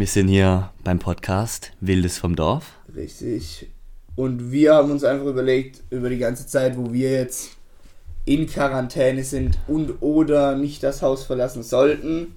Wir 0.00 0.06
sind 0.06 0.28
hier 0.28 0.70
beim 0.82 0.98
Podcast 0.98 1.72
Wildes 1.82 2.16
vom 2.16 2.34
Dorf. 2.34 2.64
Richtig. 2.96 3.68
Und 4.16 4.50
wir 4.50 4.72
haben 4.72 4.90
uns 4.90 5.04
einfach 5.04 5.26
überlegt, 5.26 5.82
über 5.90 6.08
die 6.08 6.16
ganze 6.16 6.46
Zeit, 6.46 6.78
wo 6.78 6.90
wir 6.90 7.12
jetzt 7.12 7.50
in 8.24 8.46
Quarantäne 8.46 9.22
sind 9.24 9.58
und 9.68 10.00
oder 10.00 10.56
nicht 10.56 10.82
das 10.82 11.02
Haus 11.02 11.24
verlassen 11.24 11.62
sollten, 11.62 12.34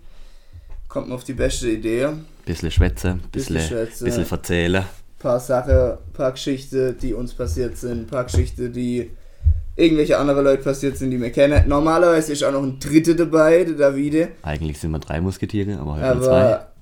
kommt 0.90 1.08
man 1.08 1.16
auf 1.16 1.24
die 1.24 1.32
beste 1.32 1.70
Idee. 1.70 2.10
Bisschen 2.46 2.70
schwätze, 2.70 3.18
bisschen, 3.32 3.62
schwätze. 3.62 4.04
bisschen 4.04 4.26
verzählen. 4.26 4.84
Paar 5.18 5.40
Sachen, 5.40 6.00
paar 6.12 6.34
Geschichten, 6.34 6.98
die 7.02 7.14
uns 7.14 7.34
passiert 7.34 7.78
sind, 7.78 8.12
paar 8.12 8.26
Geschichten, 8.26 8.74
die 8.74 9.10
irgendwelche 9.78 10.18
andere 10.18 10.42
Leute 10.42 10.64
passiert 10.64 10.98
sind, 10.98 11.12
die 11.12 11.22
wir 11.22 11.32
kennen. 11.32 11.66
Normalerweise 11.70 12.34
ist 12.34 12.44
auch 12.44 12.52
noch 12.52 12.62
ein 12.62 12.78
Dritter 12.78 13.14
dabei, 13.14 13.64
der 13.64 13.76
Davide. 13.76 14.34
Eigentlich 14.42 14.82
sind 14.82 14.92
wir 14.92 15.00
drei 15.00 15.22
Musketiere, 15.22 15.80
aber 15.80 15.96
heute 15.96 16.16
nur 16.18 16.26
zwei. 16.26 16.73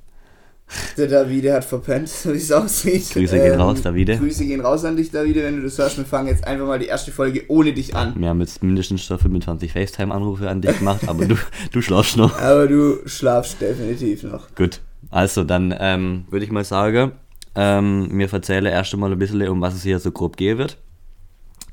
Der 0.98 1.08
Davide 1.08 1.54
hat 1.54 1.66
verpennt, 1.66 2.10
so 2.10 2.34
wie 2.34 2.38
es 2.38 2.52
aussieht. 2.52 3.16
Ähm, 3.16 3.22
Grüße 3.22 3.40
gehen 3.40 3.60
raus, 3.60 3.82
Davide. 3.82 4.18
Grüße 4.18 4.46
gehen 4.46 4.62
raus 4.62 4.86
an 4.86 4.96
dich, 4.96 5.12
Davide, 5.12 5.44
wenn 5.44 5.58
du 5.58 5.64
das 5.64 5.78
hörst. 5.78 5.98
Wir 5.98 6.06
fangen 6.06 6.28
jetzt 6.28 6.46
einfach 6.46 6.66
mal 6.66 6.80
die 6.80 6.86
erste 6.86 7.12
Folge 7.12 7.44
ohne 7.48 7.74
dich 7.74 7.96
an. 7.96 8.14
Wir 8.18 8.30
haben 8.30 8.40
jetzt 8.42 8.64
mindestens 8.64 9.04
schon 9.04 9.20
25 9.20 9.74
FaceTime-Anrufe 9.74 10.50
an 10.50 10.62
dich 10.62 10.78
gemacht, 10.80 11.08
aber 11.08 11.26
du, 11.26 11.36
du 11.72 11.82
schlafst 11.82 12.18
noch. 12.18 12.38
Aber 12.40 12.68
du 12.68 13.00
schlafst 13.06 13.62
definitiv 13.62 14.24
noch. 14.24 14.54
Gut, 14.56 14.82
also 15.10 15.44
dann 15.44 15.76
ähm, 15.78 16.26
würde 16.30 16.46
ich 16.46 16.52
mal 16.52 16.64
sagen, 16.64 17.14
ähm, 17.56 18.08
mir 18.10 18.32
erzähle 18.32 18.70
erst 18.70 18.94
einmal 18.94 19.12
ein 19.12 19.20
bisschen, 19.20 19.48
um 19.50 19.62
was 19.62 19.74
es 19.74 19.84
hier 19.84 20.00
so 20.00 20.12
grob 20.12 20.38
gehen 20.38 20.58
wird. 20.58 20.78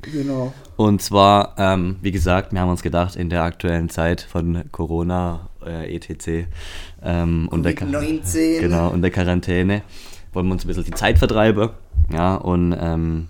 Genau. 0.02 0.52
Und 0.76 1.02
zwar, 1.02 1.54
ähm, 1.58 1.96
wie 2.02 2.12
gesagt, 2.12 2.52
wir 2.52 2.60
haben 2.60 2.70
uns 2.70 2.82
gedacht, 2.82 3.16
in 3.16 3.30
der 3.30 3.42
aktuellen 3.42 3.88
Zeit 3.88 4.20
von 4.20 4.64
Corona, 4.70 5.50
äh, 5.64 5.94
etc. 5.94 6.48
Ähm, 7.02 7.48
und 7.50 7.62
der 7.62 7.74
Ka- 7.74 7.84
Covid-19. 7.86 8.60
Genau, 8.60 8.90
und 8.90 9.02
der 9.02 9.10
Quarantäne 9.10 9.82
wollen 10.32 10.46
wir 10.46 10.52
uns 10.52 10.64
ein 10.64 10.68
bisschen 10.68 10.84
die 10.84 10.90
Zeit 10.92 11.18
vertreiben. 11.18 11.70
Ja, 12.12 12.34
und 12.36 12.74
ähm, 12.78 13.28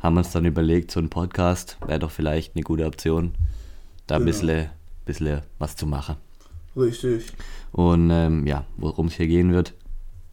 haben 0.00 0.16
uns 0.16 0.30
dann 0.30 0.44
überlegt, 0.44 0.90
so 0.90 1.00
ein 1.00 1.08
Podcast 1.10 1.78
wäre 1.86 1.98
doch 1.98 2.10
vielleicht 2.10 2.54
eine 2.54 2.62
gute 2.62 2.86
Option, 2.86 3.32
da 4.06 4.16
ein 4.16 4.20
Genau. 4.20 4.30
bisschen, 4.32 4.70
bisschen 5.04 5.40
was 5.58 5.76
zu 5.76 5.86
machen. 5.86 6.16
Richtig. 6.76 7.32
Und 7.72 8.10
ähm, 8.10 8.46
ja, 8.46 8.64
worum 8.76 9.06
es 9.06 9.14
hier 9.14 9.26
gehen 9.26 9.52
wird, 9.52 9.72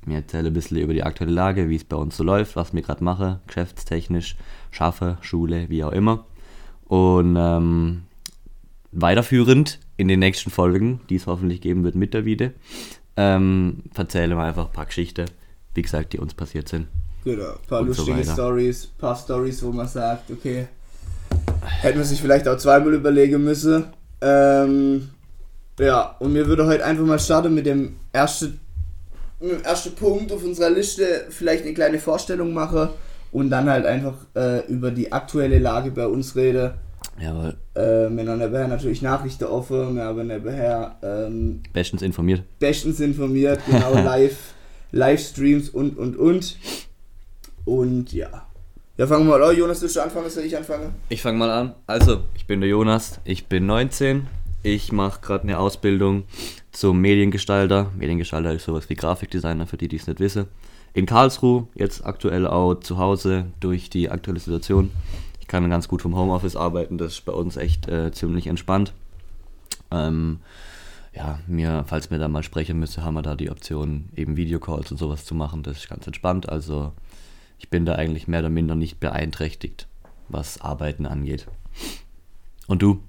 mir 0.06 0.18
erzähle 0.18 0.48
ein 0.48 0.54
bisschen 0.54 0.78
über 0.78 0.94
die 0.94 1.04
aktuelle 1.04 1.32
Lage, 1.32 1.70
wie 1.70 1.78
es 1.78 1.84
bei 1.86 1.96
uns 1.96 2.18
so 2.18 2.24
läuft, 2.24 2.56
was 2.58 2.74
wir 2.74 2.82
gerade 2.82 3.04
mache, 3.04 3.40
geschäftstechnisch, 3.48 4.36
schaffe, 4.72 5.18
Schule, 5.22 5.70
wie 5.70 5.84
auch 5.84 5.94
immer. 5.94 6.26
Und 6.86 7.36
ähm, 7.40 8.04
weiterführend 8.92 9.80
in 9.98 10.08
den 10.08 10.20
nächsten 10.20 10.50
Folgen, 10.50 11.02
die 11.10 11.16
es 11.16 11.28
hoffentlich 11.28 11.62
geben 11.62 11.84
wird 11.84 11.96
mit 11.96 12.14
der 12.14 12.26
Vide, 12.26 12.54
ähm, 13.16 13.84
erzähle 13.96 14.36
wir 14.36 14.44
einfach 14.44 14.68
ein 14.68 14.74
paar 14.74 14.86
Geschichten, 14.86 15.26
wie 15.76 15.82
gesagt, 15.82 16.14
die 16.14 16.20
uns 16.20 16.34
passiert 16.34 16.68
sind. 16.68 16.88
Genau. 17.24 17.52
Ein 17.52 17.68
paar 17.68 17.82
Und 17.82 17.94
so 17.94 18.02
lustige 18.04 18.18
weiter. 18.20 18.34
Stories, 18.34 18.86
ein 18.86 19.00
paar 19.00 19.16
Stories, 19.16 19.64
wo 19.64 19.72
man 19.72 19.88
sagt, 19.88 20.32
okay, 20.32 20.68
hätte 21.82 21.98
man 21.98 22.06
sich 22.06 22.22
vielleicht 22.22 22.48
auch 22.48 22.58
zweimal 22.58 22.94
überlegen 22.94 23.44
müssen. 23.44 23.86
Ähm, 24.22 25.10
ja, 25.80 26.16
und 26.20 26.34
mir 26.34 26.48
würde 26.48 26.66
heute 26.66 26.86
einfach 26.86 27.06
mal 27.06 27.20
starten 27.20 27.54
mit 27.54 27.66
dem 27.66 27.96
ersten, 28.12 28.60
mit 29.40 29.52
dem 29.52 29.64
ersten 29.64 29.96
Punkt 29.96 30.32
auf 30.32 30.44
unserer 30.44 30.70
Liste, 30.70 31.26
vielleicht 31.30 31.64
eine 31.64 31.74
kleine 31.74 32.00
Vorstellung 32.00 32.54
machen 32.54 32.90
und 33.32 33.50
dann 33.50 33.70
halt 33.70 33.86
einfach 33.86 34.14
äh, 34.36 34.66
über 34.68 34.92
die 34.92 35.12
aktuelle 35.12 35.60
Lage 35.60 35.92
bei 35.92 36.08
uns 36.08 36.36
reden. 36.36 36.74
Jawohl, 37.22 37.56
Äh, 37.76 37.82
wir 38.10 38.26
haben 38.28 38.40
nebenher 38.40 38.68
natürlich 38.68 39.02
Nachrichten 39.02 39.46
offen, 39.46 39.96
wir 39.96 40.04
haben 40.04 40.28
nebenher 40.28 40.96
ähm, 41.04 41.62
bestens 41.74 42.02
informiert. 42.02 42.44
bestens 42.60 43.00
informiert, 43.00 43.60
genau, 43.70 43.94
live, 44.04 44.54
Livestreams 44.92 45.70
und, 45.70 45.98
und, 45.98 46.18
und. 46.18 46.58
Und 47.66 48.12
ja. 48.14 48.48
Ja, 48.98 49.08
fangen 49.08 49.26
wir 49.28 49.38
mal 49.40 49.44
an. 49.50 49.58
Jonas, 49.58 49.82
willst 49.82 49.96
du 49.96 50.02
anfangen, 50.04 50.30
soll 50.30 50.44
ich 50.44 50.56
anfangen? 50.56 50.94
Ich 51.10 51.22
fange 51.22 51.38
mal 51.38 51.50
an. 51.50 51.74
Also, 51.88 52.22
ich 52.36 52.46
bin 52.46 52.62
der 52.62 52.70
Jonas, 52.70 53.20
ich 53.26 53.48
bin 53.48 53.66
19. 53.66 54.28
Ich 54.62 54.92
mache 54.92 55.20
gerade 55.22 55.44
eine 55.44 55.60
Ausbildung 55.60 56.24
zum 56.72 57.00
Mediengestalter. 57.02 57.92
Mediengestalter 57.98 58.54
ist 58.54 58.66
sowas 58.66 58.90
wie 58.90 58.96
Grafikdesigner, 58.96 59.66
für 59.68 59.78
die, 59.78 59.88
die 59.88 59.96
es 59.98 60.08
nicht 60.08 60.20
wissen. 60.20 60.46
In 60.94 61.06
Karlsruhe, 61.08 61.68
jetzt 61.74 62.06
aktuell 62.06 62.46
auch 62.46 62.76
zu 62.76 62.98
Hause 63.00 63.46
durch 63.60 63.90
die 63.90 64.10
aktuelle 64.12 64.40
Situation. 64.40 64.92
Ich 65.44 65.48
kann 65.48 65.70
ganz 65.70 65.90
gut 65.90 66.02
vom 66.02 66.16
Homeoffice 66.16 66.56
arbeiten, 66.56 66.98
das 66.98 67.16
ist 67.16 67.26
bei 67.26 67.34
uns 67.34 67.58
echt 67.58 67.90
äh, 67.90 68.14
ziemlich 68.14 68.48
entspannt. 68.48 68.94
Ähm, 69.92 70.40
ja, 71.14 71.40
mir, 71.48 71.84
falls 71.86 72.10
wir 72.10 72.18
da 72.18 72.30
mal 72.30 72.44
sprechen 72.44 72.80
müssen, 72.80 73.04
haben 73.04 73.16
wir 73.16 73.24
da 73.24 73.36
die 73.36 73.52
Option, 73.52 74.06
eben 74.16 74.38
Videocalls 74.38 74.90
und 74.90 74.98
sowas 74.98 75.26
zu 75.26 75.36
machen. 75.36 75.62
Das 75.62 75.80
ist 75.80 75.90
ganz 75.90 76.08
entspannt. 76.08 76.48
Also 76.48 76.94
ich 77.60 77.70
bin 77.70 77.86
da 77.86 77.96
eigentlich 77.96 78.30
mehr 78.30 78.40
oder 78.40 78.50
minder 78.50 78.76
nicht 78.76 79.02
beeinträchtigt, 79.02 79.86
was 80.30 80.62
Arbeiten 80.62 81.06
angeht. 81.06 81.46
Und 82.68 82.82
du? 82.82 83.04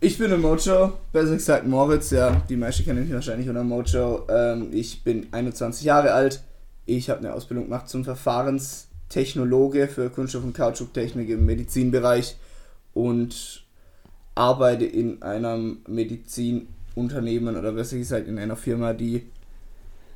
Ich 0.00 0.18
bin 0.18 0.28
der 0.28 0.38
Mojo, 0.38 0.92
besser 1.10 1.36
gesagt 1.36 1.66
Moritz, 1.66 2.10
ja. 2.10 2.42
Die 2.50 2.56
meisten 2.56 2.84
kennen 2.84 3.04
mich 3.04 3.14
wahrscheinlich 3.14 3.48
unter 3.48 3.64
Mojo. 3.64 4.26
Ähm, 4.28 4.68
ich 4.72 5.02
bin 5.02 5.28
21 5.32 5.86
Jahre 5.86 6.12
alt. 6.12 6.42
Ich 6.84 7.08
habe 7.08 7.20
eine 7.20 7.32
Ausbildung 7.32 7.64
gemacht 7.64 7.88
zum 7.88 8.04
Verfahrenstechnologe 9.10 9.88
für 9.88 10.08
Kunststoff- 10.08 10.44
und 10.44 10.54
Kautschuktechnik 10.54 11.28
im 11.28 11.44
Medizinbereich 11.44 12.36
und 12.94 13.64
arbeite 14.34 14.84
in 14.84 15.22
einem 15.22 15.82
Medizinunternehmen 15.88 17.56
oder 17.56 17.72
besser 17.72 17.98
gesagt 17.98 18.28
in 18.28 18.38
einer 18.38 18.56
Firma, 18.56 18.92
die 18.92 19.26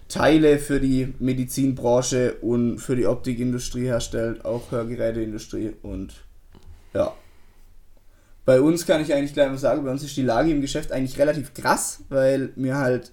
Teile 0.08 0.58
für 0.58 0.80
die 0.80 1.12
Medizinbranche 1.18 2.34
und 2.40 2.78
für 2.78 2.94
die 2.94 3.06
Optikindustrie 3.06 3.86
herstellt, 3.86 4.44
auch 4.44 4.70
Hörgeräteindustrie 4.70 5.74
und 5.82 6.14
ja. 6.92 7.12
Bei 8.44 8.60
uns 8.60 8.86
kann 8.86 9.00
ich 9.00 9.12
eigentlich 9.12 9.32
gleich 9.32 9.48
mal 9.48 9.58
sagen, 9.58 9.84
bei 9.84 9.90
uns 9.90 10.04
ist 10.04 10.16
die 10.16 10.22
Lage 10.22 10.50
im 10.50 10.60
Geschäft 10.60 10.92
eigentlich 10.92 11.18
relativ 11.18 11.54
krass, 11.54 12.04
weil 12.10 12.50
wir 12.56 12.76
halt 12.76 13.10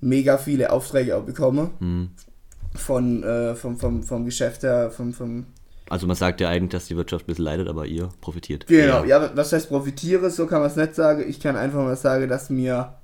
mega 0.00 0.36
viele 0.36 0.70
Aufträge 0.70 1.16
auch 1.16 1.24
bekommen 1.24 1.70
Hm. 1.80 2.10
Von, 2.74 3.22
äh, 3.22 3.54
vom, 3.54 3.78
vom, 3.78 4.02
vom 4.02 4.24
Geschäft 4.24 4.62
her, 4.62 4.90
vom, 4.90 5.12
vom 5.12 5.46
Also 5.90 6.06
man 6.06 6.16
sagt 6.16 6.40
ja 6.40 6.48
eigentlich, 6.48 6.70
dass 6.72 6.86
die 6.86 6.96
Wirtschaft 6.96 7.24
ein 7.24 7.26
bisschen 7.28 7.44
leidet, 7.44 7.68
aber 7.68 7.86
ihr 7.86 8.08
profitiert. 8.20 8.66
Genau, 8.66 9.04
ja, 9.04 9.30
was 9.36 9.52
heißt 9.52 9.68
profitiere, 9.68 10.30
so 10.30 10.46
kann 10.46 10.60
man 10.60 10.70
es 10.70 10.76
nicht 10.76 10.94
sagen. 10.94 11.24
Ich 11.28 11.40
kann 11.40 11.56
einfach 11.56 11.82
mal 11.82 11.96
sagen, 11.96 12.28
dass 12.28 12.50
mir, 12.50 12.94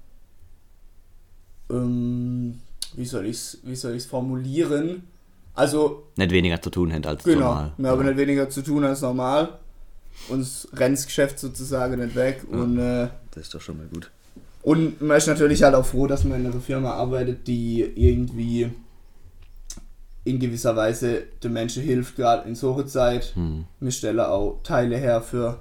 ähm, 1.70 2.60
wie 2.94 3.04
soll 3.04 3.26
ich 3.26 3.36
es 3.36 3.58
wie 3.62 3.76
soll 3.76 3.94
ich's 3.94 4.06
formulieren? 4.06 5.04
Also, 5.54 6.04
Nicht 6.16 6.30
weniger 6.32 6.60
zu 6.62 6.70
tun 6.70 6.90
hätte 6.90 7.08
als 7.08 7.24
genau, 7.24 7.40
normal. 7.40 7.72
wir 7.76 7.90
haben 7.90 8.06
nicht 8.06 8.16
weniger 8.16 8.48
zu 8.48 8.62
tun 8.62 8.84
als 8.84 9.02
normal. 9.02 9.58
Uns 10.28 10.68
rennt 10.74 10.96
das 10.98 11.06
Geschäft 11.06 11.38
sozusagen 11.38 11.98
nicht 12.00 12.14
weg 12.14 12.42
und, 12.50 12.78
äh, 12.78 13.08
Das 13.32 13.44
ist 13.44 13.54
doch 13.54 13.60
schon 13.60 13.78
mal 13.78 13.86
gut. 13.86 14.10
und 14.62 15.00
man 15.00 15.16
ist 15.16 15.26
natürlich 15.26 15.62
halt 15.62 15.74
auch 15.74 15.84
froh, 15.86 16.06
dass 16.06 16.24
man 16.24 16.40
in 16.44 16.50
einer 16.50 16.60
Firma 16.60 16.92
arbeitet, 16.92 17.46
die 17.46 17.80
irgendwie 17.82 18.70
in 20.24 20.38
gewisser 20.38 20.76
Weise 20.76 21.22
den 21.42 21.52
Menschen 21.52 21.82
hilft, 21.82 22.16
gerade 22.16 22.48
in 22.48 22.54
so 22.54 22.74
einer 22.74 22.86
Zeit. 22.86 23.32
Hm. 23.34 23.64
Wir 23.80 23.90
stellen 23.90 24.20
auch 24.20 24.60
Teile 24.62 24.96
her 24.98 25.22
für 25.22 25.58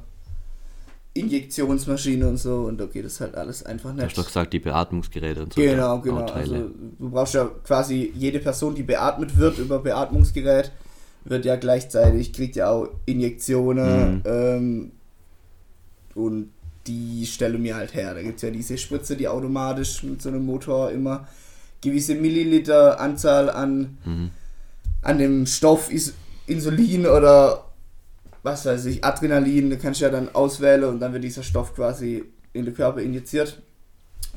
Injektionsmaschine 1.13 2.27
und 2.27 2.37
so 2.37 2.61
und 2.61 2.79
da 2.79 2.85
geht 2.85 3.05
es 3.05 3.19
halt 3.19 3.35
alles 3.35 3.63
einfach 3.65 3.91
Du 3.91 3.97
hast 3.97 4.03
nicht. 4.03 4.17
doch 4.17 4.25
gesagt, 4.27 4.53
die 4.53 4.59
Beatmungsgeräte 4.59 5.43
und 5.43 5.53
so. 5.53 5.59
Genau, 5.61 5.99
genau. 5.99 6.25
Also, 6.25 6.53
du 6.99 7.09
brauchst 7.09 7.33
ja 7.33 7.49
quasi 7.63 8.11
jede 8.15 8.39
Person, 8.39 8.75
die 8.75 8.83
beatmet 8.83 9.35
wird 9.37 9.57
über 9.57 9.79
Beatmungsgerät, 9.79 10.71
wird 11.25 11.45
ja 11.45 11.55
gleichzeitig, 11.55 12.31
kriegt 12.31 12.55
ja 12.55 12.69
auch 12.69 12.89
Injektionen 13.05 14.15
Mhm. 14.17 14.21
ähm, 14.25 14.91
und 16.15 16.51
die 16.87 17.25
stelle 17.25 17.57
mir 17.57 17.75
halt 17.75 17.93
her. 17.93 18.13
Da 18.13 18.21
gibt 18.21 18.37
es 18.37 18.41
ja 18.43 18.51
diese 18.51 18.77
Spritze, 18.77 19.15
die 19.17 19.27
automatisch 19.27 20.03
mit 20.03 20.21
so 20.21 20.29
einem 20.29 20.45
Motor 20.45 20.91
immer 20.91 21.27
gewisse 21.81 22.15
Milliliter 22.15 22.99
Anzahl 22.99 23.49
an 23.49 23.97
Mhm. 24.05 24.29
An 25.01 25.17
dem 25.17 25.45
Stoff 25.45 25.91
Is 25.91 26.13
Insulin 26.47 27.05
oder 27.05 27.65
was 28.43 28.65
weiß 28.65 28.85
ich, 28.85 29.03
Adrenalin, 29.03 29.69
da 29.69 29.75
kannst 29.75 29.99
du 30.01 30.05
ja 30.05 30.11
dann 30.11 30.33
auswählen 30.33 30.85
und 30.85 30.99
dann 30.99 31.13
wird 31.13 31.23
dieser 31.23 31.43
Stoff 31.43 31.75
quasi 31.75 32.23
in 32.53 32.65
den 32.65 32.73
Körper 32.73 33.01
injiziert. 33.01 33.61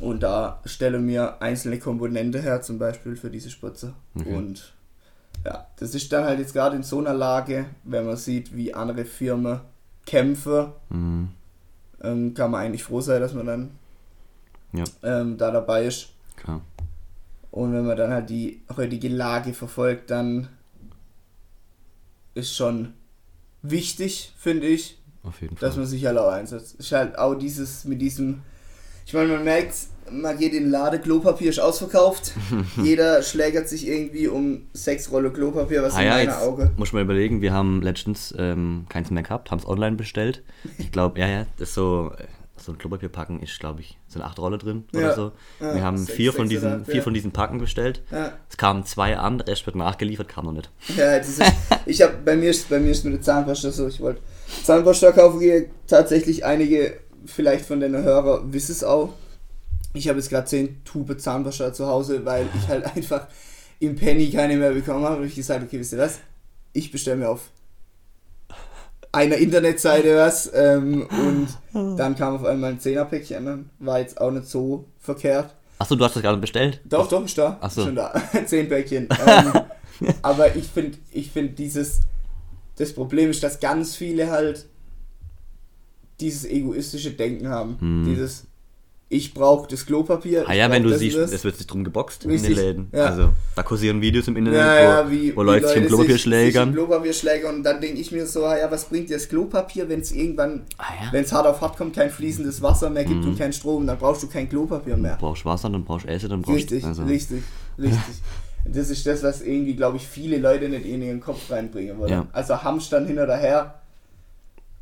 Und 0.01 0.23
da 0.23 0.61
stelle 0.65 0.99
mir 0.99 1.41
einzelne 1.41 1.79
Komponente 1.79 2.41
her, 2.41 2.61
zum 2.63 2.79
Beispiel 2.79 3.15
für 3.15 3.31
diese 3.31 3.51
Spritze. 3.51 3.95
Okay. 4.19 4.35
Und 4.35 4.73
ja, 5.45 5.67
das 5.79 5.95
ist 5.95 6.13
dann 6.13 6.25
halt 6.25 6.39
jetzt 6.41 6.53
gerade 6.53 6.77
in 6.77 6.83
so 6.83 6.99
einer 6.99 7.15
Lage, 7.15 7.67
wenn 7.85 8.07
man 8.07 8.17
sieht, 8.17 8.57
wie 8.57 8.75
andere 8.75 9.05
Firmen 9.05 9.61
kämpfen, 10.07 10.73
Mhm. 10.91 11.29
ähm, 12.03 12.35
kann 12.35 12.51
man 12.51 12.63
eigentlich 12.63 12.83
froh 12.85 13.01
sein, 13.01 13.21
dass 13.21 13.35
man 13.35 13.47
dann 13.47 13.71
Ja. 14.73 14.85
ähm, 15.03 15.37
da 15.39 15.51
dabei 15.53 15.85
ist. 15.87 16.09
Klar. 16.37 16.61
Und 17.53 17.75
wenn 17.75 17.87
man 17.87 17.97
dann 17.97 18.11
halt 18.11 18.31
die 18.31 18.63
heutige 18.77 19.09
Lage 19.09 19.53
verfolgt, 19.53 20.11
dann 20.11 20.49
ist 22.35 22.57
schon 22.57 22.95
wichtig, 23.61 24.33
finde 24.39 24.67
ich, 24.67 24.99
dass 25.61 25.77
man 25.77 25.85
sich 25.87 26.05
halt 26.07 26.17
auch 26.17 26.33
einsetzt. 26.33 26.75
Ist 26.77 26.93
halt 26.93 27.17
auch 27.17 27.35
dieses 27.35 27.85
mit 27.85 28.01
diesem 28.01 28.41
Ich 29.07 29.13
meine, 29.13 29.35
man 29.35 29.45
merkt, 29.45 29.75
man 30.11 30.39
geht 30.39 30.55
in 30.55 30.65
den 30.65 30.71
Laden, 30.71 31.03
Klopapier 31.03 31.51
ist 31.51 31.61
ausverkauft. 31.61 32.33
Jeder 32.83 33.23
schlägert 33.23 33.69
sich 33.69 33.87
irgendwie 33.87 34.29
um 34.29 34.63
sechs 34.73 35.11
Rolle 35.13 35.31
Klopapier, 35.31 35.83
was 35.83 35.95
Ah 35.95 36.01
in 36.01 36.07
ja, 36.07 36.15
meiner 36.15 36.41
Auge. 36.41 36.73
muss 36.79 36.95
mal 36.95 37.03
überlegen, 37.03 37.43
wir 37.43 37.53
haben 37.53 37.83
letztens 37.83 38.35
ähm, 38.39 38.87
keins 38.89 39.11
mehr 39.11 39.23
gehabt, 39.23 39.51
haben 39.51 39.59
es 39.59 39.67
online 39.67 39.97
bestellt. 39.97 40.43
Ich 40.79 40.91
glaube, 40.91 41.21
ja, 41.21 41.29
ja, 41.29 41.47
das 41.59 41.69
ist 41.69 41.75
so, 41.75 42.13
äh, 42.17 42.25
so 42.63 42.73
ein 42.73 42.79
Klopapierpacken 42.79 43.41
ist, 43.43 43.59
glaube 43.59 43.81
ich, 43.81 43.99
sind 44.09 44.23
acht 44.23 44.39
Rolle 44.39 44.59
drin 44.59 44.85
Ja. 44.93 45.01
oder 45.01 45.15
so. 45.15 45.33
Ja, 45.61 45.75
wir 45.75 45.83
haben 45.83 45.99
sechs, 45.99 46.13
vier, 46.13 46.33
von 46.33 46.49
diesen, 46.49 46.85
vier 46.85 46.97
ja. 46.97 47.03
von 47.03 47.13
diesen 47.15 47.33
Packen 47.33 47.59
bestellt. 47.59 48.03
Es 48.49 48.57
kamen 48.57 48.85
zwei 48.85 49.17
an, 49.19 49.39
der 49.39 49.49
Rest 49.49 49.67
wird 49.67 49.77
nachgeliefert, 49.77 50.29
kam 50.29 50.45
noch 50.47 50.53
nicht. 50.53 50.71
Ja, 50.97 51.19
das 51.19 51.29
ist, 51.29 51.43
ich 51.87 52.03
habe 52.03 52.15
bei 52.25 52.37
mir 52.37 52.51
ist 52.51 52.69
bei 52.69 52.79
mir 52.79 52.91
ist 52.91 53.05
mit 53.05 53.15
der 53.15 53.23
Zahnpasta 53.23 53.71
so, 53.73 53.89
ich 53.89 54.01
wollte 54.01 54.21
Zahnpasta 54.65 55.13
kaufen 55.13 55.41
gehe, 55.41 55.71
tatsächlich 55.87 56.45
einige 56.45 56.99
vielleicht 57.27 57.67
von 57.67 57.81
den 57.81 57.97
Hörer 57.97 58.53
wissen 58.53 58.73
es 58.73 58.85
auch. 58.85 59.13
Ich 59.95 60.09
habe 60.09 60.19
jetzt 60.19 60.31
gerade 60.31 60.47
10 60.47 60.85
Tube 60.85 61.21
Zahnpasta 61.21 61.73
zu 61.73 61.87
Hause, 61.87 62.25
weil 62.25 62.47
ich 62.57 62.69
halt 62.69 62.85
einfach 62.97 63.29
im 63.79 63.97
Penny 63.97 64.31
keine 64.31 64.57
mehr 64.57 64.73
bekommen 64.73 65.05
habe. 65.05 65.21
Und 65.21 65.27
ich 65.27 65.35
gesagt, 65.35 65.63
okay, 65.65 65.79
wisst 65.79 65.93
ihr 65.93 65.99
was? 65.99 66.21
Ich 66.73 66.91
bestelle 66.91 67.17
mir 67.17 67.29
auf 67.29 67.51
einer 69.13 69.37
Internetseite 69.37 70.17
was 70.17 70.51
ähm, 70.55 71.07
und 71.11 71.99
dann 71.99 72.17
kam 72.17 72.37
auf 72.37 72.45
einmal 72.45 72.73
ein 72.73 72.79
10er-Päckchen 72.79 73.47
an. 73.47 73.71
War 73.79 74.01
jetzt 74.01 74.21
auch 74.21 74.31
nicht 74.31 74.47
so 74.47 74.87
verkehrt. 74.99 75.55
Achso, 75.79 75.97
du 75.97 76.05
hast 76.05 76.17
das 76.17 76.23
gerade 76.23 76.39
bestellt? 76.39 76.81
Doch, 76.85 77.09
doch, 77.09 77.25
ist 77.25 77.37
da. 77.37 77.59
Ach 77.61 77.71
so. 77.71 77.85
Schon 77.85 77.97
da. 77.97 78.15
Zehn 78.47 78.69
Päckchen. 78.69 79.09
Ähm, 80.05 80.13
aber 80.23 80.57
ich 80.57 80.67
finde, 80.67 80.99
ich 81.13 81.31
finde 81.31 81.53
dieses, 81.53 82.01
das 82.77 82.93
Problem 82.93 83.31
ist, 83.31 83.43
dass 83.45 83.61
ganz 83.61 83.95
viele 83.95 84.31
halt 84.31 84.67
dieses 86.19 86.45
egoistische 86.45 87.13
Denken 87.13 87.49
haben. 87.49 87.77
Hm. 87.79 88.05
Dieses, 88.05 88.47
ich 89.13 89.35
brauche 89.35 89.69
das 89.69 89.85
Klopapier. 89.85 90.45
Ah 90.49 90.55
ja, 90.55 90.71
wenn 90.71 90.83
du 90.83 90.97
siehst, 90.97 91.19
das. 91.19 91.33
es 91.33 91.45
wird 91.45 91.57
sich 91.57 91.67
drum 91.67 91.85
geboxt 91.85 92.25
in 92.25 92.31
Richtig, 92.31 92.55
den 92.57 92.65
Läden. 92.65 92.89
ja. 92.93 93.07
Also, 93.07 93.29
da 93.55 93.63
kursieren 93.63 94.01
Videos 94.01 94.27
im 94.27 94.37
Internet, 94.37 94.61
ja, 94.61 94.73
wo, 94.73 94.81
ja, 94.81 95.11
wie, 95.11 95.37
wo 95.37 95.43
wie 95.43 95.45
Leute 95.47 95.69
sich 95.69 95.77
um 95.77 95.87
Klopapier 95.87 97.13
sich, 97.13 97.45
und 97.45 97.63
dann 97.63 97.81
denke 97.81 98.01
ich 98.01 98.11
mir 98.11 98.27
so, 98.27 98.45
ah 98.47 98.59
ja, 98.59 98.71
was 98.71 98.87
bringt 98.87 99.11
dir 99.11 99.15
das 99.19 99.29
Klopapier, 99.29 99.89
wenn 99.89 100.01
es 100.01 100.13
irgendwann, 100.13 100.63
Ah 100.79 100.85
wenn 101.13 101.25
es 101.25 101.33
hart 101.33 101.47
auf 101.47 101.61
hart 101.61 101.77
kommt, 101.77 101.95
kein 101.95 102.11
fließendes 102.11 102.63
Wasser 102.63 102.89
mehr 102.89 103.05
gibt 103.05 103.23
Mhm. 103.23 103.29
und 103.31 103.39
kein 103.39 103.53
Strom, 103.53 103.87
dann 103.87 103.99
brauchst 103.99 104.23
du 104.23 104.29
kein 104.29 104.49
Klopapier 104.49 104.97
mehr. 104.97 105.17
Du 105.17 105.27
brauchst 105.27 105.45
Wasser, 105.45 105.69
dann 105.69 105.85
brauchst 105.85 106.07
Essen, 106.07 106.31
dann 106.31 106.41
brauchst 106.43 106.57
Richtig, 106.57 106.85
also, 106.85 107.05
richtig, 107.05 107.43
richtig. 107.79 108.01
Das 108.65 108.89
ist 108.91 109.05
das, 109.07 109.23
was 109.23 109.43
irgendwie, 109.43 109.75
glaube 109.75 109.97
ich, 109.99 110.07
viele 110.07 110.39
Leute 110.39 110.69
nicht 110.69 110.87
in 110.87 111.03
ihren 111.03 111.21
Kopf 111.21 111.51
reinbringen 111.51 111.99
wollen. 111.99 112.29
Also 112.33 112.63
Hamstern 112.63 113.07
hin 113.07 113.19
oder 113.19 113.37
her. 113.37 113.75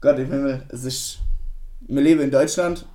Gott 0.00 0.19
im 0.19 0.31
Himmel, 0.31 0.62
es 0.69 0.85
ist. 0.85 1.19
Wir 1.88 2.03
leben 2.03 2.21
in 2.21 2.31
Deutschland, 2.31 2.87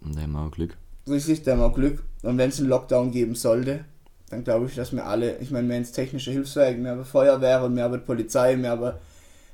da 0.00 0.20
haben 0.20 0.32
wir 0.32 0.40
auch 0.40 0.50
Glück. 0.50 0.76
richtig, 1.08 1.42
da 1.42 1.52
haben 1.52 1.60
wir 1.60 1.72
Glück. 1.72 2.02
Und 2.22 2.38
wenn 2.38 2.50
es 2.50 2.58
einen 2.58 2.68
Lockdown 2.68 3.10
geben 3.10 3.34
sollte, 3.34 3.84
dann 4.30 4.44
glaube 4.44 4.66
ich, 4.66 4.74
dass 4.74 4.92
wir 4.92 5.06
alle, 5.06 5.38
ich 5.38 5.50
meine, 5.50 5.68
wir 5.68 5.74
haben 5.76 5.82
jetzt 5.82 5.92
technische 5.92 6.30
Hilfswerke, 6.30 6.82
wir 6.82 6.90
haben 6.90 7.04
Feuerwehr, 7.04 7.68
wir 7.68 7.82
haben 7.82 8.04
Polizei, 8.04 8.56
wir 8.56 8.70
haben 8.70 8.92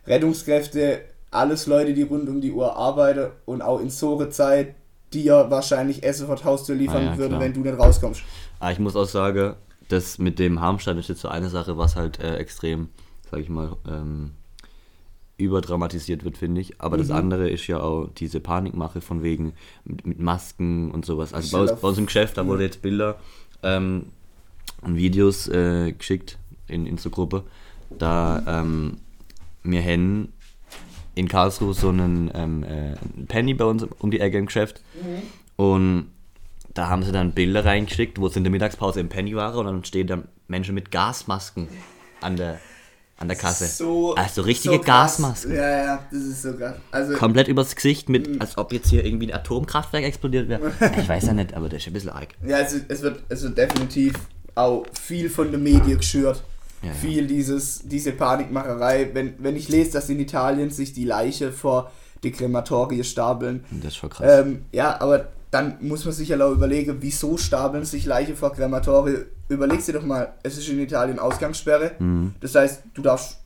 Rettungskräfte, 0.07 1.01
alles 1.31 1.67
Leute, 1.67 1.95
die 1.95 2.03
rund 2.03 2.29
um 2.29 2.41
die 2.41 2.53
Uhr 2.53 2.77
arbeiten 2.77 3.31
und 3.45 3.63
auch 3.63 3.81
in 3.81 3.91
so 3.91 4.19
einer 4.19 4.31
Zeit 4.31 4.75
dir 5.13 5.47
wahrscheinlich 5.49 6.03
Essen 6.03 6.27
vor 6.27 6.37
die 6.37 6.45
Haustür 6.45 6.75
liefern 6.75 7.09
Ah 7.09 7.11
ja, 7.13 7.17
würde, 7.17 7.31
klar. 7.31 7.41
wenn 7.41 7.53
du 7.53 7.61
nicht 7.61 7.79
rauskommst. 7.79 8.23
Aber 8.61 8.73
ich 8.73 8.79
muss 8.79 8.97
auch 8.97 9.07
sagen, 9.07 9.55
das 9.89 10.19
mit 10.19 10.39
dem 10.39 10.61
Harmstein 10.61 10.99
ist 10.99 11.09
jetzt 11.09 11.21
so 11.21 11.29
eine 11.29 11.51
Sache, 11.51 11.77
was 11.77 11.97
halt 11.97 12.21
äh, 12.21 12.37
extrem, 12.37 12.89
sag 13.31 13.41
ich 13.41 13.49
mal, 13.49 13.77
ähm, 13.89 14.33
überdramatisiert 15.37 16.25
wird, 16.25 16.39
finde 16.39 16.61
ich. 16.61 16.81
Aber 16.81 16.97
das 16.97 17.09
Mhm. 17.09 17.15
andere 17.17 17.49
ist 17.51 17.67
ja 17.67 17.81
auch 17.81 18.09
diese 18.17 18.41
Panikmache 18.41 19.01
von 19.01 19.23
wegen 19.23 19.53
mit, 19.85 20.07
mit 20.07 20.19
Masken 20.21 20.91
und 20.91 21.05
sowas. 21.05 21.33
Also 21.35 21.57
bei 21.57 21.63
uns, 21.71 21.81
bei 21.81 21.89
uns 21.89 21.99
im 21.99 22.07
Geschäft, 22.07 22.37
da 22.37 22.45
Mhm. 22.45 22.49
wurde 22.49 22.63
jetzt 22.65 22.83
Bilder 22.83 23.19
ähm, 23.63 24.07
und 24.83 24.97
Videos 24.97 25.49
äh, 25.49 25.93
geschickt 25.93 26.39
in, 26.69 26.97
so 26.99 27.11
Gruppe. 27.11 27.43
Da 27.99 28.43
ähm, 28.47 28.99
wir 29.63 29.83
haben 29.83 30.33
in 31.15 31.29
Karlsruhe 31.29 31.75
so 31.75 31.89
einen 31.89 32.31
ähm, 32.35 32.63
äh, 32.65 32.95
Penny 33.29 33.55
bei 33.55 33.65
uns 33.65 33.85
um 33.99 34.11
die 34.11 34.21
Ecke 34.21 34.39
im 34.39 34.47
Geschäft. 34.47 34.83
Und 35.57 36.11
da 36.75 36.89
haben 36.89 37.03
sie 37.05 37.13
dann 37.13 37.33
Bilder 37.33 37.65
reingeschickt, 37.65 38.19
wo 38.21 38.29
sie 38.29 38.39
in 38.39 38.45
der 38.45 38.51
Mittagspause 38.51 38.99
im 39.01 39.09
Penny 39.09 39.35
waren 39.37 39.59
und 39.59 39.67
dann 39.67 39.85
stehen 39.85 40.07
da 40.09 40.23
Menschen 40.49 40.75
mit 40.75 40.91
Gasmasken 40.91 41.69
an 42.21 42.37
der, 42.37 42.59
an 43.25 43.29
der 43.29 43.37
Kasse. 43.37 43.67
So, 43.67 44.15
also 44.15 44.43
richtige 44.43 44.77
so. 44.77 44.81
Gasmasken. 44.83 45.55
Ja, 45.55 45.85
ja, 45.85 46.07
das 46.11 46.21
ist 46.21 46.43
so 46.43 46.53
krass. 46.53 46.75
Also, 46.91 47.15
Komplett 47.15 47.49
übers 47.49 47.75
Gesicht, 47.75 48.09
mit, 48.09 48.41
als 48.41 48.57
ob 48.59 48.73
jetzt 48.73 48.89
hier 48.89 49.05
irgendwie 49.05 49.33
ein 49.33 49.35
Atomkraftwerk 49.35 50.05
explodiert 50.05 50.49
wäre. 50.49 50.73
Ich 50.99 51.09
weiß 51.09 51.27
ja 51.27 51.33
nicht, 51.33 51.55
aber 51.55 51.69
das 51.69 51.83
ist 51.83 51.89
ein 51.89 51.93
bisschen 51.93 52.11
arg. 52.11 52.29
ja, 52.47 52.59
es, 52.59 52.75
es, 52.89 53.03
wird, 53.03 53.23
es 53.29 53.43
wird 53.43 53.59
definitiv 53.59 54.15
auch 54.55 54.85
viel 55.01 55.29
von 55.29 55.51
der 55.51 55.59
Medien 55.59 55.99
geschürt. 55.99 56.43
Ja, 56.83 56.89
ja. 56.89 56.95
Viel 56.95 57.27
dieses, 57.27 57.81
diese 57.85 58.13
Panikmacherei. 58.13 59.11
Wenn, 59.13 59.35
wenn 59.39 59.57
ich 59.57 59.69
lese, 59.69 59.93
dass 59.93 60.09
in 60.09 60.21
Italien 60.21 60.71
sich 60.71 60.93
die 60.93 61.05
Leiche 61.05 61.51
vor 61.51 61.91
die 62.23 62.31
Krematorie 62.31 63.03
stapeln. 63.05 63.65
Das 63.71 63.89
ist 63.89 63.97
schon 63.97 64.11
krass. 64.11 64.41
Ähm, 64.41 64.65
ja, 64.73 65.01
aber 65.01 65.29
dann 65.55 65.77
muss 65.81 66.05
man 66.05 66.13
sich 66.13 66.29
ja 66.31 66.45
auch 66.45 66.51
überlegen, 66.53 66.97
wieso 67.01 67.37
stapeln 67.37 67.85
sich 67.85 68.07
Leiche 68.07 68.35
vor 68.35 68.53
Krematorie. 68.53 69.19
Überlegst 69.49 69.87
dir 69.87 69.93
doch 69.93 70.03
mal, 70.05 70.33
es 70.43 70.59
ist 70.59 70.69
in 70.69 70.81
Italien 70.81 71.21
Ausgangssperre. 71.21 71.93
Mhm. 72.01 72.35
Das 72.41 72.55
heißt, 72.57 72.83
du 72.93 73.03
darfst 73.03 73.39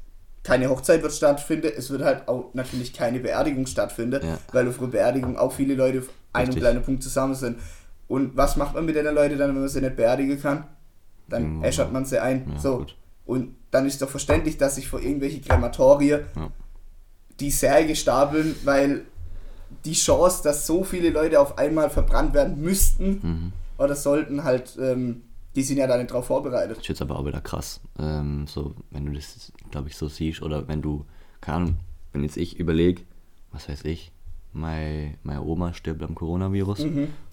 keine 0.43 0.71
Hochzeit 0.71 1.03
wird 1.03 1.13
stattfinden, 1.13 1.71
es 1.77 1.91
wird 1.91 2.03
halt 2.03 2.27
auch 2.27 2.55
natürlich 2.55 2.95
keine 2.95 3.21
Beerdigung 3.21 3.67
stattfinden, 3.67 4.25
Ja. 4.25 4.39
weil 4.53 4.67
auf 4.69 4.79
einer 4.79 4.89
Beerdigung 4.89 5.37
auch 5.37 5.53
viele 5.53 5.75
Leute 5.75 5.99
auf 5.99 6.09
einem 6.33 6.55
kleinen 6.55 6.83
Punkt 6.83 7.03
zusammen 7.03 7.35
sind. 7.35 7.59
Und 8.07 8.35
was 8.37 8.57
macht 8.57 8.75
man 8.75 8.87
mit 8.87 8.97
den 8.97 9.05
Leuten 9.15 9.37
dann, 9.37 9.51
wenn 9.51 9.61
man 9.61 9.69
sie 9.69 9.83
nicht 9.83 9.97
beerdigen 9.97 10.41
kann? 10.41 10.65
Dann 11.29 11.59
Mhm. 11.59 11.65
äschert 11.65 11.93
man 11.93 12.07
sie 12.07 12.19
ein. 12.23 12.51
Ja, 12.55 12.59
so. 12.59 12.79
gut. 12.79 12.97
Und 13.27 13.55
dann 13.71 13.85
ist 13.85 14.01
doch 14.01 14.09
verständlich, 14.09 14.57
dass 14.57 14.77
sich 14.77 14.89
vor 14.89 15.03
irgendwelche 15.03 15.43
Krematorien 15.43 16.21
Ja. 16.35 16.51
die 17.39 17.51
Särge 17.51 17.95
stapeln, 17.95 18.57
weil 18.65 19.03
die 19.85 19.93
Chance, 19.93 20.43
dass 20.43 20.67
so 20.67 20.85
viele 20.85 21.11
Leute 21.11 21.41
auf 21.41 21.59
einmal 21.59 21.91
verbrannt 21.91 22.35
werden 22.35 22.61
müssten 22.61 23.21
Mhm. 23.23 23.53
oder 23.79 23.95
sollten, 23.95 24.45
halt, 24.45 24.77
ähm, 24.81 25.23
die 25.57 25.63
sind 25.63 25.79
ja 25.79 25.87
da 25.87 25.97
nicht 25.97 26.11
drauf 26.13 26.27
vorbereitet. 26.27 26.79
Das 26.79 26.89
ist 26.89 27.03
aber 27.03 27.19
auch 27.19 27.27
wieder 27.27 27.41
krass. 27.41 27.81
Ähm, 27.99 28.47
so, 28.47 28.75
wenn 28.91 29.07
du 29.07 29.13
das, 29.13 29.53
glaube 29.71 29.89
ich, 29.89 29.97
so 29.97 30.09
siehst 30.09 30.43
oder 30.43 30.69
wenn 30.69 30.83
du, 30.83 31.05
keine 31.41 31.57
Ahnung, 31.57 31.77
wenn 32.13 32.23
jetzt 32.23 32.37
ich 32.37 32.59
überlege, 32.59 33.03
was 33.53 33.69
weiß 33.69 33.85
ich, 33.85 34.13
meine, 34.53 35.15
meine 35.23 35.43
Oma 35.43 35.75
stirbt 35.75 36.03
am 36.03 36.15
Coronavirus 36.15 36.81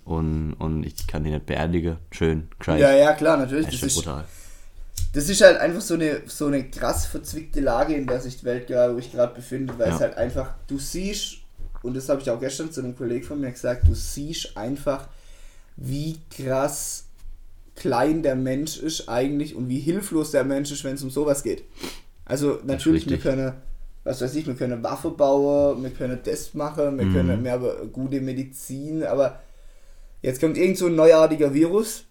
und, 0.05 0.53
und 0.53 0.83
ich 0.85 1.07
kann 1.07 1.23
die 1.23 1.31
nicht 1.31 1.45
beerdigen. 1.45 1.97
Schön, 2.11 2.47
gescheit. 2.59 2.75
Mhm. 2.75 2.81
Ja, 2.81 2.93
ja, 2.93 3.13
klar, 3.13 3.37
natürlich. 3.37 3.65
das 3.65 3.75
ist 3.75 3.81
Das 3.83 3.89
ist, 3.91 3.95
brutal. 4.03 4.25
das 5.13 5.29
ist 5.29 5.41
halt 5.41 5.57
einfach 5.57 5.81
so 5.81 5.93
eine, 5.95 6.21
so 6.27 6.47
eine 6.47 6.63
krass 6.69 7.05
verzwickte 7.05 7.61
Lage, 7.61 7.93
in 7.95 8.05
der 8.07 8.19
sich 8.21 8.37
die 8.39 8.45
Welt 8.45 8.67
gerade, 8.67 8.93
wo 8.93 8.97
ich 8.99 9.11
gerade 9.11 9.33
befinde, 9.33 9.73
weil 9.79 9.89
Ja. 9.89 9.95
es 9.95 10.01
halt 10.01 10.17
einfach, 10.17 10.53
du 10.67 10.77
siehst, 10.77 11.37
und 11.85 11.95
das 11.95 12.09
habe 12.09 12.21
ich 12.21 12.29
auch 12.29 12.39
gestern 12.39 12.71
zu 12.71 12.81
einem 12.81 12.95
Kollegen 12.97 13.25
von 13.25 13.39
mir 13.39 13.51
gesagt, 13.51 13.87
du 13.87 13.93
siehst 13.93 14.57
einfach, 14.57 15.07
wie 15.77 16.17
krass 16.29 17.05
klein 17.75 18.23
der 18.23 18.35
Mensch 18.35 18.77
ist 18.77 19.09
eigentlich 19.09 19.55
und 19.55 19.69
wie 19.69 19.79
hilflos 19.79 20.31
der 20.31 20.43
Mensch 20.43 20.71
ist, 20.71 20.83
wenn 20.83 20.95
es 20.95 21.03
um 21.03 21.09
sowas 21.09 21.43
geht. 21.43 21.63
Also 22.25 22.59
natürlich, 22.65 23.09
wir 23.09 23.17
können, 23.17 23.53
was 24.03 24.21
weiß 24.21 24.35
ich, 24.35 24.47
wir 24.47 24.55
können 24.55 24.81
Waffe 24.83 25.11
bauen, 25.11 25.83
wir 25.83 25.89
können 25.91 26.19
das 26.23 26.53
machen, 26.53 26.97
wir 26.97 27.05
Mhm. 27.05 27.13
können 27.13 27.41
mehr 27.43 27.59
gute 27.91 28.21
Medizin, 28.21 29.03
aber 29.03 29.39
jetzt 30.21 30.39
kommt 30.39 30.57
irgend 30.57 30.77
so 30.77 30.87
ein 30.87 30.95
neuartiger 30.95 31.53
Virus 31.53 32.05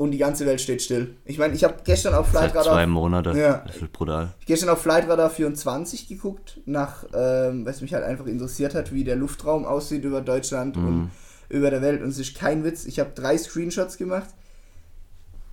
und 0.00 0.12
die 0.12 0.18
ganze 0.18 0.46
Welt 0.46 0.62
steht 0.62 0.80
still. 0.80 1.14
Ich 1.26 1.36
meine, 1.38 1.52
ich 1.54 1.62
habe 1.62 1.74
gestern 1.84 2.14
auf 2.14 2.28
Seit 2.32 2.52
Flightradar 2.52 2.72
zwei 2.72 2.86
Monaten. 2.86 3.36
Ja. 3.36 3.62
Das 3.66 3.76
ist 3.76 3.92
brutal. 3.92 4.32
gestern 4.46 4.70
auf 4.70 4.80
Flightradar 4.80 5.28
24 5.28 6.08
geguckt, 6.08 6.58
nach, 6.64 7.04
ähm, 7.12 7.66
was 7.66 7.82
mich 7.82 7.92
halt 7.92 8.04
einfach 8.04 8.24
interessiert 8.24 8.74
hat, 8.74 8.94
wie 8.94 9.04
der 9.04 9.16
Luftraum 9.16 9.66
aussieht 9.66 10.02
über 10.04 10.22
Deutschland 10.22 10.76
Mhm. 10.76 10.86
und 10.86 11.10
über 11.50 11.68
der 11.70 11.82
Welt. 11.82 12.00
Und 12.02 12.08
es 12.08 12.18
ist 12.18 12.34
kein 12.34 12.64
Witz. 12.64 12.86
Ich 12.86 12.98
habe 12.98 13.10
drei 13.14 13.36
Screenshots 13.36 13.98
gemacht. 13.98 14.30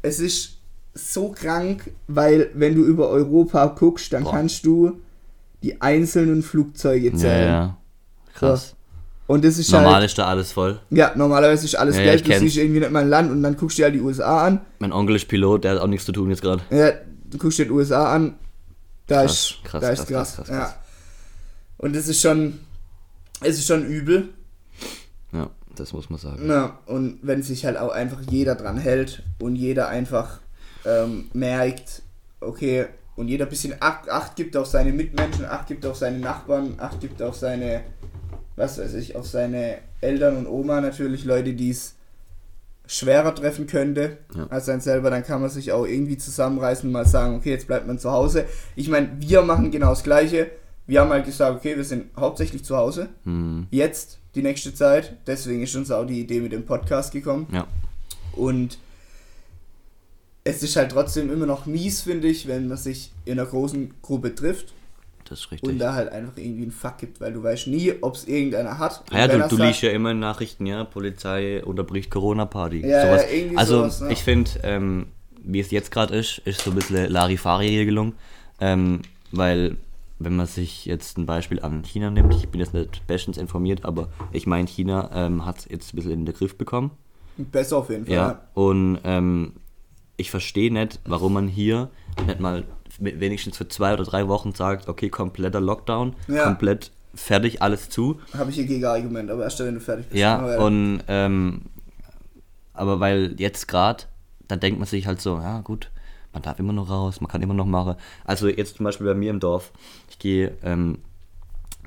Es 0.01 0.21
ist 0.21 0.59
so 0.93 1.29
krank, 1.33 1.91
weil 2.07 2.49
wenn 2.53 2.73
du 2.73 2.85
über 2.85 3.09
Europa 3.09 3.65
guckst, 3.77 4.13
dann 4.13 4.23
Boah. 4.23 4.31
kannst 4.31 4.65
du 4.65 5.01
die 5.61 5.81
einzelnen 5.81 6.41
Flugzeuge 6.41 7.09
Ja, 7.09 7.15
zählen. 7.17 7.47
ja. 7.49 7.77
Krass. 8.33 8.76
Und 9.27 9.43
das 9.43 9.57
ist 9.57 9.71
Normal 9.71 9.95
halt, 9.95 10.05
ist 10.05 10.17
da 10.17 10.25
alles 10.27 10.53
voll. 10.53 10.79
ja, 10.89 11.11
normalerweise 11.15 11.65
ist 11.65 11.75
alles 11.75 11.95
Ja, 11.97 12.01
ja, 12.03 12.07
Geld, 12.11 12.21
ich 12.27 12.33
du 12.33 12.39
siehst 12.39 12.57
irgendwie 12.57 12.79
nicht 12.79 12.91
mal 12.91 13.01
ein 13.01 13.09
Land 13.09 13.29
und 13.29 13.43
dann 13.43 13.57
guckst 13.57 13.77
du 13.77 13.81
dir 13.81 13.85
halt 13.85 13.95
die 13.95 14.01
USA 14.01 14.47
an. 14.47 14.61
Mein 14.79 14.93
Onkel 14.93 15.17
ist 15.17 15.27
Pilot, 15.27 15.65
der 15.65 15.71
hat 15.73 15.79
auch 15.81 15.87
nichts 15.87 16.05
zu 16.05 16.13
tun 16.13 16.29
jetzt 16.29 16.41
gerade. 16.41 16.61
Ja, 16.69 16.91
du 17.29 17.37
guckst 17.37 17.59
dir 17.59 17.65
die 17.65 17.71
USA 17.71 18.13
an, 18.13 18.35
da 19.07 19.21
Krass, 19.23 19.31
ist 19.31 19.63
krass, 19.65 19.81
da 19.81 19.89
ist 19.89 19.99
krass, 19.99 20.07
krass. 20.07 20.35
krass, 20.35 20.47
krass, 20.47 20.49
ja. 20.49 20.59
krass. 20.59 20.75
Und 21.77 21.95
es 21.95 22.07
ist 22.07 22.21
schon, 22.21 22.59
es 23.41 23.57
ist 23.59 23.67
schon 23.67 23.85
übel. 23.85 24.29
Ja, 25.33 25.49
das 25.75 25.91
muss 25.93 26.09
man 26.09 26.19
sagen. 26.19 26.49
Ja, 26.49 26.79
und 26.85 27.19
wenn 27.21 27.43
sich 27.43 27.65
halt 27.65 27.77
auch 27.77 27.91
einfach 27.91 28.21
jeder 28.29 28.55
dran 28.55 28.77
hält 28.77 29.23
und 29.39 29.55
jeder 29.57 29.89
einfach 29.89 30.39
ähm, 30.85 31.25
merkt, 31.33 32.01
okay, 32.39 32.85
und 33.17 33.27
jeder 33.27 33.45
ein 33.45 33.49
bisschen 33.49 33.73
Acht, 33.79 34.09
Acht 34.09 34.35
gibt 34.35 34.55
auf 34.55 34.67
seine 34.67 34.93
Mitmenschen, 34.93 35.43
Acht 35.45 35.67
gibt 35.67 35.85
auf 35.85 35.97
seine 35.97 36.19
Nachbarn, 36.19 36.75
Acht 36.77 37.01
gibt 37.01 37.21
auf 37.21 37.35
seine, 37.35 37.81
was 38.57 38.77
weiß 38.77 38.93
ich, 38.95 39.15
auf 39.15 39.25
seine 39.27 39.77
Eltern 40.01 40.35
und 40.35 40.47
Oma 40.47 40.81
natürlich, 40.81 41.23
Leute, 41.23 41.53
die 41.53 41.69
es 41.69 41.93
schwerer 42.85 43.33
treffen 43.35 43.67
könnte 43.67 44.17
Ja. 44.35 44.47
als 44.47 44.67
einen 44.69 44.81
selber, 44.81 45.09
dann 45.09 45.23
kann 45.23 45.39
man 45.41 45.49
sich 45.49 45.71
auch 45.71 45.85
irgendwie 45.85 46.17
zusammenreißen 46.17 46.87
und 46.87 46.93
mal 46.93 47.05
sagen, 47.05 47.35
okay, 47.35 47.51
jetzt 47.51 47.67
bleibt 47.67 47.87
man 47.87 47.99
zu 47.99 48.11
Hause. 48.11 48.45
Ich 48.75 48.89
meine, 48.89 49.09
wir 49.19 49.41
machen 49.43 49.71
genau 49.71 49.89
das 49.91 50.03
Gleiche. 50.03 50.49
Wir 50.85 51.01
haben 51.01 51.09
halt 51.09 51.25
gesagt, 51.25 51.57
okay, 51.57 51.75
wir 51.75 51.83
sind 51.83 52.05
hauptsächlich 52.17 52.63
zu 52.63 52.77
Hause. 52.77 53.09
Hm, 53.25 53.67
Jetzt, 53.71 54.19
die 54.35 54.41
nächste 54.41 54.73
Zeit. 54.73 55.17
Deswegen 55.27 55.63
ist 55.63 55.75
uns 55.75 55.91
auch 55.91 56.05
die 56.05 56.21
Idee 56.21 56.39
mit 56.39 56.51
dem 56.53 56.65
Podcast 56.65 57.11
gekommen. 57.11 57.47
ja. 57.51 57.67
Und 58.33 58.77
es 60.43 60.63
ist 60.63 60.75
halt 60.77 60.91
trotzdem 60.91 61.29
immer 61.31 61.45
noch 61.45 61.65
mies, 61.65 62.01
finde 62.01 62.27
ich, 62.29 62.47
wenn 62.47 62.67
man 62.69 62.77
sich 62.77 63.11
in 63.25 63.37
einer 63.39 63.49
großen 63.49 63.95
Gruppe 64.01 64.33
trifft 64.33 64.73
Das 65.29 65.39
ist 65.39 65.51
richtig. 65.51 65.69
und 65.69 65.79
da 65.79 65.93
halt 65.93 66.11
einfach 66.11 66.37
irgendwie 66.37 66.63
einen 66.63 66.71
Fuck 66.71 66.99
gibt, 66.99 67.19
weil 67.19 67.33
du 67.33 67.43
weißt 67.43 67.67
nie, 67.67 67.93
ob 68.01 68.15
es 68.15 68.27
irgendeiner 68.27 68.77
hat. 68.77 69.03
Ja, 69.11 69.27
du, 69.27 69.47
du 69.47 69.61
liest 69.61 69.81
ja 69.81 69.91
immer 69.91 70.11
in 70.11 70.19
Nachrichten, 70.19 70.65
ja, 70.65 70.83
Polizei 70.85 71.63
unterbricht 71.63 72.09
Corona-Party. 72.09 72.87
Ja, 72.87 73.01
sowas. 73.01 73.23
ja, 73.23 73.37
irgendwie 73.37 73.57
also 73.57 73.77
sowas, 73.79 74.01
ne? 74.01 74.13
ich 74.13 74.23
finde, 74.23 74.51
ähm, 74.63 75.07
wie 75.43 75.59
es 75.59 75.71
jetzt 75.71 75.91
gerade 75.91 76.15
ist, 76.15 76.39
ist 76.45 76.61
so 76.61 76.71
ein 76.71 76.75
bisschen 76.75 77.09
Larifari-Regelung, 77.09 78.13
ähm, 78.59 79.01
weil 79.31 79.77
wenn 80.19 80.35
man 80.35 80.47
sich 80.47 80.85
jetzt 80.85 81.17
ein 81.17 81.25
Beispiel 81.25 81.59
an 81.59 81.83
China 81.83 82.09
nimmt, 82.09 82.33
ich 82.33 82.47
bin 82.49 82.59
jetzt 82.59 82.73
nicht 82.73 83.05
bestens 83.05 83.37
informiert, 83.37 83.85
aber 83.85 84.09
ich 84.31 84.47
meine, 84.47 84.67
China 84.67 85.09
ähm, 85.13 85.45
hat 85.45 85.59
es 85.59 85.67
jetzt 85.69 85.93
ein 85.93 85.97
bisschen 85.97 86.11
in 86.11 86.25
den 86.25 86.33
Griff 86.33 86.57
bekommen. 86.57 86.91
Besser 87.37 87.77
auf 87.77 87.89
jeden 87.89 88.05
Fall. 88.05 88.15
Ja, 88.15 88.41
und 88.53 88.99
ähm, 89.03 89.53
ich 90.15 90.31
verstehe 90.31 90.73
nicht, 90.73 90.99
warum 91.05 91.33
man 91.33 91.47
hier 91.47 91.89
nicht 92.25 92.39
mal 92.39 92.63
wenigstens 92.99 93.57
für 93.57 93.67
zwei 93.67 93.93
oder 93.93 94.03
drei 94.03 94.27
Wochen 94.27 94.53
sagt, 94.53 94.87
okay, 94.87 95.09
kompletter 95.09 95.61
Lockdown, 95.61 96.15
Ja. 96.27 96.43
komplett 96.45 96.91
fertig, 97.13 97.61
alles 97.61 97.89
zu. 97.89 98.19
Habe 98.37 98.49
ich 98.49 98.55
hier 98.57 98.65
Gegenargument, 98.65 99.31
aber 99.31 99.43
erst 99.43 99.59
wenn 99.59 99.73
du 99.75 99.79
fertig 99.79 100.07
bist. 100.07 100.19
Ja, 100.19 100.39
Aber, 100.39 100.59
und 100.65 101.01
ähm, 101.07 101.61
aber 102.73 102.99
weil 102.99 103.35
jetzt 103.37 103.67
gerade, 103.67 104.03
da 104.47 104.55
denkt 104.55 104.79
man 104.79 104.87
sich 104.87 105.07
halt 105.07 105.19
so, 105.21 105.37
ja 105.37 105.61
gut, 105.61 105.89
man 106.33 106.43
darf 106.43 106.59
immer 106.59 106.73
noch 106.73 106.89
raus, 106.89 107.21
man 107.21 107.29
kann 107.29 107.41
immer 107.41 107.53
noch 107.55 107.65
machen. 107.65 107.95
Also 108.25 108.47
jetzt 108.47 108.77
zum 108.77 108.83
Beispiel 108.83 109.07
bei 109.07 109.15
mir 109.15 109.31
im 109.31 109.39
Dorf, 109.39 109.71
ich 110.09 110.19
gehe 110.19 110.53
ähm, 110.63 110.99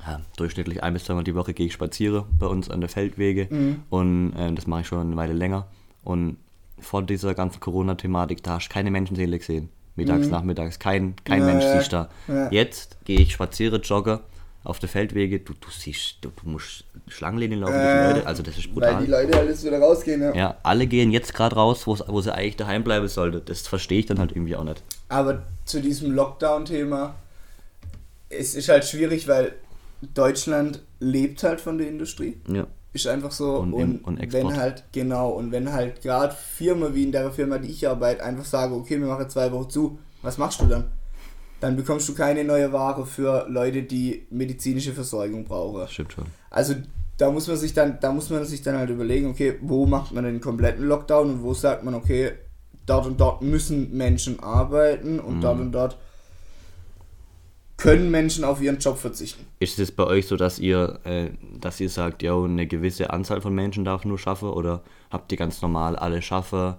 ja, 0.04 0.20
durchschnittlich 0.36 0.82
ein 0.82 0.94
bis 0.94 1.04
zweimal 1.04 1.24
die 1.24 1.34
Woche 1.34 1.52
gehe 1.54 1.66
ich 1.66 1.72
spaziere 1.74 2.26
bei 2.38 2.46
uns 2.46 2.70
an 2.70 2.80
der 2.80 2.88
Feldwege 2.88 3.48
und 3.90 4.32
ähm, 4.36 4.56
das 4.56 4.66
mache 4.66 4.80
ich 4.80 4.86
schon 4.86 5.00
eine 5.00 5.16
Weile 5.16 5.34
länger. 5.34 5.66
Und 6.02 6.38
vor 6.80 7.02
dieser 7.02 7.34
ganzen 7.34 7.60
Corona-Thematik, 7.60 8.42
da 8.42 8.54
hast 8.54 8.68
du 8.68 8.72
keine 8.72 8.90
Menschenseele 8.90 9.38
gesehen. 9.38 9.68
Mittags, 9.96 10.28
nachmittags, 10.28 10.78
kein, 10.78 11.14
kein 11.24 11.40
Ja, 11.40 11.46
Mensch 11.46 11.64
ja, 11.64 11.78
siehst 11.78 11.92
da. 11.92 12.08
ja. 12.28 12.50
Jetzt 12.50 12.96
gehe 13.04 13.20
ich 13.20 13.32
spaziere, 13.32 13.76
jogge 13.76 14.20
auf 14.62 14.78
der 14.78 14.88
Feldwege, 14.88 15.40
du, 15.40 15.54
du 15.54 15.70
siehst, 15.70 16.16
du, 16.20 16.30
du 16.30 16.48
musst 16.48 16.84
Schlangenlinien 17.08 17.60
laufen, 17.60 17.74
die 17.80 18.12
Leute, 18.14 18.26
also 18.26 18.42
das 18.42 18.58
ist 18.58 18.72
brutal. 18.72 18.96
weil 18.96 19.04
die 19.06 19.10
Leute 19.10 19.38
alles 19.38 19.64
wieder 19.64 19.78
rausgehen, 19.78 20.20
ja. 20.20 20.34
Ja, 20.34 20.56
alle 20.62 20.86
gehen 20.86 21.10
jetzt 21.12 21.32
gerade 21.34 21.56
raus, 21.56 21.86
wo 21.86 22.20
sie 22.20 22.34
eigentlich 22.34 22.56
daheim 22.56 22.84
bleiben 22.84 23.08
sollte. 23.08 23.40
Das 23.40 23.66
verstehe 23.66 24.00
ich 24.00 24.06
dann 24.06 24.18
halt 24.18 24.32
irgendwie 24.32 24.56
auch 24.56 24.64
nicht. 24.64 24.82
Aber 25.08 25.42
zu 25.64 25.80
diesem 25.80 26.12
Lockdown-Thema, 26.12 27.14
es 28.28 28.54
ist 28.54 28.68
halt 28.68 28.84
schwierig, 28.84 29.26
weil 29.28 29.54
Deutschland 30.14 30.82
lebt 30.98 31.42
halt 31.42 31.60
von 31.60 31.78
der 31.78 31.88
Industrie. 31.88 32.36
Ja. 32.48 32.66
Ist 32.92 33.06
einfach 33.06 33.30
so. 33.30 33.56
Und 33.56 33.72
Und, 33.72 33.98
und 34.20 34.32
wenn 34.32 34.56
halt, 34.56 34.84
genau, 34.92 35.30
und 35.30 35.52
wenn 35.52 35.72
halt 35.72 36.02
gerade 36.02 36.34
Firmen 36.34 36.94
wie 36.94 37.04
in 37.04 37.12
der 37.12 37.30
Firma, 37.30 37.58
die 37.58 37.68
ich 37.68 37.86
arbeite, 37.86 38.22
einfach 38.24 38.44
sagen, 38.44 38.74
okay, 38.74 38.98
wir 39.00 39.06
machen 39.06 39.28
zwei 39.28 39.52
Wochen 39.52 39.70
zu, 39.70 39.98
was 40.22 40.38
machst 40.38 40.60
du 40.60 40.66
dann? 40.66 40.90
Dann 41.60 41.76
bekommst 41.76 42.08
du 42.08 42.14
keine 42.14 42.42
neue 42.42 42.72
Ware 42.72 43.06
für 43.06 43.46
Leute, 43.48 43.82
die 43.82 44.26
medizinische 44.30 44.92
Versorgung 44.92 45.44
brauchen. 45.44 45.86
Stimmt 45.88 46.14
schon. 46.14 46.24
Also 46.48 46.74
da 47.16 47.30
muss 47.30 47.46
man 47.46 47.56
sich 47.56 47.74
dann, 47.74 47.98
da 48.00 48.12
muss 48.12 48.30
man 48.30 48.44
sich 48.44 48.62
dann 48.62 48.76
halt 48.76 48.90
überlegen, 48.90 49.28
okay, 49.28 49.58
wo 49.60 49.86
macht 49.86 50.12
man 50.12 50.24
den 50.24 50.40
kompletten 50.40 50.86
Lockdown 50.86 51.30
und 51.30 51.42
wo 51.42 51.54
sagt 51.54 51.84
man, 51.84 51.94
okay, 51.94 52.32
dort 52.86 53.06
und 53.06 53.20
dort 53.20 53.42
müssen 53.42 53.96
Menschen 53.96 54.40
arbeiten 54.40 55.20
und 55.20 55.42
dort 55.42 55.60
und 55.60 55.72
dort 55.72 55.98
können 57.80 58.10
Menschen 58.10 58.44
auf 58.44 58.60
ihren 58.60 58.78
Job 58.78 58.98
verzichten. 58.98 59.46
Ist 59.58 59.78
es 59.78 59.90
bei 59.90 60.04
euch 60.04 60.26
so, 60.26 60.36
dass 60.36 60.58
ihr, 60.58 61.00
äh, 61.04 61.30
dass 61.58 61.80
ihr 61.80 61.88
sagt, 61.88 62.22
ja, 62.22 62.36
eine 62.36 62.66
gewisse 62.66 63.10
Anzahl 63.10 63.40
von 63.40 63.54
Menschen 63.54 63.84
darf 63.84 64.04
nur 64.04 64.18
schaffen 64.18 64.50
oder 64.50 64.82
habt 65.10 65.32
ihr 65.32 65.38
ganz 65.38 65.60
normal 65.62 65.96
alle 65.96 66.22
schaffen? 66.22 66.74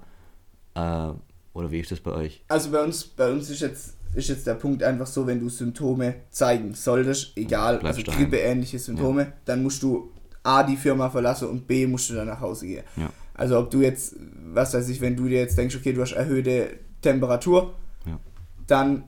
Äh, 0.76 1.10
oder 1.54 1.72
wie 1.72 1.80
ist 1.80 1.92
das 1.92 2.00
bei 2.00 2.12
euch? 2.12 2.44
Also 2.48 2.72
bei 2.72 2.84
uns, 2.84 3.04
bei 3.04 3.32
uns 3.32 3.50
ist 3.50 3.62
jetzt, 3.62 3.96
ist 4.14 4.30
jetzt 4.30 4.48
der 4.48 4.56
Punkt 4.56 4.84
einfach 4.84 5.08
so, 5.08 5.28
wenn 5.28 5.40
du 5.40 5.50
Symptome 5.50 6.16
zeigen 6.30 6.74
solltest, 6.74 7.34
egal, 7.36 7.80
Bleibst 7.80 8.08
also 8.08 8.12
grippeähnliche 8.18 8.80
Symptome, 8.80 9.34
dann 9.46 9.64
musst 9.64 9.84
du 9.84 10.12
A, 10.44 10.64
die 10.64 10.78
Firma 10.78 11.10
verlassen 11.10 11.50
und 11.50 11.68
B, 11.68 11.86
musst 11.88 12.10
du 12.10 12.14
dann 12.14 12.28
nach 12.28 12.40
Hause 12.40 12.68
gehen. 12.68 12.84
Ja. 12.96 13.10
Also 13.34 13.58
ob 13.60 13.70
du 13.72 13.82
jetzt, 13.82 14.16
was 14.54 14.74
weiß 14.74 14.88
ich, 14.90 15.02
wenn 15.02 15.16
du 15.16 15.28
dir 15.28 15.40
jetzt 15.40 15.58
denkst, 15.58 15.76
okay, 15.76 15.94
du 15.94 16.02
hast 16.02 16.12
erhöhte 16.14 16.80
Temperatur, 17.02 17.74
Ja. 18.06 18.20
dann, 18.68 19.04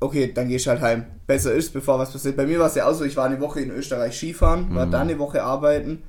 okay, 0.00 0.32
dann 0.32 0.48
gehst 0.48 0.66
du 0.66 0.70
halt 0.70 0.80
heim. 0.80 1.06
Besser 1.26 1.52
ist, 1.52 1.72
bevor 1.72 1.98
was 1.98 2.12
passiert. 2.12 2.36
Bei 2.36 2.46
mir 2.46 2.58
war 2.58 2.66
es 2.68 2.74
ja 2.74 2.86
auch 2.86 2.94
so, 2.94 3.04
ich 3.04 3.16
war 3.16 3.26
eine 3.26 3.40
Woche 3.40 3.60
in 3.60 3.70
Österreich 3.70 4.16
Skifahren, 4.16 4.74
war 4.74 4.86
dann 4.86 5.02
eine 5.08 5.18
Woche 5.18 5.42
arbeiten 5.42 6.02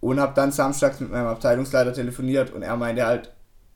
und 0.00 0.20
habe 0.20 0.34
dann 0.34 0.52
samstags 0.52 1.00
mit 1.00 1.10
meinem 1.10 1.26
Abteilungsleiter 1.26 1.92
telefoniert 1.92 2.52
und 2.52 2.62
er 2.62 2.76
meinte 2.76 3.04
halt, 3.06 3.32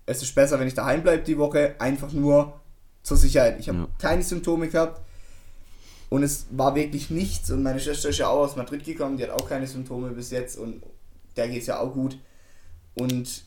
es 0.06 0.22
ist 0.22 0.34
besser, 0.34 0.58
wenn 0.60 0.68
ich 0.68 0.74
daheim 0.74 1.02
bleibe 1.02 1.22
die 1.22 1.36
Woche, 1.38 1.74
einfach 1.78 2.12
nur 2.12 2.60
zur 3.02 3.16
Sicherheit. 3.16 3.58
Ich 3.60 3.68
habe 3.68 3.78
Ja. 3.78 3.88
keine 3.98 4.22
Symptome 4.22 4.68
gehabt 4.68 5.00
und 6.10 6.22
es 6.22 6.46
war 6.50 6.74
wirklich 6.74 7.10
nichts 7.10 7.50
und 7.50 7.62
meine 7.62 7.80
Schwester 7.80 8.08
ist 8.08 8.18
ja 8.18 8.28
auch 8.28 8.40
aus 8.40 8.56
Madrid 8.56 8.84
gekommen, 8.84 9.16
die 9.16 9.24
hat 9.24 9.30
auch 9.30 9.48
keine 9.48 9.66
Symptome 9.66 10.10
bis 10.10 10.30
jetzt 10.30 10.56
und 10.58 10.82
der 11.36 11.48
geht 11.48 11.62
es 11.62 11.66
ja 11.66 11.78
auch 11.78 11.92
gut 11.92 12.18
und 12.94 13.44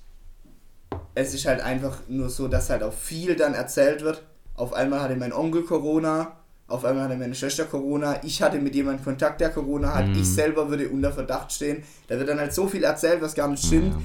es 1.16 1.34
ist 1.34 1.46
halt 1.46 1.62
einfach 1.62 2.00
nur 2.08 2.30
so, 2.30 2.48
dass 2.48 2.70
halt 2.70 2.84
auch 2.84 2.94
viel 2.94 3.36
dann 3.36 3.54
erzählt 3.54 4.02
wird. 4.04 4.24
Auf 4.62 4.74
einmal 4.74 5.00
hatte 5.02 5.16
mein 5.16 5.34
Onkel 5.34 5.64
Corona, 5.64 6.34
auf 6.68 6.86
einmal 6.86 7.06
hatte 7.06 7.18
meine 7.18 7.34
Schwester 7.34 7.66
Corona, 7.66 8.24
ich 8.24 8.42
hatte 8.44 8.60
mit 8.60 8.76
jemandem 8.76 9.04
Kontakt, 9.04 9.42
der 9.42 9.50
Corona 9.50 9.96
hat, 9.96 10.06
ich 10.16 10.28
selber 10.28 10.70
würde 10.70 10.88
unter 10.90 11.12
Verdacht 11.12 11.52
stehen. 11.52 11.84
Da 12.08 12.20
wird 12.20 12.30
dann 12.30 12.40
halt 12.40 12.54
so 12.54 12.68
viel 12.68 12.84
erzählt, 12.84 13.22
was 13.24 13.34
gar 13.34 13.48
nicht 13.48 13.66
stimmt, 13.66 13.94
Ja. 13.96 14.02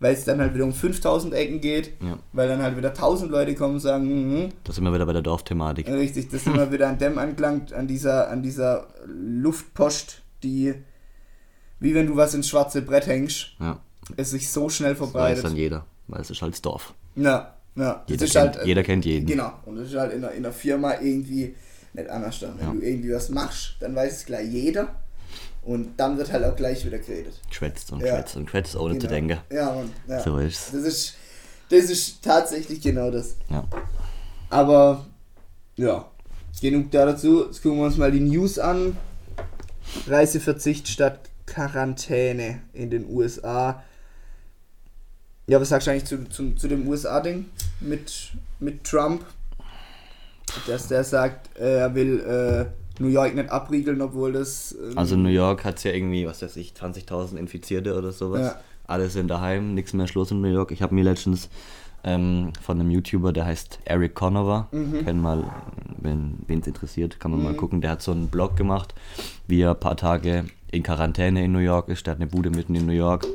weil 0.00 0.14
es 0.14 0.24
dann 0.24 0.40
halt 0.40 0.54
wieder 0.54 0.64
um 0.64 0.72
5000 0.72 1.34
Ecken 1.34 1.60
geht, 1.60 1.92
Ja. 2.02 2.18
weil 2.32 2.48
dann 2.48 2.62
halt 2.62 2.76
wieder 2.78 2.94
1000 2.94 3.30
Leute 3.30 3.54
kommen 3.54 3.74
und 3.74 3.80
sagen, 3.80 4.06
mhm, 4.06 4.48
Da 4.64 4.72
sind 4.72 4.82
wir 4.84 4.94
wieder 4.94 5.04
bei 5.04 5.12
der 5.12 5.20
Dorfthematik. 5.22 5.86
richtig, 5.88 6.30
das 6.30 6.44
sind 6.44 6.54
wir 6.56 6.72
wieder 6.72 6.88
an 6.88 6.96
dem 6.98 7.18
angelangt, 7.18 7.74
an 7.74 7.86
dieser, 7.86 8.30
an 8.30 8.42
dieser 8.42 8.86
Luftpost, 9.06 10.22
die, 10.42 10.74
wie 11.80 11.94
wenn 11.94 12.06
du 12.06 12.16
was 12.16 12.32
ins 12.34 12.48
schwarze 12.48 12.80
Brett 12.82 13.06
hängst, 13.06 13.50
Ja. 13.60 13.78
es 14.16 14.30
sich 14.30 14.50
so 14.50 14.68
schnell 14.70 14.92
Das 14.94 15.00
weiß 15.00 15.10
verbreitet. 15.10 15.44
dann 15.44 15.54
jeder, 15.56 15.84
weil 16.06 16.20
es 16.22 16.30
ist 16.30 16.40
halt 16.42 16.54
das 16.54 16.62
Dorf. 16.62 16.94
Ja, 17.14 17.54
ja. 17.78 18.04
Jeder, 18.06 18.26
kennt, 18.26 18.56
halt, 18.56 18.66
jeder 18.66 18.82
kennt 18.82 19.04
jeden. 19.04 19.26
Genau. 19.26 19.52
Und 19.66 19.76
das 19.76 19.88
ist 19.88 19.94
halt 19.96 20.12
in 20.12 20.20
der, 20.22 20.32
in 20.32 20.42
der 20.42 20.52
Firma 20.52 20.94
irgendwie 21.00 21.54
nicht 21.94 22.08
anders 22.08 22.40
dann. 22.40 22.58
Wenn 22.58 22.66
Ja. 22.66 22.72
du 22.74 22.80
irgendwie 22.80 23.12
was 23.12 23.28
machst, 23.30 23.76
dann 23.80 23.94
weiß 23.94 24.12
es 24.18 24.26
gleich 24.26 24.48
jeder. 24.48 24.88
Und 25.62 25.96
dann 25.98 26.16
wird 26.16 26.32
halt 26.32 26.44
auch 26.44 26.56
gleich 26.56 26.84
wieder 26.86 26.98
geredet. 26.98 27.40
Schwätzt 27.50 27.92
und 27.92 28.00
Ja. 28.00 28.14
schwätzt 28.16 28.36
und 28.36 28.48
schwätzt, 28.48 28.76
ohne 28.76 28.94
zu 28.94 29.00
Genau. 29.06 29.10
denken. 29.10 29.38
Ja, 29.52 29.72
Mann. 29.72 29.90
Ja. 30.06 30.20
So 30.20 30.38
ist's. 30.38 30.70
Das 30.72 30.82
ist, 30.82 31.14
das 31.70 31.84
ist 31.90 32.22
tatsächlich 32.24 32.80
genau 32.80 33.10
das. 33.10 33.36
Ja. 33.50 33.64
Aber, 34.50 35.06
ja. 35.76 36.10
Genug 36.60 36.90
da 36.90 37.06
dazu. 37.06 37.44
Jetzt 37.46 37.62
gucken 37.62 37.78
wir 37.78 37.84
uns 37.86 37.96
mal 37.98 38.10
die 38.10 38.20
News 38.20 38.58
an. 38.58 38.96
Reiseverzicht 40.06 40.88
statt 40.88 41.20
Quarantäne 41.46 42.60
in 42.72 42.90
den 42.90 43.06
USA. 43.08 43.82
Ja, 45.46 45.60
was 45.60 45.68
sagst 45.70 45.86
du 45.86 45.90
eigentlich 45.92 46.04
zu, 46.04 46.24
zu, 46.28 46.54
zu 46.54 46.68
dem 46.68 46.86
USA-Ding 46.88 47.46
mit, 47.80 48.32
mit 48.60 48.84
Trump? 48.84 49.24
Dass 50.66 50.88
der 50.88 51.04
sagt, 51.04 51.56
äh, 51.58 51.78
er 51.80 51.94
will 51.94 52.20
äh, 52.20 53.02
New 53.02 53.08
York 53.08 53.34
nicht 53.34 53.50
abriegeln, 53.50 54.00
obwohl 54.00 54.32
das. 54.32 54.74
ähm, 54.80 54.96
Also 54.96 55.16
New 55.16 55.28
York 55.28 55.64
hat 55.64 55.82
ja 55.84 55.92
irgendwie, 55.92 56.26
was 56.26 56.42
weiß 56.42 56.56
ich, 56.56 56.72
20.000 56.72 57.36
Infizierte 57.36 57.96
oder 57.96 58.12
sowas. 58.12 58.40
Ja. 58.40 58.60
Alle 58.86 59.10
sind 59.10 59.28
daheim, 59.28 59.74
nichts 59.74 59.92
mehr 59.92 60.06
Schluss 60.06 60.30
in 60.30 60.40
New 60.40 60.48
York. 60.52 60.70
Ich 60.72 60.80
habe 60.80 60.94
mir 60.94 61.04
letztens 61.04 61.50
ähm, 62.04 62.52
von 62.62 62.80
einem 62.80 62.90
YouTuber, 62.90 63.32
der 63.34 63.44
heißt 63.44 63.80
Eric 63.84 64.14
Conover, 64.14 64.68
Mhm. 64.72 65.04
können 65.04 65.20
mal, 65.20 65.44
wenn 65.98 66.38
es 66.48 66.66
interessiert, 66.66 67.20
kann 67.20 67.30
man 67.32 67.42
mal 67.42 67.54
gucken. 67.54 67.82
Der 67.82 67.90
hat 67.90 68.02
so 68.02 68.12
einen 68.12 68.28
Blog 68.28 68.56
gemacht, 68.56 68.94
wie 69.46 69.60
er 69.60 69.72
ein 69.72 69.80
paar 69.80 69.96
Tage 69.96 70.44
in 70.70 70.82
Quarantäne 70.82 71.44
in 71.44 71.52
New 71.52 71.58
York 71.58 71.88
ist. 71.88 72.06
Der 72.06 72.12
hat 72.14 72.20
eine 72.20 72.26
Bude 72.30 72.50
mitten 72.50 72.74
in 72.74 72.86
New 72.86 72.92
York. 72.92 73.26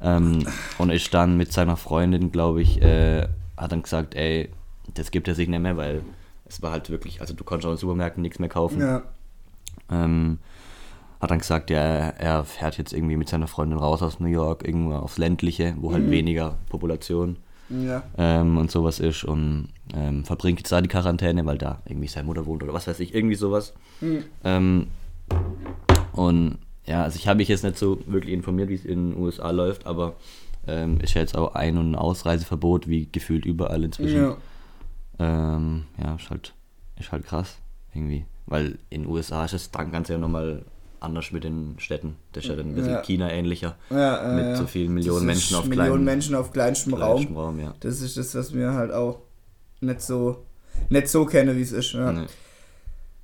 Ähm, 0.00 0.44
und 0.78 0.90
ist 0.90 1.12
dann 1.14 1.36
mit 1.36 1.52
seiner 1.52 1.76
Freundin, 1.76 2.30
glaube 2.32 2.62
ich, 2.62 2.80
äh, 2.82 3.28
hat 3.58 3.72
dann 3.72 3.82
gesagt, 3.82 4.14
ey, 4.14 4.48
das 4.94 5.10
gibt 5.10 5.28
er 5.28 5.34
sich 5.34 5.48
nicht 5.48 5.60
mehr, 5.60 5.76
weil 5.76 6.02
es 6.46 6.62
war 6.62 6.70
halt 6.72 6.88
wirklich, 6.90 7.20
also 7.20 7.34
du 7.34 7.44
konntest 7.44 7.66
auch 7.66 7.72
in 7.72 7.76
Supermärkten 7.76 8.22
nichts 8.22 8.38
mehr 8.38 8.48
kaufen. 8.48 8.80
ja. 8.80 9.02
Ähm, 9.90 10.38
hat 11.20 11.30
dann 11.32 11.38
gesagt, 11.40 11.70
ja, 11.70 11.78
er 11.78 12.44
fährt 12.44 12.78
jetzt 12.78 12.92
irgendwie 12.92 13.16
mit 13.16 13.28
seiner 13.28 13.48
Freundin 13.48 13.78
raus 13.78 14.02
aus 14.02 14.20
New 14.20 14.28
York, 14.28 14.66
irgendwo 14.66 14.94
aufs 14.94 15.18
Ländliche, 15.18 15.74
wo 15.80 15.92
halt 15.92 16.08
weniger 16.10 16.56
Population 16.68 17.36
Ja. 17.70 18.02
ähm, 18.16 18.56
und 18.56 18.70
sowas 18.70 19.00
ist 19.00 19.24
und 19.24 19.68
ähm, 19.94 20.24
verbringt 20.24 20.60
jetzt 20.60 20.70
da 20.70 20.80
die 20.80 20.88
Quarantäne, 20.88 21.44
weil 21.44 21.58
da 21.58 21.80
irgendwie 21.86 22.06
seine 22.06 22.26
Mutter 22.26 22.46
wohnt 22.46 22.62
oder 22.62 22.72
was 22.72 22.86
weiß 22.86 23.00
ich, 23.00 23.14
irgendwie 23.14 23.34
sowas. 23.34 23.74
Ähm, 24.44 24.86
und 26.12 26.58
ja, 26.86 27.02
also 27.02 27.16
ich 27.16 27.26
habe 27.28 27.38
mich 27.38 27.48
jetzt 27.48 27.64
nicht 27.64 27.78
so 27.78 27.98
wirklich 28.06 28.32
informiert, 28.32 28.68
wie 28.68 28.74
es 28.74 28.84
in 28.84 29.10
den 29.12 29.20
USA 29.20 29.50
läuft, 29.50 29.86
aber 29.86 30.14
ähm, 30.66 31.00
ist 31.00 31.14
ja 31.14 31.20
jetzt 31.20 31.36
auch 31.36 31.54
Ein- 31.54 31.78
und 31.78 31.94
Ausreiseverbot, 31.94 32.88
wie 32.88 33.08
gefühlt 33.10 33.44
überall 33.46 33.84
inzwischen. 33.84 34.16
Ja. 34.22 34.36
Ähm, 35.18 35.84
ja, 36.02 36.14
ist 36.14 36.30
halt, 36.30 36.54
ist 36.98 37.12
halt 37.12 37.24
krass, 37.26 37.56
irgendwie. 37.94 38.24
Weil 38.46 38.78
in 38.90 39.02
den 39.02 39.10
USA 39.10 39.44
ist 39.44 39.52
es 39.52 39.70
dann 39.70 39.90
ganz 39.92 40.08
ja 40.08 40.18
nochmal 40.18 40.64
anders 41.00 41.30
mit 41.32 41.44
den 41.44 41.74
Städten. 41.78 42.16
Das 42.32 42.44
ist 42.44 42.50
ja 42.50 42.56
dann 42.56 42.68
ein 42.70 42.74
bisschen 42.74 42.92
Ja. 42.92 43.02
China 43.02 43.30
ähnlicher. 43.30 43.76
Ja, 43.90 44.38
äh, 44.38 44.48
Mit 44.48 44.56
so 44.56 44.66
vielen 44.66 44.92
Millionen 44.94 45.26
Das 45.26 45.36
Menschen 45.36 45.56
auf 45.56 45.64
Millionen 45.66 46.04
Menschen 46.04 46.34
auf 46.34 46.52
kleinstem 46.52 46.94
Raum. 46.94 47.36
Raum, 47.36 47.60
ja. 47.60 47.74
Das 47.80 48.00
ist 48.00 48.16
das, 48.16 48.34
was 48.34 48.52
wir 48.54 48.72
halt 48.72 48.92
auch 48.92 49.20
nicht 49.80 50.00
so, 50.00 50.44
nicht 50.88 51.08
so 51.08 51.24
kennen, 51.24 51.56
wie 51.56 51.62
es 51.62 51.72
ist. 51.72 51.92
Ja. 51.92 52.12
Nee. 52.12 52.26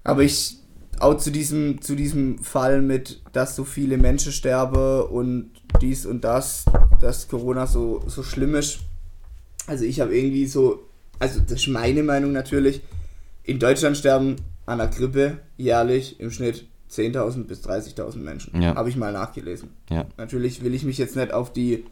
Aber 0.05 0.23
ich 0.23 0.59
auch 1.01 1.17
zu 1.17 1.31
diesem, 1.31 1.81
zu 1.81 1.95
diesem 1.95 2.39
Fall 2.39 2.83
mit, 2.83 3.23
dass 3.33 3.57
so 3.57 3.65
viele 3.65 3.99
Menschen 3.99 4.33
sterben 4.33 5.03
und 5.09 5.51
dies 5.81 6.07
und 6.07 6.25
das, 6.25 6.65
dass 7.01 7.29
Corona 7.29 7.67
so, 7.67 8.03
so 8.07 8.23
schlimm 8.23 8.55
ist. 8.55 8.81
Also 9.67 9.85
ich 9.85 10.01
habe 10.01 10.17
irgendwie 10.17 10.47
so, 10.47 10.85
also 11.19 11.41
das 11.41 11.61
ist 11.61 11.69
meine 11.69 12.03
Meinung 12.03 12.33
natürlich, 12.33 12.83
in 13.43 13.59
Deutschland 13.59 13.97
sterben 13.97 14.37
an 14.67 14.79
der 14.79 14.89
Grippe 14.89 15.39
jährlich 15.57 16.21
im 16.21 16.31
Schnitt 16.31 16.67
10.000 16.91 17.45
bis 17.45 17.65
30.000 17.65 18.19
Menschen. 18.19 18.61
Ja. 18.61 18.75
Habe 18.75 18.89
ich 18.89 18.97
mal 18.97 19.13
nachgelesen. 19.13 19.71
Ja. 19.91 20.07
Natürlich 20.17 20.63
will 20.63 20.75
ich 20.75 20.85
mich 20.85 20.99
jetzt 20.99 21.17
nicht 21.17 21.33
auf 21.33 21.53
die 21.53 21.85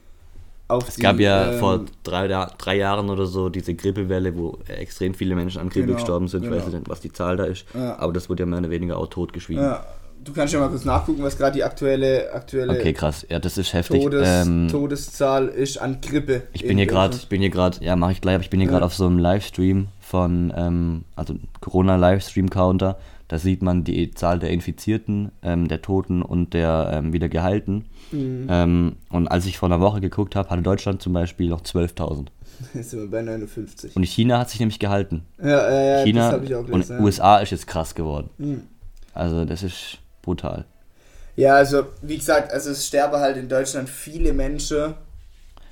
auf 0.72 0.88
Es 0.88 0.96
gab 0.98 1.18
ja 1.20 1.52
ähm, 1.52 1.58
vor 1.58 1.84
drei, 2.02 2.26
drei 2.28 2.76
Jahren 2.76 3.10
oder 3.10 3.26
so 3.26 3.48
diese 3.48 3.74
Grippewelle, 3.74 4.36
wo 4.36 4.58
extrem 4.66 5.14
viele 5.14 5.34
Menschen 5.34 5.60
an 5.60 5.68
Grippe 5.68 5.86
Genau, 5.86 5.98
gestorben 5.98 6.28
sind. 6.28 6.44
Ich 6.44 6.50
weiß 6.50 6.64
genau. 6.64 6.78
nicht, 6.78 6.88
was 6.88 7.00
die 7.00 7.12
Zahl 7.12 7.36
da 7.36 7.44
ist. 7.44 7.64
Ja. 7.74 7.98
Aber 7.98 8.12
das 8.12 8.28
wurde 8.28 8.42
ja 8.42 8.46
mehr 8.46 8.58
oder 8.58 8.70
weniger 8.70 8.96
auch 8.96 9.06
totgeschwiegen. 9.08 9.62
Ja, 9.62 9.84
du 10.24 10.32
kannst 10.32 10.54
ja 10.54 10.60
mal 10.60 10.68
kurz 10.68 10.84
nachgucken, 10.84 11.22
was 11.22 11.36
gerade 11.36 11.52
die 11.54 11.64
aktuelle, 11.64 12.32
aktuelle 12.32 12.72
Okay, 12.72 12.92
krass. 12.92 13.26
Ja, 13.28 13.38
das 13.38 13.58
ist 13.58 13.72
heftig. 13.72 14.02
Todes, 14.02 14.46
ähm, 14.46 14.68
Todeszahl 14.70 15.48
ist 15.48 15.78
an 15.78 16.00
Grippe. 16.00 16.42
ich 16.52 16.62
in 16.62 16.68
bin 16.68 16.78
hier 16.78 16.86
gerade, 16.86 17.16
ich 17.16 17.28
bin 17.28 17.40
hier 17.40 17.50
gerade, 17.50 17.84
ja, 17.84 17.96
mache 17.96 18.12
ich 18.12 18.20
gleich, 18.20 18.34
aber 18.36 18.44
ich 18.44 18.50
bin 18.50 18.60
hier 18.60 18.68
Ja. 18.68 18.72
gerade 18.72 18.86
auf 18.86 18.94
so 18.94 19.06
einem 19.06 19.18
Livestream 19.18 19.88
von, 20.00 20.52
ähm, 20.56 21.04
also 21.16 21.34
Corona-Livestream-Counter. 21.60 22.96
Da 23.28 23.38
sieht 23.38 23.62
man 23.62 23.82
die 23.84 24.10
Zahl 24.10 24.38
der 24.38 24.50
Infizierten, 24.50 25.32
ähm, 25.42 25.68
der 25.68 25.80
Toten 25.80 26.20
und 26.22 26.52
der 26.54 26.90
ähm, 26.92 27.12
wieder 27.12 27.28
Geheilten. 27.28 27.86
Mhm. 28.12 28.46
Ähm, 28.50 28.96
und 29.10 29.28
als 29.28 29.46
ich 29.46 29.58
vor 29.58 29.68
einer 29.68 29.80
Woche 29.80 30.00
geguckt 30.00 30.36
habe, 30.36 30.50
hatte 30.50 30.62
Deutschland 30.62 31.02
zum 31.02 31.12
Beispiel 31.12 31.48
noch 31.48 31.62
12.000. 31.62 32.26
Jetzt 32.74 32.90
sind 32.90 33.00
wir 33.00 33.10
bei 33.10 33.22
59. 33.22 33.96
Und 33.96 34.04
China 34.04 34.38
hat 34.38 34.50
sich 34.50 34.60
nämlich 34.60 34.78
gehalten. 34.78 35.24
Ja, 35.42 35.70
ja, 35.70 35.82
ja, 35.98 36.04
China 36.04 36.24
das 36.26 36.32
habe 36.32 36.44
ich 36.44 36.54
auch 36.54 36.60
und 36.60 36.70
gelesen. 36.70 36.96
ja. 36.96 37.02
USA 37.02 37.38
ist 37.38 37.50
jetzt 37.50 37.66
krass 37.66 37.94
geworden. 37.94 38.30
Mhm. 38.38 38.62
Also 39.14 39.44
das 39.44 39.62
ist 39.62 39.98
brutal. 40.22 40.64
Ja, 41.36 41.54
also 41.56 41.84
wie 42.02 42.16
gesagt, 42.18 42.52
also 42.52 42.70
es 42.70 42.86
sterben 42.86 43.16
halt 43.16 43.36
in 43.36 43.48
Deutschland 43.48 43.88
viele 43.88 44.32
Menschen. 44.32 44.94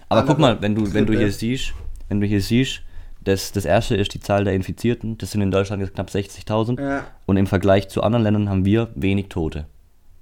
Aber 0.08 0.24
guck 0.24 0.38
mal, 0.38 0.60
wenn 0.60 0.74
du, 0.74 0.92
wenn 0.92 1.06
du 1.06 1.16
hier 1.16 1.30
siehst, 1.30 1.72
wenn 2.08 2.20
du 2.20 2.26
hier 2.26 2.40
siehst, 2.40 2.80
das, 3.22 3.52
das 3.52 3.66
erste 3.66 3.94
ist 3.96 4.14
die 4.14 4.20
Zahl 4.20 4.44
der 4.44 4.54
Infizierten, 4.54 5.18
das 5.18 5.30
sind 5.32 5.42
in 5.42 5.50
Deutschland 5.50 5.82
jetzt 5.82 5.94
knapp 5.94 6.08
60.000 6.08 6.80
Ja, 6.80 7.04
und 7.26 7.36
im 7.36 7.46
Vergleich 7.46 7.88
zu 7.88 8.02
anderen 8.02 8.24
Ländern 8.24 8.48
haben 8.48 8.64
wir 8.64 8.88
wenig 8.94 9.28
Tote. 9.28 9.66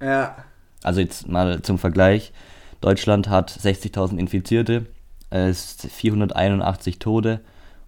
ja, 0.03 0.37
Also 0.83 1.01
jetzt 1.01 1.29
mal 1.29 1.61
zum 1.63 1.79
Vergleich, 1.79 2.33
Deutschland 2.81 3.29
hat 3.29 3.51
60.000 3.51 4.19
Infizierte, 4.19 4.87
es 5.31 5.77
481 5.91 6.99
Tote 6.99 7.41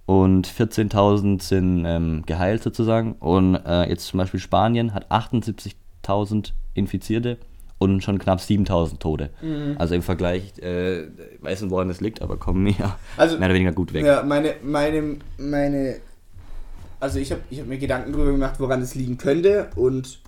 und 0.06 0.48
14.000 0.48 1.40
sind 1.42 1.84
ähm, 1.86 2.22
geheilt 2.26 2.62
sozusagen 2.62 3.12
und 3.20 3.54
äh, 3.54 3.88
jetzt 3.88 4.06
zum 4.08 4.18
Beispiel 4.18 4.40
Spanien 4.40 4.92
hat 4.92 5.10
78.000 5.10 6.52
Infizierte 6.74 7.38
und 7.78 8.02
schon 8.02 8.18
knapp 8.18 8.40
7.000 8.40 8.98
Tote. 8.98 9.30
Mhm. 9.40 9.76
Also 9.78 9.94
im 9.94 10.02
Vergleich, 10.02 10.58
äh, 10.58 11.04
weiß 11.40 11.62
nicht, 11.62 11.70
woran 11.70 11.88
das 11.88 12.00
liegt, 12.00 12.20
aber 12.22 12.36
kommen 12.36 12.66
wir 12.66 12.96
Also- 13.16 13.38
mehr 13.38 13.46
oder 13.48 13.54
weniger 13.54 13.72
gut 13.72 13.92
weg. 13.92 14.04
ja, 14.04 14.22
meine, 14.22 14.54
meine, 14.62 15.16
meine, 15.38 15.96
also 16.98 17.18
ich 17.18 17.30
habe 17.30 17.40
ich 17.48 17.60
hab 17.60 17.66
mir 17.68 17.78
Gedanken 17.78 18.12
darüber 18.12 18.32
gemacht, 18.32 18.56
woran 18.58 18.82
es 18.82 18.94
liegen 18.94 19.16
könnte 19.16 19.70
und 19.76 20.18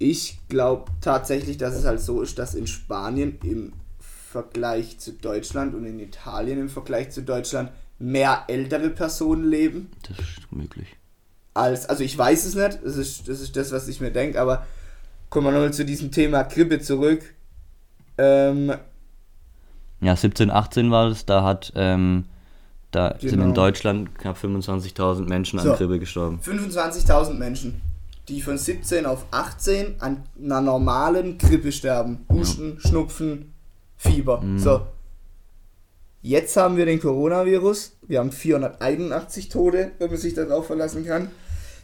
ich 0.00 0.38
glaube 0.48 0.90
tatsächlich, 1.00 1.56
dass 1.58 1.74
es 1.76 1.84
halt 1.84 2.00
so 2.00 2.20
ist, 2.22 2.38
dass 2.40 2.54
in 2.54 2.66
Spanien 2.66 3.38
im 3.44 3.72
Vergleich 4.00 4.98
zu 4.98 5.12
Deutschland 5.12 5.74
und 5.74 5.84
in 5.84 6.00
Italien 6.00 6.58
im 6.58 6.68
Vergleich 6.68 7.10
zu 7.10 7.22
Deutschland 7.22 7.70
mehr 7.98 8.44
ältere 8.48 8.90
Personen 8.90 9.44
leben. 9.48 9.90
Das 10.08 10.18
ist 10.18 10.50
möglich. 10.50 10.88
als, 11.54 11.86
also 11.86 12.02
ich 12.02 12.16
weiß 12.16 12.46
es 12.46 12.54
nicht, 12.54 12.78
das 12.82 12.96
ist 12.96 13.28
das, 13.28 13.40
ist 13.40 13.54
das 13.56 13.72
was 13.72 13.86
ich 13.88 14.00
mir 14.00 14.10
denke, 14.10 14.40
aber 14.40 14.66
kommen 15.28 15.46
wir 15.48 15.52
nochmal 15.52 15.72
zu 15.72 15.84
diesem 15.84 16.10
Thema 16.10 16.42
Grippe 16.44 16.80
zurück. 16.80 17.22
Ähm, 18.18 18.72
Ja, 20.00 20.16
17, 20.16 20.50
18 20.50 20.90
war 20.90 21.10
das, 21.10 21.26
da 21.26 21.42
hat, 21.44 21.72
ähm, 21.76 22.24
da 22.90 23.16
sind 23.20 23.32
Genau. 23.32 23.44
in 23.44 23.54
Deutschland 23.54 24.18
knapp 24.18 24.38
25.000 24.42 25.28
Menschen 25.28 25.58
an 25.58 25.66
So. 25.66 25.74
Grippe 25.74 25.98
gestorben. 25.98 26.40
25.000 26.42 27.34
Menschen, 27.34 27.82
die 28.28 28.40
von 28.42 28.56
17 28.58 29.06
auf 29.06 29.24
18 29.30 29.96
an 30.00 30.22
einer 30.42 30.60
normalen 30.60 31.38
Grippe 31.38 31.72
sterben. 31.72 32.24
Husten, 32.30 32.78
Schnupfen, 32.80 33.52
Fieber. 33.96 34.40
Mhm. 34.40 34.58
So. 34.58 34.82
Jetzt 36.22 36.56
haben 36.56 36.76
wir 36.76 36.84
den 36.86 37.00
Coronavirus. 37.00 37.96
Wir 38.06 38.18
haben 38.18 38.30
481 38.30 39.48
Tote, 39.48 39.92
wenn 39.98 40.10
man 40.10 40.18
sich 40.18 40.34
darauf 40.34 40.66
verlassen 40.66 41.06
kann. 41.06 41.30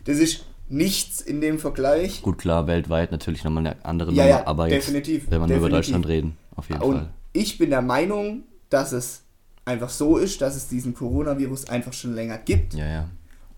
Das 0.05 0.19
ist 0.19 0.45
nichts 0.69 1.21
in 1.21 1.41
dem 1.41 1.59
Vergleich. 1.59 2.23
Gut, 2.23 2.39
klar, 2.39 2.67
weltweit 2.67 3.13
natürlich 3.13 3.45
nochmal 3.45 3.67
eine 3.67 3.85
andere 3.85 4.13
Ja, 4.13 4.25
Nummer, 4.25 4.37
ja, 4.39 4.47
aber 4.47 4.69
jetzt, 4.69 4.89
definitiv, 4.89 5.25
wenn 5.31 5.41
wir 5.41 5.47
nur 5.47 5.57
über 5.57 5.69
definitiv. 5.69 5.77
Deutschland 5.77 6.07
reden, 6.09 6.37
auf 6.55 6.69
jeden 6.69 6.83
Und 6.83 6.97
Fall. 6.97 7.09
ich 7.33 7.57
bin 7.59 7.71
der 7.71 7.83
Meinung, 7.83 8.43
dass 8.69 8.93
es 8.93 9.23
einfach 9.65 9.89
so 9.89 10.17
ist, 10.17 10.41
dass 10.43 10.55
es 10.57 10.69
diesen 10.69 10.93
Coronavirus 10.95 11.69
einfach 11.71 11.93
schon 11.93 12.15
länger 12.15 12.39
gibt 12.39 12.75
Ja, 12.75 12.87
ja. 12.87 13.09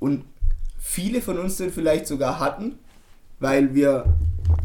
und 0.00 0.24
viele 0.78 1.20
von 1.20 1.38
uns 1.38 1.56
den 1.56 1.70
vielleicht 1.70 2.06
sogar 2.06 2.38
hatten, 2.40 2.78
weil 3.40 3.74
wir, 3.74 4.04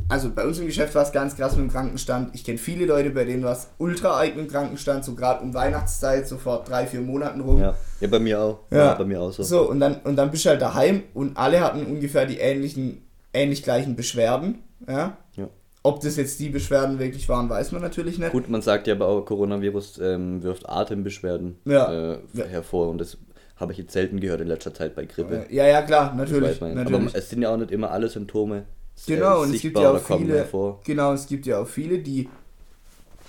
also 0.09 0.31
bei 0.31 0.45
uns 0.45 0.57
im 0.59 0.65
Geschäft 0.65 0.95
war 0.95 1.03
es 1.03 1.11
ganz 1.11 1.35
krass 1.35 1.55
mit 1.55 1.65
dem 1.65 1.71
Krankenstand. 1.71 2.33
Ich 2.33 2.43
kenne 2.43 2.57
viele 2.57 2.85
Leute, 2.85 3.09
bei 3.11 3.23
denen 3.25 3.43
war 3.43 3.53
es 3.53 3.67
ultra 3.77 4.11
arg 4.19 4.35
mit 4.35 4.45
dem 4.45 4.51
Krankenstand, 4.51 5.05
so 5.05 5.13
gerade 5.15 5.43
um 5.43 5.53
Weihnachtszeit, 5.53 6.27
so 6.27 6.37
vor 6.37 6.63
drei, 6.63 6.87
vier 6.87 7.01
Monaten 7.01 7.41
rum. 7.41 7.59
Ja, 7.59 7.75
ja 7.99 8.07
bei 8.07 8.19
mir 8.19 8.39
auch. 8.39 8.59
Ja. 8.71 8.95
bei 8.95 9.05
mir 9.05 9.21
auch 9.21 9.31
so. 9.31 9.43
So, 9.43 9.69
und 9.69 9.79
dann, 9.79 9.97
und 10.03 10.15
dann 10.15 10.31
bist 10.31 10.45
du 10.45 10.49
halt 10.49 10.61
daheim 10.61 11.03
und 11.13 11.37
alle 11.37 11.61
hatten 11.61 11.85
ungefähr 11.85 12.25
die 12.25 12.37
ähnlichen, 12.37 13.03
ähnlich 13.33 13.63
gleichen 13.63 13.95
Beschwerden. 13.95 14.59
Ja? 14.87 15.17
Ja. 15.35 15.49
Ob 15.83 15.99
das 15.99 16.15
jetzt 16.15 16.39
die 16.39 16.49
Beschwerden 16.49 16.97
wirklich 16.97 17.27
waren, 17.27 17.49
weiß 17.49 17.73
man 17.73 17.81
natürlich 17.81 18.17
nicht. 18.17 18.31
Gut, 18.31 18.49
man 18.49 18.61
sagt 18.61 18.87
ja 18.87 18.95
aber 18.95 19.07
auch, 19.07 19.21
Coronavirus 19.25 19.99
ähm, 20.01 20.41
wirft 20.41 20.67
Atembeschwerden 20.69 21.57
Ja. 21.65 21.91
äh, 22.13 22.17
Ja. 22.33 22.45
hervor 22.45 22.87
und 22.89 22.99
das 22.99 23.17
habe 23.55 23.71
ich 23.71 23.77
jetzt 23.77 23.93
selten 23.93 24.19
gehört 24.19 24.41
in 24.41 24.47
letzter 24.47 24.73
Zeit 24.73 24.95
bei 24.95 25.05
Grippe. 25.05 25.45
Ja, 25.49 25.65
ja, 25.65 25.81
klar, 25.81 26.13
natürlich. 26.15 26.59
natürlich. 26.59 26.93
Aber 26.93 27.15
es 27.15 27.29
sind 27.29 27.41
ja 27.41 27.49
auch 27.53 27.57
nicht 27.57 27.71
immer 27.71 27.91
alle 27.91 28.09
Symptome 28.09 28.65
Genau, 29.07 29.37
äh, 29.39 29.41
und 29.43 29.45
es 29.45 29.51
gibt 29.53 29.61
sichtbar 29.63 29.83
ja 29.83 29.89
oder 29.91 29.99
auch 29.99 30.03
kommen 30.03 30.25
viele, 30.25 30.37
hervor. 30.37 30.81
genau, 30.83 31.13
es 31.13 31.25
gibt 31.27 31.45
ja 31.45 31.59
auch 31.59 31.67
viele, 31.67 31.99
die 31.99 32.29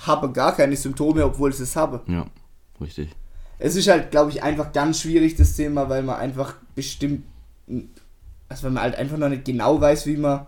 haben 0.00 0.32
gar 0.32 0.54
keine 0.54 0.76
Symptome, 0.76 1.24
obwohl 1.24 1.52
sie 1.52 1.62
es 1.62 1.74
haben. 1.76 2.00
Ja, 2.12 2.26
richtig. 2.80 3.08
Es 3.58 3.74
ist 3.76 3.88
halt, 3.88 4.10
glaube 4.10 4.30
ich, 4.30 4.42
einfach 4.42 4.72
ganz 4.72 5.00
schwierig, 5.00 5.36
das 5.36 5.56
Thema, 5.56 5.88
weil 5.88 6.02
man 6.02 6.16
einfach 6.16 6.56
bestimmt, 6.74 7.24
also 8.48 8.64
weil 8.64 8.70
man 8.72 8.82
halt 8.82 8.96
einfach 8.96 9.16
noch 9.16 9.28
nicht 9.30 9.44
genau 9.44 9.80
weiß, 9.80 10.06
wie 10.06 10.16
man 10.16 10.46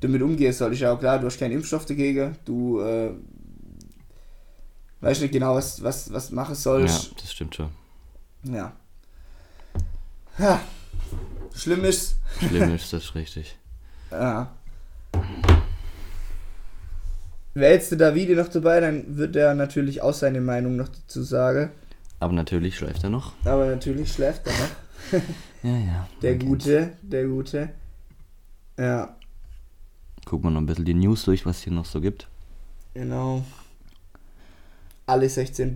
damit 0.00 0.22
umgehen 0.22 0.52
soll. 0.52 0.72
Ist 0.72 0.80
ja 0.80 0.92
auch 0.92 0.98
klar, 0.98 1.18
du 1.18 1.26
hast 1.26 1.38
keinen 1.38 1.52
Impfstoff 1.52 1.84
dagegen, 1.84 2.36
du 2.44 2.80
äh, 2.80 3.10
weißt 5.00 5.22
nicht 5.22 5.32
genau, 5.32 5.54
was, 5.54 5.82
was, 5.82 6.12
was 6.12 6.30
machen 6.30 6.52
Ja, 6.54 6.60
sollst. 6.60 7.12
das 7.22 7.32
stimmt 7.32 7.54
schon. 7.54 7.68
Ja. 8.44 8.72
Ja. 10.40 10.60
Schlimm 11.54 11.84
ist, 11.84 12.16
Schlimm 12.38 12.74
ist 12.74 12.92
das 12.92 13.14
richtig. 13.14 13.56
Ja. 14.10 14.50
Wäre 17.54 17.74
jetzt 17.74 17.90
der 17.92 17.98
Davide 17.98 18.34
noch 18.34 18.48
dabei, 18.48 18.80
dann 18.80 19.16
wird 19.16 19.36
er 19.36 19.54
natürlich 19.54 20.02
auch 20.02 20.14
seine 20.14 20.40
Meinung 20.40 20.74
noch 20.76 20.88
dazu 20.88 21.22
sagen. 21.22 21.70
Aber 22.18 22.32
natürlich 22.32 22.76
schläft 22.76 23.04
er 23.04 23.10
noch. 23.10 23.32
Aber 23.44 23.66
natürlich 23.66 24.12
schläft 24.12 24.46
er 24.46 24.52
noch. 24.52 25.22
Ja, 25.62 25.76
ja. 25.76 26.08
Der. 26.22 26.36
Gute, 26.36 26.92
der 27.02 27.26
Gute. 27.26 27.68
Ja, 28.78 29.14
Gucken 30.24 30.46
wir 30.46 30.50
noch 30.52 30.60
ein 30.62 30.66
bisschen 30.66 30.86
die 30.86 30.94
News 30.94 31.24
durch, 31.24 31.44
was 31.44 31.58
es 31.58 31.64
hier 31.64 31.72
noch 31.74 31.84
so 31.84 32.00
gibt. 32.00 32.28
genau. 32.94 33.44
Alle 35.06 35.28
16 35.28 35.74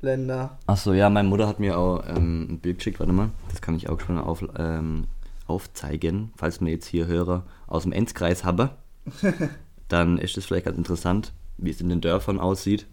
Bundesländer. 0.00 0.58
Achso, 0.66 0.92
ja, 0.92 1.10
meine 1.10 1.28
Mutter 1.28 1.46
hat 1.48 1.60
mir 1.60 1.78
auch 1.78 2.04
ähm, 2.08 2.46
ein 2.50 2.58
Bild 2.60 2.78
geschickt, 2.78 3.00
warte 3.00 3.12
mal. 3.12 3.30
Das 3.50 3.60
kann 3.60 3.74
ich 3.74 3.88
auch 3.88 4.00
schon 4.00 4.18
auf, 4.18 4.44
ähm, 4.56 5.04
aufzeigen. 5.46 6.30
Falls 6.36 6.60
mir 6.60 6.70
jetzt 6.70 6.86
hier 6.86 7.06
Hörer 7.06 7.44
aus 7.66 7.82
dem 7.82 7.92
Enzkreis 7.92 8.44
habe, 8.44 8.70
dann 9.88 10.18
ist 10.18 10.36
es 10.36 10.46
vielleicht 10.46 10.66
ganz 10.66 10.78
interessant, 10.78 11.32
wie 11.56 11.70
es 11.70 11.80
in 11.80 11.88
den 11.88 12.00
Dörfern 12.00 12.38
aussieht. 12.38 12.86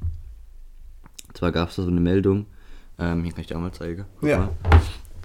Und 1.27 1.37
zwar 1.37 1.51
gab 1.51 1.69
es 1.69 1.75
da 1.75 1.83
so 1.83 1.89
eine 1.89 1.99
Meldung, 2.01 2.45
ähm, 2.97 3.23
hier 3.23 3.33
kann 3.33 3.41
ich 3.41 3.47
dir 3.47 3.57
auch 3.57 3.61
mal 3.61 3.71
zeigen. 3.73 4.05
Guck 4.19 4.29
Ja. 4.29 4.37
mal. 4.39 4.49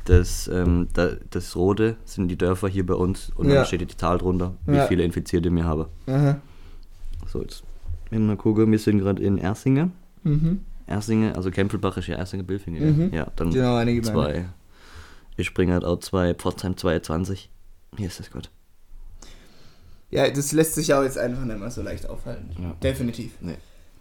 Das, 0.07 0.49
ähm, 0.49 0.89
da, 0.95 1.11
das 1.31 1.55
Rote 1.55 1.97
sind 2.05 2.29
die 2.29 2.37
Dörfer 2.37 2.69
hier 2.69 2.85
bei 2.85 2.95
uns 2.95 3.31
und 3.31 3.49
Ja. 3.49 3.57
dann 3.57 3.65
steht 3.67 3.83
die 3.83 3.97
Zahl 3.97 4.19
drunter, 4.19 4.55
wie 4.67 4.77
Ja. 4.77 4.87
viele 4.87 5.05
Infizierte 5.05 5.55
wir 5.55 5.65
haben. 5.65 5.87
Aha. 6.07 6.41
So, 7.27 7.43
jetzt 7.43 7.63
mal 8.11 8.37
gucken, 8.37 8.71
wir 8.73 8.79
sind 8.79 8.99
gerade 8.99 9.23
in 9.23 9.39
Ersingen. 9.39 9.93
Mhm. 10.25 10.61
Ersinge, 10.91 11.35
also 11.37 11.51
Kempelbach 11.51 11.97
ist 11.97 12.09
ja 12.09 12.17
Ersinge 12.17 12.43
Bilfingen. 12.45 13.09
Mhm. 13.09 13.15
Ja, 13.15 13.27
dann 13.37 13.51
Genau, 13.51 13.79
Gemeinde. 13.79 14.03
zwei. 14.03 14.45
Ich 15.37 15.47
springe 15.47 15.73
halt 15.73 15.85
auch 15.85 15.99
zwei, 16.01 16.35
Pforzheim 16.35 16.77
22. 16.77 17.51
Hier 17.97 18.07
ist 18.07 18.21
das 18.21 18.31
gut. 18.31 18.51
Ja, 20.11 20.29
das 20.29 20.53
lässt 20.53 20.75
sich 20.75 20.93
auch 20.93 21.03
jetzt 21.03 21.19
einfach 21.19 21.45
nicht 21.45 21.59
mehr 21.59 21.71
so 21.71 21.83
leicht 21.83 22.09
aufhalten. 22.09 22.51
Ja. 22.61 22.75
Definitiv. 22.83 23.33
Nee. 23.41 23.57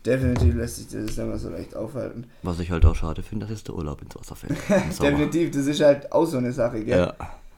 Definitiv 0.06 0.56
lässt 0.56 0.78
sich 0.78 0.88
das 0.88 1.18
nicht 1.18 1.18
mehr 1.18 1.38
so 1.38 1.50
leicht 1.50 1.76
aufhalten. 1.76 2.26
Was 2.42 2.60
ich 2.60 2.72
halt 2.72 2.86
auch 2.86 2.96
schade 2.96 3.22
finde, 3.22 3.46
das 3.46 3.54
ist 3.56 3.68
der 3.68 3.76
Urlaub 3.76 4.02
ins 4.02 4.16
Wasser 4.16 4.36
fällt. 4.36 4.58
Definitiv, 5.02 5.52
das 5.52 5.68
ist 5.68 5.82
halt 5.82 6.12
auch 6.12 6.26
so 6.26 6.38
eine 6.38 6.52
Sache, 6.52 6.84
gell? 6.84 6.98
Ja. 6.98 7.14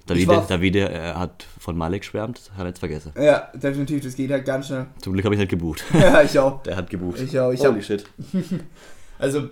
Davide, 0.07 0.43
Davide 0.47 0.89
äh, 0.89 1.13
hat 1.13 1.45
von 1.59 1.77
Malik 1.77 2.01
geschwärmt, 2.01 2.51
hat 2.57 2.65
er 2.65 2.67
jetzt 2.69 2.79
vergessen. 2.79 3.13
Ja, 3.15 3.49
definitiv, 3.53 4.03
das 4.03 4.15
geht 4.15 4.31
halt 4.31 4.45
ganz 4.45 4.67
schnell. 4.67 4.87
Zum 4.99 5.13
Glück 5.13 5.23
habe 5.25 5.35
ich 5.35 5.39
nicht 5.39 5.49
gebucht. 5.49 5.83
ja, 5.93 6.23
ich 6.23 6.37
auch. 6.39 6.63
Der 6.63 6.75
hat 6.75 6.89
gebucht. 6.89 7.19
Ich 7.21 7.39
auch, 7.39 7.51
ich 7.51 7.59
Holy 7.61 7.75
hab- 7.75 7.83
shit. 7.83 8.05
Also, 9.21 9.49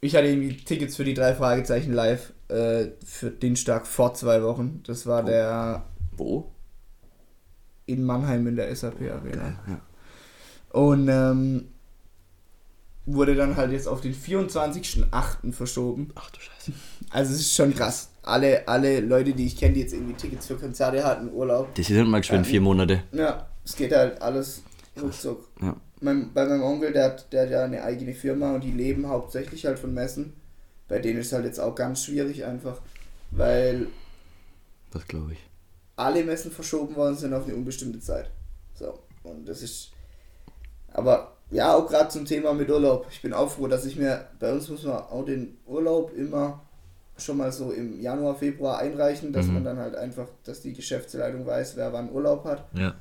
ich 0.00 0.14
hatte 0.16 0.28
irgendwie 0.28 0.56
Tickets 0.56 0.96
für 0.96 1.04
die 1.04 1.14
drei 1.14 1.34
Fragezeichen 1.34 1.92
live 1.92 2.32
äh, 2.48 2.86
für 3.04 3.30
Dienstag 3.30 3.86
vor 3.86 4.14
zwei 4.14 4.42
Wochen. 4.42 4.82
Das 4.86 5.06
war 5.06 5.22
Oh. 5.22 5.26
der 5.26 5.84
Wo? 6.16 6.48
in 7.86 8.04
Mannheim 8.04 8.46
in 8.46 8.56
der 8.56 8.74
SAP 8.74 9.00
Arena. 9.10 9.58
Ja. 9.66 9.80
Und 10.70 11.08
ähm, 11.08 11.68
wurde 13.06 13.34
dann 13.34 13.56
halt 13.56 13.72
jetzt 13.72 13.88
auf 13.88 14.00
den 14.00 14.14
24.08. 14.14 15.52
verschoben. 15.52 16.10
Ach 16.14 16.30
du 16.30 16.40
Scheiße. 16.40 16.72
Also 17.10 17.34
es 17.34 17.40
ist 17.40 17.54
schon 17.54 17.74
krass. 17.74 18.10
Alle, 18.22 18.66
alle 18.68 19.00
Leute, 19.00 19.32
die 19.34 19.46
ich 19.46 19.56
kenne, 19.56 19.74
die 19.74 19.80
jetzt 19.80 19.92
irgendwie 19.92 20.14
Tickets 20.14 20.46
für 20.46 20.54
Konzerte 20.56 21.02
hatten, 21.04 21.28
Urlaub. 21.32 21.74
Die 21.74 21.82
sind 21.82 22.08
mal 22.08 22.20
geschwind 22.20 22.46
vier 22.46 22.60
Monate. 22.60 23.02
Ja, 23.12 23.48
es 23.64 23.74
geht 23.74 23.92
halt 23.92 24.22
alles 24.22 24.62
ruckzuck. 25.00 25.48
Ja. 25.60 25.76
Mein, 26.02 26.32
bei 26.32 26.44
meinem 26.46 26.62
Onkel, 26.62 26.92
der 26.92 27.04
hat, 27.04 27.32
der 27.32 27.42
hat 27.42 27.50
ja 27.50 27.64
eine 27.64 27.82
eigene 27.84 28.12
Firma 28.14 28.54
und 28.54 28.62
die 28.64 28.72
leben 28.72 29.08
hauptsächlich 29.08 29.66
halt 29.66 29.78
von 29.78 29.94
Messen. 29.94 30.32
Bei 30.88 30.98
denen 30.98 31.20
ist 31.20 31.28
es 31.28 31.32
halt 31.32 31.44
jetzt 31.44 31.60
auch 31.60 31.74
ganz 31.74 32.04
schwierig 32.04 32.44
einfach, 32.44 32.80
weil 33.30 33.86
Das 34.90 35.06
glaube 35.06 35.32
ich. 35.32 35.38
alle 35.96 36.24
Messen 36.24 36.50
verschoben 36.50 36.96
worden 36.96 37.16
sind 37.16 37.32
auf 37.32 37.44
eine 37.44 37.54
unbestimmte 37.54 38.00
Zeit. 38.00 38.30
So, 38.74 38.98
und 39.22 39.48
das 39.48 39.62
ist. 39.62 39.92
Aber 40.92 41.32
ja, 41.50 41.74
auch 41.74 41.86
gerade 41.88 42.08
zum 42.08 42.24
Thema 42.24 42.52
mit 42.52 42.68
Urlaub. 42.70 43.06
Ich 43.10 43.22
bin 43.22 43.32
auch 43.32 43.50
froh, 43.50 43.68
dass 43.68 43.84
ich 43.86 43.96
mir, 43.96 44.26
bei 44.40 44.52
uns 44.52 44.68
muss 44.68 44.82
man 44.84 44.96
auch 44.96 45.24
den 45.24 45.56
Urlaub 45.66 46.14
immer 46.16 46.60
schon 47.16 47.36
mal 47.36 47.52
so 47.52 47.70
im 47.72 48.00
Januar, 48.00 48.34
Februar 48.34 48.78
einreichen, 48.78 49.32
dass 49.32 49.46
Mhm. 49.46 49.54
man 49.54 49.64
dann 49.64 49.78
halt 49.78 49.94
einfach, 49.94 50.26
dass 50.44 50.60
die 50.62 50.72
Geschäftsleitung 50.72 51.46
weiß, 51.46 51.76
wer 51.76 51.92
wann 51.92 52.10
Urlaub 52.10 52.44
hat. 52.44 52.64
Ja. 52.74 52.94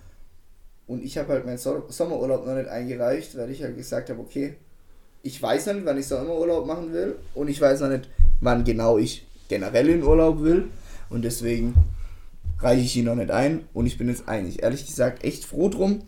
Und 0.92 1.04
ich 1.06 1.18
habe 1.18 1.32
halt 1.32 1.46
meinen 1.46 1.58
so 1.58 1.86
Sommerurlaub 1.88 2.46
noch 2.46 2.54
nicht 2.54 2.68
eingereicht, 2.68 3.38
weil 3.38 3.50
ich 3.50 3.64
halt 3.64 3.78
gesagt 3.78 4.10
habe, 4.10 4.20
okay, 4.20 4.56
ich 5.24 5.42
weiß 5.42 5.68
noch 5.68 5.76
nicht, 5.76 5.86
wann 5.86 5.98
ich 5.98 6.06
Sommerurlaub 6.06 6.68
machen 6.68 6.92
will 6.92 7.16
und 7.34 7.48
ich 7.48 7.62
weiß 7.62 7.80
noch 7.80 7.88
nicht, 7.88 8.10
wann 8.42 8.66
genau 8.66 8.98
ich 8.98 9.26
generell 9.48 9.88
in 9.88 10.04
Urlaub 10.04 10.42
will. 10.42 10.70
Und 11.10 11.22
deswegen 11.22 11.76
reiche 12.60 12.82
ich 12.82 12.98
ihn 12.98 13.06
noch 13.06 13.16
nicht 13.16 13.32
ein. 13.32 13.70
Und 13.74 13.86
ich 13.86 13.98
bin 13.98 14.10
jetzt 14.10 14.28
eigentlich, 14.28 14.64
ehrlich 14.64 14.86
gesagt, 14.86 15.24
echt 15.24 15.46
froh 15.46 15.70
drum, 15.70 16.04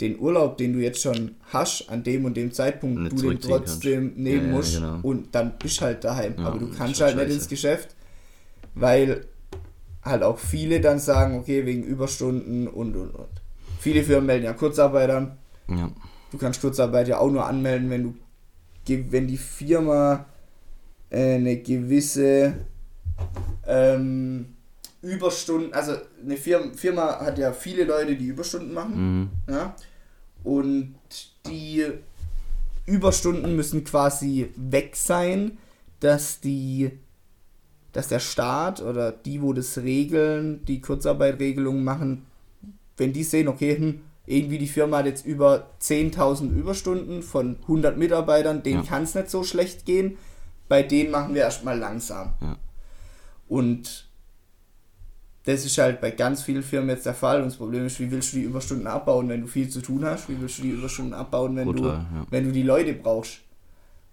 den 0.00 0.18
Urlaub, 0.18 0.58
den 0.58 0.74
du 0.74 0.78
jetzt 0.80 1.00
schon 1.00 1.36
hast, 1.52 1.88
an 1.88 2.02
dem 2.02 2.26
und 2.26 2.36
dem 2.36 2.52
Zeitpunkt, 2.52 3.00
Nicht 3.00 3.18
du 3.22 3.30
den 3.30 3.40
trotzdem 3.40 4.08
kannst. 4.08 4.18
nehmen 4.18 4.42
Ja, 4.42 4.50
ja, 4.50 4.56
musst 4.56 4.74
genau. 4.76 4.98
und 5.02 5.34
dann 5.34 5.54
bist 5.58 5.80
halt 5.80 6.04
daheim. 6.04 6.34
Ja, 6.38 6.44
Aber 6.46 6.58
du 6.58 6.68
kannst 6.70 7.00
halt 7.00 7.16
nicht 7.16 7.24
scheiße. 7.24 7.34
ins 7.38 7.48
Geschäft, 7.48 7.96
weil 8.74 9.24
halt 10.02 10.22
auch 10.22 10.38
viele 10.38 10.80
dann 10.80 10.98
sagen, 10.98 11.38
okay, 11.38 11.64
wegen 11.64 11.82
Überstunden 11.82 12.68
und 12.68 12.94
und 12.94 13.10
und. 13.10 13.28
Viele 13.80 14.02
Firmen 14.02 14.26
melden 14.26 14.44
ja 14.44 14.52
Kurzarbeit 14.52 15.10
an. 15.10 15.38
Ja. 15.68 15.90
Du 16.30 16.38
kannst 16.38 16.60
Kurzarbeit 16.60 17.08
ja 17.08 17.18
auch 17.18 17.30
nur 17.30 17.46
anmelden, 17.46 17.88
wenn 17.90 18.02
du 18.02 18.14
wenn 19.10 19.26
die 19.26 19.38
Firma 19.38 20.26
eine 21.10 21.56
gewisse 21.58 22.54
ähm, 23.66 24.46
Überstunden, 25.02 25.72
also 25.72 25.92
eine 26.24 26.36
Firma, 26.36 26.72
Firma 26.74 27.20
hat 27.20 27.38
ja 27.38 27.52
viele 27.52 27.84
Leute, 27.84 28.16
die 28.16 28.26
Überstunden 28.26 28.72
machen, 28.74 29.30
Mhm. 29.46 29.52
ja, 29.52 29.74
und 30.44 30.94
die 31.46 31.84
Überstunden 32.86 33.56
müssen 33.56 33.84
quasi 33.84 34.50
weg 34.56 34.96
sein, 34.96 35.58
dass 36.00 36.40
die 36.40 36.90
dass 37.92 38.08
der 38.08 38.20
Staat 38.20 38.82
oder 38.82 39.10
die, 39.10 39.40
wo 39.40 39.54
das 39.54 39.78
regeln, 39.78 40.62
die 40.66 40.82
Kurzarbeitregelungen 40.82 41.82
machen, 41.82 42.26
wenn 42.98 43.14
die 43.14 43.24
sehen, 43.24 43.48
okay, 43.48 43.74
hm, 43.78 44.00
irgendwie 44.26 44.58
die 44.58 44.66
Firma 44.68 44.98
hat 44.98 45.06
jetzt 45.06 45.24
über 45.24 45.70
10.000 45.80 46.50
Überstunden 46.54 47.22
von 47.22 47.56
100 47.66 47.96
Mitarbeitern, 47.96 48.62
denen 48.62 48.82
Ja. 48.82 48.88
kann 48.90 49.04
es 49.04 49.14
nicht 49.14 49.30
so 49.30 49.44
schlecht 49.44 49.86
gehen, 49.86 50.18
bei 50.68 50.82
denen 50.82 51.10
machen 51.10 51.34
wir 51.34 51.42
erstmal 51.42 51.78
langsam. 51.78 52.34
Ja. 52.40 52.56
Und 53.48 54.08
das 55.44 55.64
ist 55.64 55.78
halt 55.78 56.00
bei 56.00 56.10
ganz 56.10 56.42
vielen 56.42 56.62
Firmen 56.62 56.90
jetzt 56.90 57.06
der 57.06 57.14
Fall. 57.14 57.38
Und 57.38 57.46
das 57.46 57.56
Problem 57.56 57.86
ist, 57.86 58.00
wie 58.00 58.10
willst 58.10 58.32
du 58.32 58.38
die 58.38 58.42
Überstunden 58.42 58.86
abbauen, 58.86 59.28
wenn 59.28 59.42
du 59.42 59.46
viel 59.46 59.68
zu 59.68 59.80
tun 59.80 60.04
hast? 60.04 60.28
Wie 60.28 60.40
willst 60.40 60.58
du 60.58 60.62
die 60.62 60.70
Überstunden 60.70 61.14
abbauen, 61.14 61.54
wenn, 61.54 61.66
Brutal, 61.66 61.82
du, 61.82 62.16
ja. 62.16 62.26
wenn 62.30 62.44
du 62.44 62.52
die 62.52 62.64
Leute 62.64 62.94
brauchst? 62.94 63.40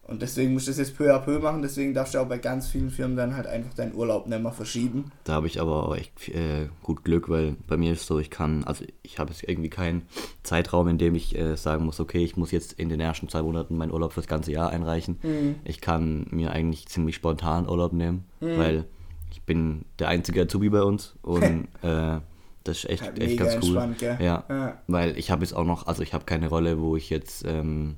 Und 0.05 0.21
deswegen 0.21 0.51
musst 0.53 0.67
du 0.67 0.71
das 0.71 0.79
jetzt 0.79 0.97
peu 0.97 1.15
à 1.15 1.19
peu 1.19 1.39
machen. 1.39 1.61
Deswegen 1.61 1.93
darfst 1.93 2.13
du 2.13 2.19
auch 2.19 2.27
bei 2.27 2.37
ganz 2.37 2.67
vielen 2.67 2.89
Firmen 2.91 3.15
dann 3.15 3.37
halt 3.37 3.47
einfach 3.47 3.73
deinen 3.73 3.95
Urlaub 3.95 4.27
nicht 4.27 4.41
mehr 4.41 4.51
verschieben. 4.51 5.11
Da 5.23 5.33
habe 5.33 5.47
ich 5.47 5.61
aber 5.61 5.87
auch 5.87 5.95
echt 5.95 6.27
äh, 6.29 6.67
gut 6.83 7.05
Glück, 7.05 7.29
weil 7.29 7.55
bei 7.67 7.77
mir 7.77 7.93
ist 7.93 8.05
so, 8.05 8.19
ich 8.19 8.29
kann, 8.29 8.65
also 8.65 8.83
ich 9.01 9.17
habe 9.17 9.31
jetzt 9.31 9.47
irgendwie 9.47 9.69
keinen 9.69 10.01
Zeitraum, 10.43 10.89
in 10.89 10.97
dem 10.97 11.15
ich 11.15 11.37
äh, 11.37 11.55
sagen 11.55 11.85
muss, 11.85 12.01
okay, 12.01 12.23
ich 12.23 12.35
muss 12.35 12.51
jetzt 12.51 12.73
in 12.73 12.89
den 12.89 12.99
ersten 12.99 13.29
zwei 13.29 13.41
Monaten 13.41 13.77
meinen 13.77 13.91
Urlaub 13.93 14.11
fürs 14.11 14.27
ganze 14.27 14.51
Jahr 14.51 14.71
einreichen. 14.71 15.19
Mhm. 15.23 15.55
Ich 15.63 15.79
kann 15.79 16.27
mir 16.31 16.51
eigentlich 16.51 16.87
ziemlich 16.87 17.15
spontan 17.15 17.69
Urlaub 17.69 17.93
nehmen, 17.93 18.25
weil 18.41 18.83
ich 19.31 19.41
bin 19.43 19.85
der 19.99 20.09
einzige 20.09 20.41
Azubi 20.43 20.69
bei 20.69 20.83
uns 20.83 21.15
und 21.21 21.43
äh, 21.81 22.19
das 22.65 22.77
ist 22.79 22.89
echt, 22.89 23.03
Halt 23.03 23.19
echt 23.19 23.37
ganz 23.37 23.57
cool. 23.65 23.95
Ja, 24.01 24.43
Ja. 24.49 24.81
weil 24.87 25.17
ich 25.17 25.31
habe 25.31 25.43
jetzt 25.43 25.53
auch 25.53 25.65
noch, 25.65 25.87
also 25.87 26.03
ich 26.03 26.13
habe 26.13 26.25
keine 26.25 26.49
Rolle, 26.49 26.79
wo 26.79 26.95
ich 26.97 27.09
jetzt, 27.09 27.45
ähm, 27.47 27.95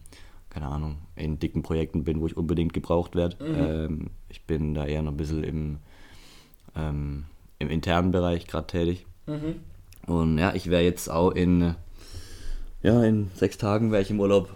keine 0.56 0.68
Ahnung, 0.68 1.00
in 1.18 1.38
dicken 1.38 1.64
Projekten 1.64 2.06
bin, 2.06 2.22
wo 2.22 2.28
ich 2.28 2.38
unbedingt 2.38 2.72
gebraucht 2.72 3.14
werde. 3.14 3.36
Mhm. 3.44 3.56
Ähm, 3.58 4.10
ich 4.30 4.46
bin 4.46 4.74
da 4.74 4.86
eher 4.86 5.02
noch 5.02 5.12
ein 5.12 5.18
bisschen 5.18 5.44
im, 5.44 5.80
ähm, 6.78 7.26
im 7.60 7.70
internen 7.70 8.12
Bereich 8.12 8.48
gerade 8.48 8.66
tätig. 8.66 9.06
Mhm. 9.28 9.56
Und 10.08 10.38
ja, 10.38 10.56
ich 10.56 10.70
wäre 10.70 10.82
jetzt 10.82 11.12
auch 11.12 11.32
in, 11.32 11.76
ja, 12.82 13.04
in 13.04 13.32
sechs 13.36 13.58
Tagen 13.58 13.92
wäre 13.92 14.02
ich 14.02 14.10
im 14.10 14.22
Urlaub. 14.22 14.56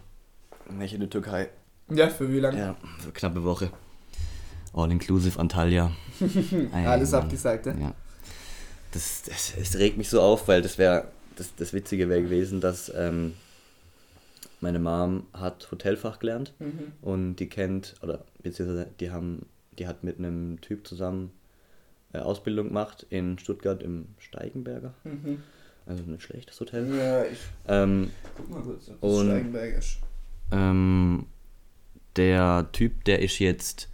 Wäre 0.70 0.86
ich 0.86 0.94
in 0.94 1.02
der 1.02 1.10
Türkei. 1.10 1.50
Ja, 1.90 2.08
für 2.08 2.32
wie 2.32 2.40
lange? 2.40 2.58
Ja, 2.58 2.76
für 3.00 3.12
knappe 3.12 3.44
Woche. 3.44 3.70
All 4.72 4.90
inclusive 4.94 5.38
Antalya. 5.38 5.92
Alles 6.72 7.14
abgesagt, 7.14 7.66
ja? 7.66 7.74
Ja. 7.74 7.94
Das, 8.94 9.24
das, 9.24 9.54
es 9.60 9.78
regt 9.78 9.98
mich 9.98 10.08
so 10.08 10.22
auf, 10.22 10.48
weil 10.48 10.62
das 10.62 10.78
wäre, 10.78 11.10
das, 11.36 11.54
das 11.58 11.74
Witzige 11.74 12.08
wäre 12.08 12.22
gewesen, 12.22 12.62
dass 12.62 12.90
ähm, 12.96 13.34
meine 14.62 14.80
Mom 14.80 15.24
hat 15.34 15.70
Hotelfach 15.72 16.20
gelernt 16.20 16.54
Mhm. 16.60 16.92
und 17.02 17.36
die 17.38 17.48
kennt, 17.48 17.96
oder 18.02 18.26
beziehungsweise 18.44 18.88
die 19.00 19.12
haben, 19.12 19.46
die 19.78 19.88
hat 19.88 20.04
mit 20.04 20.18
einem 20.20 20.60
Typ 20.62 20.86
zusammen 20.88 21.32
äh, 22.14 22.18
Ausbildung 22.20 22.70
gemacht 22.70 23.06
in 23.10 23.38
Stuttgart 23.40 23.82
im 23.84 24.06
Steigenberger. 24.18 24.94
Mhm. 25.04 25.44
Also 25.86 26.04
nicht 26.04 26.24
schlechtes 26.24 26.60
Hotel. 26.60 26.88
Ja, 26.96 27.24
ich 27.24 27.40
Ähm, 27.68 28.12
guck 28.36 28.50
mal 28.50 28.62
kurz, 28.62 28.90
ob 28.90 29.02
das 29.02 29.12
Und- 29.12 29.26
Steigenberg 29.28 29.78
ist. 29.78 29.98
ähm, 30.52 31.26
der 32.16 32.68
Typ, 32.72 33.04
der 33.06 33.20
ist 33.22 33.40
jetzt 33.40 33.88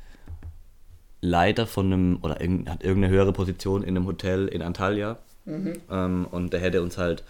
Leiter 1.21 1.65
von 1.67 1.91
einem, 1.91 2.19
oder 2.21 2.39
irgend, 2.41 2.69
hat 2.69 2.84
irgendeine 2.84 3.13
höhere 3.13 3.34
Position 3.34 3.84
in 3.84 3.95
einem 3.97 4.06
Hotel 4.06 4.47
in 4.47 4.62
Antalya. 4.62 5.17
Mhm. 5.45 5.73
Ähm, 5.89 6.28
und 6.32 6.54
der 6.54 6.60
hätte 6.60 6.82
uns 6.82 6.97
halt 6.97 7.23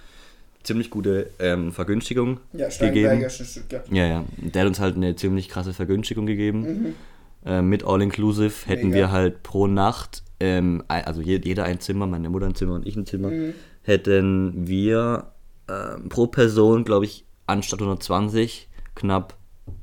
ziemlich 0.65 0.89
gute 0.89 1.29
ähm, 1.39 1.71
Vergünstigung 1.71 2.39
Ja, 2.53 2.67
gegeben. 2.69 3.29
Stuttgart. 3.29 3.87
Ja, 3.91 4.05
ja. 4.05 4.25
Der 4.37 4.61
hat 4.61 4.67
uns 4.67 4.79
halt 4.79 4.95
eine 4.95 5.15
ziemlich 5.15 5.49
krasse 5.49 5.73
Vergünstigung 5.73 6.25
gegeben. 6.25 6.61
Mhm. 6.61 6.95
Äh, 7.45 7.61
mit 7.61 7.83
All-Inclusive 7.85 8.67
hätten 8.67 8.87
Mega. 8.89 8.95
wir 8.97 9.11
halt 9.11 9.43
pro 9.43 9.67
Nacht, 9.67 10.23
ähm, 10.39 10.83
also 10.87 11.21
je, 11.21 11.39
jeder 11.43 11.63
ein 11.65 11.79
Zimmer, 11.79 12.07
meine 12.07 12.29
Mutter 12.29 12.47
ein 12.47 12.55
Zimmer 12.55 12.73
und 12.75 12.87
ich 12.87 12.95
ein 12.95 13.05
Zimmer, 13.05 13.29
Mhm. 13.29 13.53
hätten 13.83 14.67
wir 14.67 15.31
ähm, 15.69 16.09
pro 16.09 16.27
Person, 16.27 16.83
glaube 16.83 17.05
ich, 17.05 17.25
anstatt 17.47 17.79
120 17.81 18.67
knapp 18.95 19.35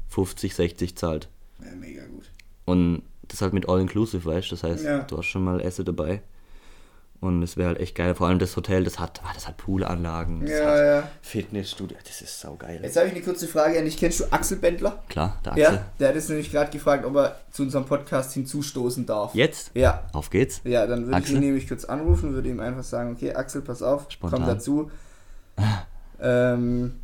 50, 0.09 0.55
60 0.55 0.97
zahlt. 0.97 1.29
Ja, 1.61 1.75
mega 1.77 2.05
gut. 2.07 2.31
Und 2.65 3.03
das 3.29 3.41
halt 3.41 3.53
mit 3.53 3.69
All-Inclusive, 3.69 4.25
weißt 4.25 4.51
du? 4.51 4.55
Das 4.57 4.63
heißt, 4.65 4.85
Ja. 4.85 5.03
du 5.05 5.19
hast 5.19 5.27
schon 5.27 5.43
mal 5.45 5.61
Essen 5.61 5.85
dabei. 5.85 6.23
Und 7.23 7.41
es 7.45 7.57
wäre 7.57 7.69
halt 7.69 7.79
echt 7.79 7.95
geil. 7.95 8.17
Vor 8.17 8.27
allem 8.27 8.41
das 8.41 8.57
Hotel, 8.57 8.83
das 8.83 8.99
hat, 8.99 9.21
ah, 9.25 9.31
das 9.33 9.47
hat 9.47 9.57
Poolanlagen, 9.57 10.41
das 10.41 10.51
Ja, 10.51 10.67
hat 10.67 10.79
ja. 10.79 11.09
Fitnessstudio. 11.23 11.97
Das 12.05 12.21
ist 12.21 12.41
saugeil. 12.41 12.81
Jetzt 12.83 12.97
habe 12.97 13.07
ich 13.07 13.15
eine 13.15 13.23
kurze 13.23 13.47
Frage 13.47 13.79
an 13.79 13.85
dich. 13.85 13.97
Kennst 13.97 14.19
du 14.19 14.25
Axel 14.33 14.57
Bendler? 14.59 15.05
Klar, 15.09 15.39
der 15.45 15.53
Axel. 15.53 15.65
Ja, 15.77 15.85
der 16.01 16.09
hat 16.09 16.15
jetzt 16.17 16.29
nämlich 16.31 16.51
gerade 16.51 16.73
gefragt, 16.73 17.05
ob 17.05 17.15
er 17.15 17.37
zu 17.53 17.63
unserem 17.63 17.85
Podcast 17.85 18.33
hinzustoßen 18.33 19.07
darf. 19.07 19.37
Jetzt? 19.37 19.71
Ja. 19.75 20.03
Auf 20.13 20.31
geht's. 20.31 20.63
Ja, 20.65 20.85
dann 20.89 21.07
würde 21.07 21.21
ich 21.21 21.31
ihn 21.31 21.39
nämlich 21.39 21.69
kurz 21.69 21.85
anrufen, 21.85 22.35
würde 22.35 22.49
ihm 22.49 22.59
einfach 22.59 22.83
sagen, 22.83 23.13
okay, 23.13 23.33
Axel, 23.35 23.63
pass 23.63 23.83
auf, 23.83 24.07
Spontan. 24.09 24.41
komm 24.41 24.49
dazu. 24.49 24.91
ähm, 26.21 26.95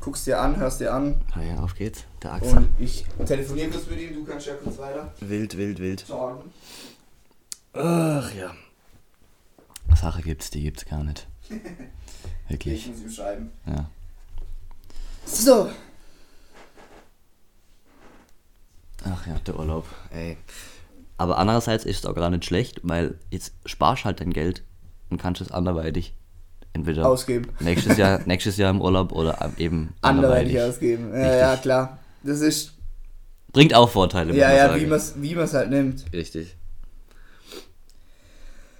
guckst 0.00 0.26
dir 0.26 0.40
an, 0.40 0.56
hörst 0.56 0.80
dir 0.80 0.94
an 0.94 1.20
Ah 1.34 1.42
ja, 1.42 1.58
auf 1.62 1.74
geht's. 1.74 2.04
Der 2.22 2.32
Axel. 2.32 2.56
und 2.56 2.68
ich 2.78 3.04
telefoniere 3.26 3.68
kurz 3.68 3.86
mit 3.86 4.00
ihm, 4.00 4.14
du 4.14 4.24
kannst 4.24 4.46
ja 4.46 4.54
kurz 4.54 4.78
weiter 4.78 5.12
Wild, 5.20 5.58
wild, 5.58 5.78
wild. 5.78 6.06
sagen. 6.06 6.40
Ach 7.74 8.34
ja. 8.34 8.50
Sache 9.96 10.22
gibt's, 10.22 10.50
die 10.50 10.62
gibt's 10.62 10.84
gar 10.86 11.02
nicht. 11.04 11.26
Ich 12.50 12.52
Wirklich. 12.54 12.86
muss 12.88 13.00
ihm 13.02 13.10
schreiben. 13.10 13.50
Ja. 13.66 13.90
So, 15.26 15.68
Ach 19.04 19.26
ja, 19.26 19.34
der 19.46 19.58
Urlaub. 19.58 19.86
Ey. 20.10 20.36
Aber 21.16 21.38
andererseits 21.38 21.84
ist 21.84 21.98
es 22.00 22.06
auch 22.06 22.14
gar 22.14 22.30
nicht 22.30 22.44
schlecht, 22.44 22.80
weil 22.82 23.18
jetzt 23.30 23.52
sparst 23.66 24.04
halt 24.04 24.20
dein 24.20 24.32
Geld 24.32 24.62
und 25.10 25.20
kannst 25.20 25.40
es 25.40 25.50
anderweitig 25.50 26.14
entweder 26.72 27.06
ausgeben. 27.08 27.50
nächstes 27.60 27.96
Jahr, 27.96 28.20
nächstes 28.26 28.56
Jahr 28.56 28.70
im 28.70 28.80
Urlaub 28.80 29.12
oder 29.12 29.52
eben 29.58 29.94
Anderweitig 30.00 30.56
anderweitig. 30.56 30.60
ausgeben. 30.62 31.12
Ja, 31.12 31.34
ja, 31.36 31.56
klar. 31.56 31.98
Das 32.22 32.40
ist, 32.40 32.72
Bringt 33.52 33.74
auch 33.74 33.88
Vorteile. 33.90 34.34
ja, 34.34 34.52
ja, 34.52 34.68
sagen. 34.68 34.80
wie 34.80 34.86
man 34.86 34.98
es 34.98 35.14
wie 35.20 35.34
man's 35.34 35.54
halt 35.54 35.70
nimmt. 35.70 36.04
Richtig. 36.12 36.56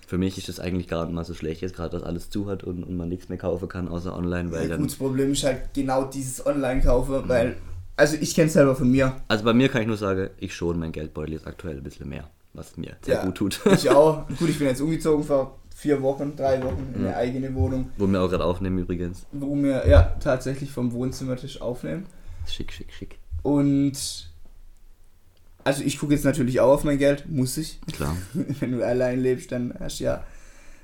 Für 0.09 0.17
mich 0.17 0.39
ist 0.39 0.49
das 0.49 0.59
eigentlich 0.59 0.89
gar 0.89 1.05
nicht 1.05 1.15
mal 1.15 1.23
so 1.25 1.35
schlecht, 1.35 1.61
jetzt 1.61 1.77
gerade, 1.77 1.91
dass 1.91 2.03
alles 2.03 2.31
zu 2.31 2.49
hat 2.49 2.65
und, 2.65 2.83
und 2.83 2.97
man 2.97 3.11
nichts 3.11 3.29
mehr 3.29 3.37
kaufen 3.37 3.69
kann, 3.69 3.89
außer 3.89 4.17
online, 4.17 4.51
weil 4.51 4.63
Ja, 4.63 4.69
dann. 4.71 4.79
gut, 4.81 4.89
das 4.91 4.97
Problem 4.97 5.33
ist 5.33 5.45
halt 5.45 5.75
genau 5.75 6.05
dieses 6.05 6.47
Online-Kaufen, 6.47 7.29
weil, 7.29 7.57
also 7.95 8.17
ich 8.19 8.35
kenne 8.35 8.47
es 8.47 8.55
selber 8.55 8.75
von 8.75 8.91
mir. 8.91 9.17
Also 9.29 9.45
bei 9.45 9.53
mir 9.53 9.69
kann 9.69 9.83
ich 9.83 9.87
nur 9.87 9.99
sagen, 9.99 10.31
ich 10.39 10.55
schon, 10.55 10.79
mein 10.79 10.93
Geldbeutel 10.93 11.35
ist 11.35 11.47
aktuell 11.47 11.77
ein 11.77 11.83
bisschen 11.83 12.09
mehr, 12.09 12.25
was 12.55 12.79
mir 12.79 12.97
sehr 13.03 13.17
Ja. 13.17 13.25
gut 13.27 13.35
tut. 13.35 13.61
Ich 13.71 13.91
auch. 13.91 14.27
Gut, 14.39 14.49
ich 14.49 14.59
bin 14.59 14.69
jetzt 14.69 14.81
umgezogen 14.81 15.25
vor 15.25 15.59
vier 15.77 16.01
Wochen, 16.01 16.35
drei 16.35 16.63
Wochen 16.65 16.87
in 16.97 17.05
eine 17.05 17.15
eigene 17.15 17.55
Wohnung, 17.55 17.91
Wo 17.99 18.07
wir 18.07 18.23
auch 18.23 18.31
gerade 18.31 18.45
aufnehmen 18.47 18.79
übrigens. 18.79 19.27
wo 19.31 19.55
wir 19.57 19.87
ja 19.87 20.17
tatsächlich 20.21 20.73
vom 20.73 20.91
Wohnzimmertisch 20.93 21.61
aufnehmen. 21.61 22.07
Schick, 22.47 22.73
schick, 22.73 22.91
schick. 22.95 23.19
Und 23.43 24.28
also 25.69 25.83
ich 25.85 25.99
gucke 25.99 26.15
jetzt 26.15 26.25
natürlich 26.25 26.61
auch 26.61 26.73
auf 26.73 26.85
mein 26.85 26.97
Geld, 26.97 27.29
muss 27.29 27.59
ich. 27.59 27.79
Klar, 27.93 28.17
Wenn 28.61 28.73
du 28.73 28.83
allein 28.85 29.21
lebst, 29.21 29.53
dann 29.53 29.75
hast 29.79 30.01
du 30.01 30.05
ja 30.05 30.25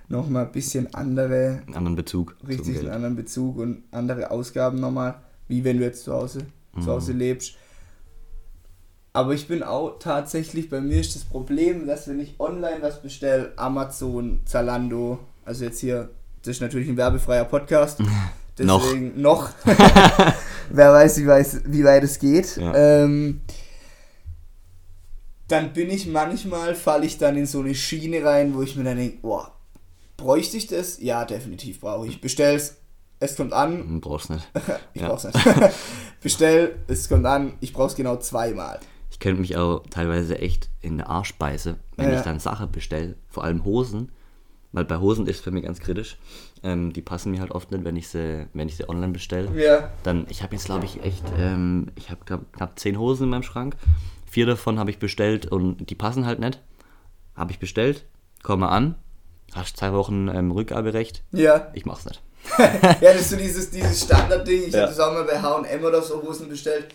nochmal 0.08 0.44
ein 0.44 0.52
bisschen 0.52 0.92
andere, 0.94 1.62
einen 1.66 1.74
anderen 1.74 1.96
Bezug 1.96 2.36
richtig 2.46 2.78
einen 2.80 2.90
anderen 2.90 3.16
Bezug 3.16 3.56
und 3.56 3.84
andere 3.92 4.30
Ausgaben 4.30 4.78
nochmal, 4.78 5.14
wie 5.48 5.64
wenn 5.64 5.78
du 5.78 5.84
jetzt 5.84 6.04
zu 6.04 6.12
Hause, 6.12 6.40
Mhm. 6.74 6.82
zu 6.82 6.90
Hause 6.90 7.12
lebst. 7.12 7.54
Aber 9.14 9.32
ich 9.32 9.48
bin 9.48 9.62
auch 9.62 9.98
tatsächlich, 10.00 10.68
bei 10.68 10.80
mir 10.82 11.00
ist 11.00 11.14
das 11.14 11.24
Problem, 11.24 11.86
dass 11.86 12.06
wenn 12.08 12.20
ich 12.20 12.34
online 12.38 12.82
was 12.82 13.00
bestelle, 13.00 13.52
Amazon, 13.56 14.40
Zalando, 14.44 15.20
also 15.46 15.64
jetzt 15.64 15.78
hier, 15.80 16.10
das 16.42 16.56
ist 16.56 16.60
natürlich 16.60 16.88
ein 16.88 16.96
werbefreier 16.98 17.44
Podcast. 17.44 18.00
Noch. 18.58 18.82
Deswegen 18.84 19.20
noch. 19.20 19.50
Wer 20.70 20.92
weiß, 20.92 21.18
wie, 21.20 21.26
weiß, 21.26 21.62
wie 21.66 21.82
weit 21.82 22.04
es 22.04 22.20
geht. 22.20 22.56
Ja. 22.56 22.72
Ähm, 22.74 23.40
dann 25.54 25.72
bin 25.72 25.90
ich 25.90 26.06
manchmal, 26.06 26.74
falle 26.74 27.06
ich 27.06 27.18
dann 27.18 27.36
in 27.36 27.46
so 27.46 27.60
eine 27.60 27.74
Schiene 27.74 28.24
rein, 28.24 28.54
wo 28.54 28.62
ich 28.62 28.76
mir 28.76 28.84
dann 28.84 28.96
denke, 28.96 29.18
boah, 29.22 29.52
bräuchte 30.16 30.56
ich 30.56 30.66
das? 30.66 31.00
Ja, 31.00 31.24
definitiv 31.24 31.80
brauche 31.80 32.06
ich. 32.06 32.20
Bestell's, 32.20 32.76
es 33.20 33.36
kommt 33.36 33.52
an, 33.52 33.78
Hm, 33.78 34.00
Brauchst 34.00 34.30
nicht. 34.30 34.46
ich 34.94 35.02
Ja. 35.02 35.08
brauch's 35.08 35.24
nicht. 35.24 35.38
Bestell, 36.22 36.76
es 36.88 37.08
kommt 37.08 37.26
an, 37.26 37.54
ich 37.60 37.72
brauch's 37.72 37.94
genau 37.94 38.16
zweimal. 38.16 38.80
Ich 39.10 39.18
könnte 39.20 39.40
mich 39.40 39.56
auch 39.56 39.82
teilweise 39.90 40.38
echt 40.38 40.68
in 40.80 40.94
eine 40.94 41.08
Arsch 41.08 41.34
beißen, 41.34 41.76
wenn 41.96 42.10
Ja. 42.10 42.16
ich 42.16 42.22
dann 42.22 42.38
Sachen 42.40 42.70
bestelle, 42.72 43.14
vor 43.28 43.44
allem 43.44 43.64
Hosen, 43.64 44.10
weil 44.72 44.84
bei 44.84 44.98
Hosen 44.98 45.26
ist 45.28 45.36
es 45.36 45.42
für 45.42 45.52
mich 45.52 45.62
ganz 45.64 45.78
kritisch. 45.78 46.18
Ähm, 46.64 46.92
die 46.92 47.02
passen 47.02 47.30
mir 47.30 47.40
halt 47.40 47.52
oft 47.52 47.70
nicht, 47.70 47.84
wenn 47.84 47.94
ich 47.96 48.08
sie, 48.08 48.46
wenn 48.54 48.68
ich 48.68 48.76
sie 48.76 48.88
online 48.88 49.12
bestelle. 49.12 49.50
Ja. 49.62 49.90
Dann, 50.02 50.26
ich 50.30 50.42
habe 50.42 50.54
jetzt 50.56 50.64
glaube 50.64 50.84
ich 50.86 51.02
echt, 51.04 51.22
ähm, 51.38 51.88
ich 51.94 52.10
habe 52.10 52.24
knapp, 52.24 52.52
knapp 52.52 52.78
zehn 52.78 52.98
Hosen 52.98 53.24
in 53.24 53.30
meinem 53.30 53.42
Schrank. 53.44 53.76
Vier 54.34 54.46
davon 54.46 54.80
habe 54.80 54.90
ich 54.90 54.98
bestellt 54.98 55.46
und 55.46 55.88
die 55.90 55.94
passen 55.94 56.26
halt 56.26 56.40
nicht. 56.40 56.58
Habe 57.36 57.52
ich 57.52 57.60
bestellt, 57.60 58.04
komme 58.42 58.68
an, 58.68 58.96
hast 59.54 59.76
zwei 59.76 59.92
Wochen 59.92 60.26
ähm, 60.26 60.50
Rückgaberecht. 60.50 61.22
Ja. 61.30 61.68
Ich 61.72 61.86
mach's 61.86 62.04
nicht. 62.04 62.20
ja, 62.58 62.96
das 63.12 63.20
ist 63.20 63.30
so 63.30 63.36
dieses, 63.36 63.70
dieses 63.70 64.02
Standardding. 64.02 64.64
Ich 64.66 64.74
Ja. 64.74 64.80
habe 64.80 64.88
das 64.90 64.98
auch 64.98 65.12
mal 65.12 65.22
bei 65.22 65.40
HM 65.40 65.84
oder 65.84 66.02
so 66.02 66.20
Hosen 66.20 66.48
bestellt. 66.48 66.86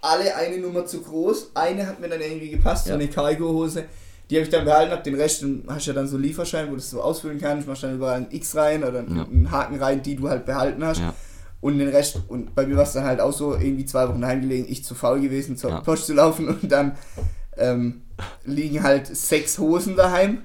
Alle 0.00 0.34
eine 0.36 0.56
Nummer 0.56 0.86
zu 0.86 1.02
groß. 1.02 1.50
Eine 1.52 1.86
hat 1.86 2.00
mir 2.00 2.08
dann 2.08 2.22
irgendwie 2.22 2.48
gepasst, 2.48 2.84
so 2.84 2.92
Ja. 2.92 2.94
eine 2.96 3.08
Cargo-Hose. 3.08 3.84
Die 4.30 4.36
habe 4.36 4.44
ich 4.44 4.50
dann 4.50 4.64
behalten, 4.64 4.90
hab 4.92 5.04
den 5.04 5.16
Rest 5.16 5.42
dann 5.42 5.64
hast 5.68 5.86
du 5.86 5.90
ja 5.90 5.94
dann 5.96 6.08
so 6.08 6.16
Lieferschein, 6.16 6.68
wo 6.68 6.70
du 6.70 6.76
das 6.76 6.88
so 6.88 7.02
ausfüllen 7.02 7.38
kannst. 7.38 7.68
Machst 7.68 7.82
dann 7.82 7.94
überall 7.96 8.20
ein 8.20 8.28
X 8.30 8.56
rein 8.56 8.82
oder 8.82 9.00
einen, 9.00 9.16
Ja. 9.18 9.24
einen 9.24 9.50
Haken 9.50 9.76
rein, 9.82 10.02
die 10.02 10.16
du 10.16 10.30
halt 10.30 10.46
behalten 10.46 10.82
hast. 10.82 11.00
Ja. 11.00 11.12
Und 11.66 11.78
den 11.78 11.88
Rest, 11.88 12.20
und 12.28 12.54
bei 12.54 12.64
mir 12.66 12.76
war 12.76 12.84
es 12.84 12.92
dann 12.92 13.04
halt 13.04 13.20
auch 13.20 13.32
so, 13.32 13.54
irgendwie 13.54 13.84
zwei 13.84 14.08
Wochen 14.08 14.20
daheim 14.20 14.40
gelegen, 14.40 14.66
ich 14.68 14.84
zu 14.84 14.94
faul 14.94 15.20
gewesen, 15.20 15.56
zur 15.56 15.70
Ja. 15.70 15.80
Post 15.80 16.06
zu 16.06 16.14
laufen 16.14 16.48
und 16.48 16.70
dann 16.70 16.92
ähm, 17.56 18.02
liegen 18.44 18.82
halt 18.82 19.06
sechs 19.08 19.58
Hosen 19.58 19.96
daheim. 19.96 20.38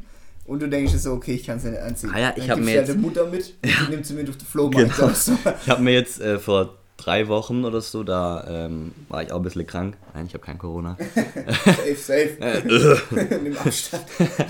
Und 0.47 0.61
du 0.61 0.67
denkst 0.67 0.93
so, 0.93 1.13
okay, 1.13 1.33
ich 1.35 1.45
kann 1.45 1.59
sie 1.59 1.69
nicht 1.69 1.81
anziehen. 1.81 2.11
Ah 2.13 2.19
ja, 2.19 2.29
ich 2.35 2.41
dann 2.47 2.49
hab 2.49 2.55
gibst 2.57 2.65
mir 2.71 2.77
halt 2.79 2.87
jetzt- 2.87 2.95
der 2.95 3.01
Mutter 3.01 3.25
mit 3.27 3.53
die 3.63 3.91
nimmt 3.91 4.05
sie 4.05 4.13
mit 4.15 4.29
auf 4.29 4.37
den 4.37 4.47
Flohmarkt. 4.47 4.95
Genau. 4.97 5.09
So. 5.13 5.33
Ich 5.63 5.69
habe 5.69 5.81
mir 5.83 5.93
jetzt 5.93 6.19
äh, 6.19 6.39
vor 6.39 6.77
drei 7.03 7.27
Wochen 7.27 7.65
oder 7.65 7.81
so, 7.81 8.03
da 8.03 8.45
ähm, 8.47 8.91
war 9.09 9.23
ich 9.23 9.31
auch 9.31 9.37
ein 9.37 9.43
bisschen 9.43 9.65
krank. 9.65 9.97
Nein, 10.13 10.25
ich 10.27 10.33
habe 10.33 10.43
kein 10.43 10.57
Corona. 10.57 10.97
Safe, 11.65 11.95
safe. 11.95 13.01
Nimm 13.43 13.57
Abstand. 13.57 14.03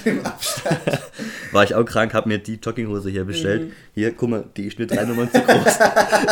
Nimm 0.06 0.26
Abstand. 0.26 0.80
War 1.52 1.64
ich 1.64 1.76
auch 1.76 1.84
krank, 1.86 2.14
habe 2.14 2.30
mir 2.30 2.38
die 2.38 2.56
Jogginghose 2.56 3.10
hier 3.10 3.26
bestellt. 3.26 3.70
Mhm. 3.70 3.74
Hier, 3.94 4.14
guck 4.14 4.30
mal, 4.30 4.46
die 4.56 4.68
ist 4.68 4.80
mir 4.80 4.88
drei 4.88 5.04
Nummern 5.06 5.30
zu 5.32 5.42
groß. 5.42 5.80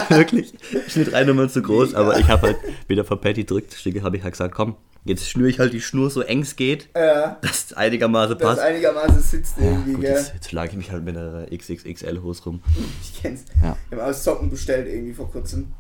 Wirklich, 0.10 0.54
mir 0.96 1.06
drei 1.06 1.24
Nummern 1.24 1.50
zu 1.50 1.62
groß. 1.62 1.94
Aber 1.96 2.18
ich 2.20 2.28
habe 2.28 2.48
halt 2.48 2.58
wieder 2.88 3.04
von 3.04 3.20
Patty 3.20 3.46
drückt, 3.46 3.74
habe 4.04 4.18
ich 4.18 4.24
halt 4.24 4.34
gesagt, 4.34 4.54
komm, 4.56 4.76
jetzt 5.06 5.30
schnüre 5.30 5.50
ich 5.50 5.60
halt 5.60 5.74
die 5.74 5.82
Schnur 5.82 6.10
so 6.10 6.22
eng 6.22 6.42
es 6.42 6.56
geht, 6.56 6.90
Ja, 6.96 7.38
dass 7.42 7.66
es 7.66 7.74
einigermaßen 7.74 8.38
das 8.38 8.48
passt. 8.48 8.62
einigermaßen 8.62 9.20
sitzt 9.22 9.56
irgendwie, 9.60 9.94
Gut, 9.94 10.02
gell? 10.02 10.12
jetzt, 10.16 10.34
jetzt 10.34 10.50
schlage 10.50 10.72
ich 10.72 10.78
mich 10.78 10.92
halt 10.92 11.04
mit 11.04 11.18
einer 11.18 11.46
XXXL-Hose 11.52 12.44
rum. 12.44 12.62
Ich 13.02 13.22
kenn's. 13.22 13.46
Ja. 13.62 13.76
Ich 13.90 13.98
habe 13.98 14.06
aus 14.06 14.24
Socken 14.24 14.50
bestellt 14.50 14.88
irgendwie 14.88 15.14
vor 15.14 15.30
kurzem. 15.32 15.72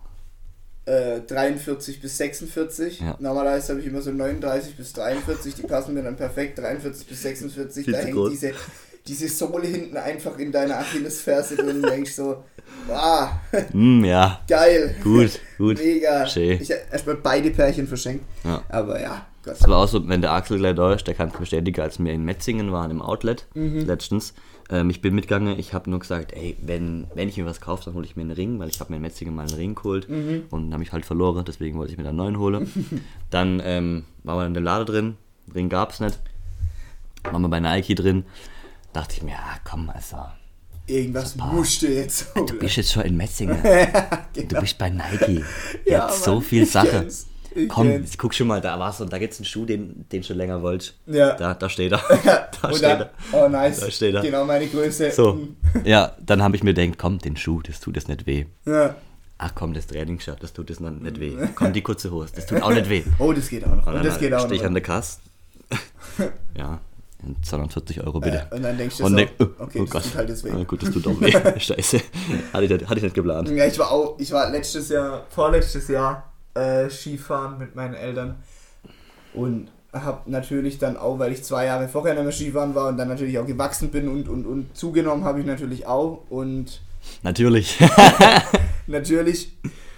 Äh, 0.89 1.21
43 1.27 2.01
bis 2.01 2.17
46. 2.17 2.99
Ja. 3.01 3.15
Normalerweise 3.19 3.73
habe 3.73 3.81
ich 3.81 3.87
immer 3.87 4.01
so 4.01 4.11
39 4.11 4.75
bis 4.75 4.93
43, 4.93 5.53
die 5.55 5.61
passen 5.63 5.93
mir 5.93 6.01
dann 6.03 6.15
perfekt. 6.15 6.57
43 6.57 7.07
bis 7.07 7.21
46, 7.21 7.85
Viel 7.85 7.93
da 7.93 7.99
hängt 7.99 8.13
groß. 8.15 8.31
diese, 8.31 8.53
diese 9.05 9.27
Sohle 9.27 9.67
hinten 9.67 9.97
einfach 9.97 10.37
in 10.39 10.51
deiner 10.51 10.79
Achillesferse 10.79 11.55
drin 11.57 11.77
und 11.83 11.89
denkst 11.89 12.13
so, 12.13 12.43
wow, 12.87 13.29
Mm, 13.73 14.03
ja, 14.05 14.41
geil. 14.47 14.95
gut, 15.03 15.39
gut. 15.57 15.77
Mega. 15.77 16.25
Schön. 16.27 16.59
Ich 16.61 16.71
habe 16.71 16.81
erstmal 16.91 17.15
beide 17.15 17.51
Pärchen 17.51 17.87
verschenkt. 17.87 18.25
Ja. 18.43 18.63
Aber 18.69 18.99
ja, 19.01 19.25
Gott. 19.43 19.55
Es 19.59 19.67
war 19.67 19.77
auch 19.77 19.87
so, 19.87 20.07
wenn 20.07 20.21
der 20.21 20.31
Axel 20.31 20.57
gleich 20.57 20.75
da 20.75 20.93
ist, 20.93 21.05
der 21.07 21.13
kann 21.13 21.29
es 21.29 21.37
bestätigen, 21.37 21.81
als 21.81 21.99
wir 21.99 22.11
in 22.11 22.23
Metzingen 22.25 22.71
waren 22.71 22.91
im 22.91 23.01
Outlet 23.01 23.45
Mhm. 23.53 23.85
letztens. 23.85 24.33
Ähm, 24.71 24.89
ich 24.89 25.01
bin 25.01 25.15
mitgegangen, 25.15 25.57
ich 25.57 25.73
habe 25.73 25.89
nur 25.89 25.99
gesagt, 25.99 26.33
ey, 26.33 26.55
wenn, 26.61 27.07
wenn 27.15 27.27
ich 27.27 27.37
mir 27.37 27.45
was 27.45 27.59
kaufe, 27.59 27.85
dann 27.85 27.95
hole 27.95 28.05
ich 28.05 28.15
mir 28.15 28.21
einen 28.21 28.31
Ring, 28.31 28.59
weil 28.59 28.69
ich 28.69 28.79
habe 28.79 28.91
mir 28.91 28.97
in 28.97 29.01
Metzingen 29.01 29.33
mal 29.35 29.47
einen 29.47 29.55
Ring 29.55 29.73
geholt 29.75 30.07
Mhm. 30.09 30.43
und 30.51 30.71
habe 30.73 30.83
ich 30.83 30.91
halt 30.91 31.05
verloren, 31.05 31.43
deswegen 31.45 31.77
wollte 31.77 31.91
ich 31.91 31.97
mir 31.97 32.03
dann 32.03 32.19
einen 32.19 32.35
neuen 32.35 32.39
holen. 32.39 33.01
dann 33.31 33.61
ähm, 33.63 34.03
waren 34.23 34.37
wir 34.39 34.45
in 34.45 34.53
dem 34.53 34.63
Laden 34.63 34.85
drin, 34.85 35.17
Ring 35.55 35.69
gab 35.69 35.91
es 35.91 35.99
nicht. 35.99 36.19
Waren 37.23 37.41
wir 37.41 37.49
bei 37.49 37.59
Nike 37.59 37.95
drin. 37.95 38.25
Dachte 38.93 39.15
ich 39.17 39.23
mir, 39.23 39.31
ja 39.31 39.57
komm, 39.63 39.89
also, 39.89 40.17
Irgendwas 40.87 41.35
musste 41.35 41.87
jetzt 41.87 42.31
du 42.35 42.57
bist 42.57 42.77
jetzt 42.77 42.91
schon 42.91 43.03
in 43.03 43.15
Metzingen. 43.17 43.61
genau. 44.33 44.47
Du 44.47 44.59
bist 44.61 44.77
bei 44.79 44.89
Nike. 44.89 45.43
Ja, 45.85 46.07
Jetzt 46.07 46.23
so 46.23 46.35
Mann, 46.35 46.41
viel 46.43 46.65
Sache. 46.65 46.87
kenn's. 46.89 47.27
Ich 47.55 47.67
Komm, 47.69 47.87
kenn's. 47.87 48.17
guck 48.17 48.33
schon 48.33 48.47
mal, 48.47 48.61
da 48.61 48.77
war's 48.79 49.01
und 49.01 49.11
da 49.11 49.17
gibt's 49.17 49.37
einen 49.39 49.45
Schuh, 49.45 49.65
den, 49.65 50.05
den 50.11 50.23
schon 50.23 50.37
länger 50.37 50.61
wolltest. 50.61 50.95
Ja. 51.07 51.33
Da, 51.33 51.53
da 51.53 51.67
steht 51.69 51.91
er. 51.91 51.99
da 52.61 52.69
steht 52.73 52.83
er. 52.83 53.09
oh 53.31 53.47
nice, 53.47 53.79
Da 53.79 53.89
steht 53.91 54.13
er. 54.15 54.21
genau 54.21 54.45
meine 54.45 54.67
Größe. 54.67 55.11
So, 55.11 55.39
ja, 55.83 56.15
dann 56.19 56.43
habe 56.43 56.55
ich 56.55 56.63
mir 56.63 56.73
gedacht, 56.73 56.97
komm, 56.99 57.19
den 57.19 57.37
Schuh, 57.37 57.61
das 57.61 57.79
tut 57.79 57.97
es 57.97 58.07
nicht 58.07 58.25
weh. 58.27 58.45
Ja. 58.65 58.95
Ach 59.41 59.51
komm, 59.55 59.73
das 59.73 59.87
Trainingsshirt, 59.87 60.43
das 60.43 60.51
tut 60.53 60.69
es 60.69 60.79
noch 60.79 60.91
nicht 60.91 61.19
weh. 61.19 61.33
Komm, 61.55 61.71
die 61.73 61.81
kurze 61.81 62.11
Hose, 62.11 62.33
das 62.35 62.45
tut 62.45 62.61
auch 62.61 62.71
nicht 62.73 62.89
weh. 62.89 63.03
Oh, 63.19 63.31
das 63.33 63.47
geht 63.49 63.65
auch 63.65 63.75
noch. 63.75 63.87
Und 63.87 63.95
Und 63.95 64.05
das 64.05 64.19
geht 64.19 64.33
auch 64.33 64.49
noch. 64.49 64.63
an 64.63 64.73
der 64.73 64.83
Kasse. 64.83 65.19
ja, 66.57 66.79
240 67.41 68.01
Euro 68.05 68.19
bitte. 68.19 68.47
Ja, 68.49 68.55
und 68.55 68.63
dann 68.63 68.77
denkst 68.77 68.97
du 68.97 69.05
Und 69.05 69.11
so, 69.11 69.17
denk, 69.17 69.31
oh, 69.39 69.45
okay, 69.59 69.79
oh 69.79 69.83
das 69.85 69.89
Gott. 69.91 70.03
tut 70.03 70.15
halt 70.15 70.29
jetzt 70.29 70.43
weh. 70.43 70.51
Ah, 70.51 70.63
gut, 70.63 70.83
das 70.83 70.91
tut 70.91 71.07
auch 71.07 71.19
weh. 71.21 71.31
Scheiße. 71.59 71.99
Hatte 72.53 72.63
ich, 72.65 72.69
nicht- 72.71 72.83
hatte 72.87 72.97
ich 72.97 73.03
nicht 73.03 73.15
geplant. 73.15 73.49
Ja, 73.49 73.65
ich 73.65 73.77
war 73.79 73.91
auch, 73.91 74.17
ich 74.19 74.31
war 74.31 74.49
letztes 74.51 74.89
Jahr, 74.89 75.25
vorletztes 75.29 75.87
Jahr 75.89 76.28
äh, 76.53 76.89
Skifahren 76.89 77.57
mit 77.57 77.75
meinen 77.75 77.93
Eltern 77.93 78.35
und 79.33 79.69
habe 79.93 80.29
natürlich 80.29 80.77
dann 80.77 80.97
auch, 80.97 81.17
weil 81.19 81.31
ich 81.31 81.43
zwei 81.43 81.65
Jahre 81.65 81.87
vorher 81.87 82.13
nicht 82.13 82.23
mehr 82.23 82.31
Skifahren 82.31 82.75
war 82.75 82.89
und 82.89 82.97
dann 82.97 83.07
natürlich 83.07 83.39
auch 83.39 83.45
gewachsen 83.45 83.89
bin 83.89 84.07
und, 84.07 84.29
und, 84.29 84.45
und 84.45 84.77
zugenommen 84.77 85.23
habe 85.23 85.39
ich 85.39 85.45
natürlich 85.45 85.87
auch. 85.87 86.23
Und 86.29 86.81
Natürlich. 87.23 87.77
natürlich, 88.87 89.53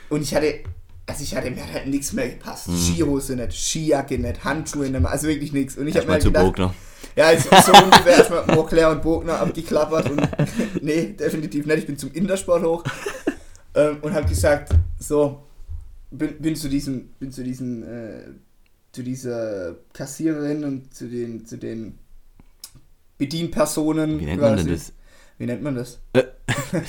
und 0.10 0.22
ich 0.22 0.34
hatte, 0.36 0.60
also 1.08 1.24
ich 1.24 1.36
hatte 1.36 1.52
mir 1.52 1.66
halt 1.72 1.88
nichts 1.88 2.14
mehr 2.14 2.30
gepasst. 2.30 2.70
Skihose 2.72 3.36
nicht, 3.36 3.54
Skijacke 3.54 4.18
nicht, 4.18 4.44
Handschuhe 4.44 4.90
nicht 4.90 5.00
mehr, 5.00 5.12
also 5.12 5.28
wirklich 5.28 5.52
nichts. 5.52 5.78
Und 5.78 5.88
ich 5.88 5.96
habe 5.96 6.06
mir 6.06 6.14
halt 6.14 6.22
zu 6.22 6.30
gedacht, 6.30 6.46
Bogner. 6.46 6.74
ja, 7.16 7.32
jetzt 7.32 7.50
so 7.50 7.74
ungefähr 7.74 8.18
erstmal 8.18 8.46
Moorclair 8.56 8.90
und 8.92 9.02
Bogner 9.02 9.40
abgeklappert 9.40 10.10
und 10.10 10.30
nee, 10.82 11.16
definitiv 11.18 11.66
nicht. 11.66 11.80
Ich 11.80 11.86
bin 11.88 11.98
zum 11.98 12.12
Intersport 12.14 12.64
hoch 12.64 12.84
ähm, 13.76 13.98
und 14.02 14.14
habe 14.14 14.28
gesagt, 14.28 14.74
so, 15.00 15.44
bin, 16.12 16.40
bin 16.42 16.56
zu 16.56 16.70
diesem, 16.70 17.10
bin 17.20 17.32
zu 17.32 17.44
diesen, 17.44 17.84
äh, 17.84 18.24
zu 18.92 19.04
dieser 19.04 19.76
Kassiererin 19.94 20.64
und 20.64 20.94
zu 20.94 21.08
den, 21.08 21.46
zu 21.46 21.58
den 21.58 21.98
Bedienpersonen. 23.18 24.20
Wie 24.20 24.26
nennt 24.26 24.42
man 24.42 24.58
denn 24.58 24.68
das? 24.70 24.94
Wie 25.38 25.46
nennt 25.46 25.64
man 25.64 25.76
das? 25.76 26.00
Äh. 26.14 26.24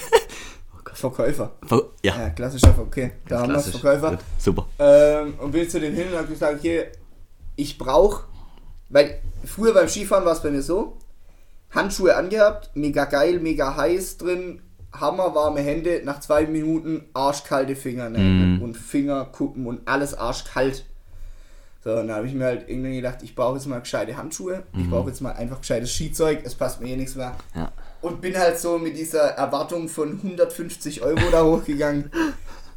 Verkäufer. 0.94 1.56
Ver- 1.66 1.90
Ja, 2.02 2.18
Ja, 2.18 2.30
klassischer 2.30 2.78
okay, 2.78 3.12
da 3.26 3.40
haben 3.40 3.50
wir 3.52 3.56
es. 3.58 3.70
Verkäufer. 3.70 4.10
Gut, 4.10 4.18
Super. 4.38 4.66
Ähm, 4.78 5.34
und 5.38 5.50
bin 5.52 5.68
zu 5.68 5.80
denen 5.80 5.96
hin 5.96 6.08
und 6.08 6.18
habe 6.18 6.28
gesagt, 6.28 6.58
okay, 6.58 6.86
ich 7.56 7.78
brauche, 7.78 8.24
weil 8.88 9.20
früher 9.44 9.72
beim 9.74 9.88
Skifahren 9.88 10.24
war 10.24 10.32
es 10.32 10.42
bei 10.42 10.50
mir 10.50 10.62
so, 10.62 10.98
Handschuhe 11.70 12.14
angehabt, 12.14 12.70
mega 12.74 13.06
geil, 13.06 13.40
mega 13.40 13.74
heiß 13.76 14.18
drin, 14.18 14.60
hammerwarme 14.92 15.60
Hände, 15.60 16.02
nach 16.04 16.20
zwei 16.20 16.46
Minuten 16.46 17.04
arschkalte 17.14 17.76
Fingernägel 17.76 18.24
Mhm. 18.56 18.62
und 18.62 18.76
Fingerkuppen 18.76 19.66
und 19.66 19.80
alles 19.86 20.14
arschkalt. 20.14 20.84
So, 21.84 21.90
und 21.90 22.06
dann 22.08 22.16
habe 22.16 22.26
ich 22.28 22.34
mir 22.34 22.44
halt 22.44 22.68
irgendwann 22.68 22.92
gedacht, 22.94 23.18
ich 23.22 23.34
brauche 23.34 23.56
jetzt 23.56 23.66
mal 23.66 23.80
gescheite 23.80 24.16
Handschuhe, 24.16 24.62
ich 24.78 24.88
brauche 24.88 25.08
jetzt 25.08 25.20
mal 25.20 25.32
einfach 25.32 25.60
gescheites 25.60 25.90
Skizeug, 25.92 26.40
es 26.44 26.54
passt 26.54 26.80
mir 26.80 26.88
eh 26.90 26.96
nichts 26.96 27.16
mehr. 27.16 27.34
Ja. 27.56 27.72
Und 28.02 28.20
bin 28.20 28.36
halt 28.38 28.58
so 28.58 28.78
mit 28.78 28.96
dieser 28.96 29.22
Erwartung 29.30 29.88
von 29.88 30.12
150 30.22 31.02
Euro 31.02 31.20
da 31.32 31.42
hochgegangen. 31.44 32.10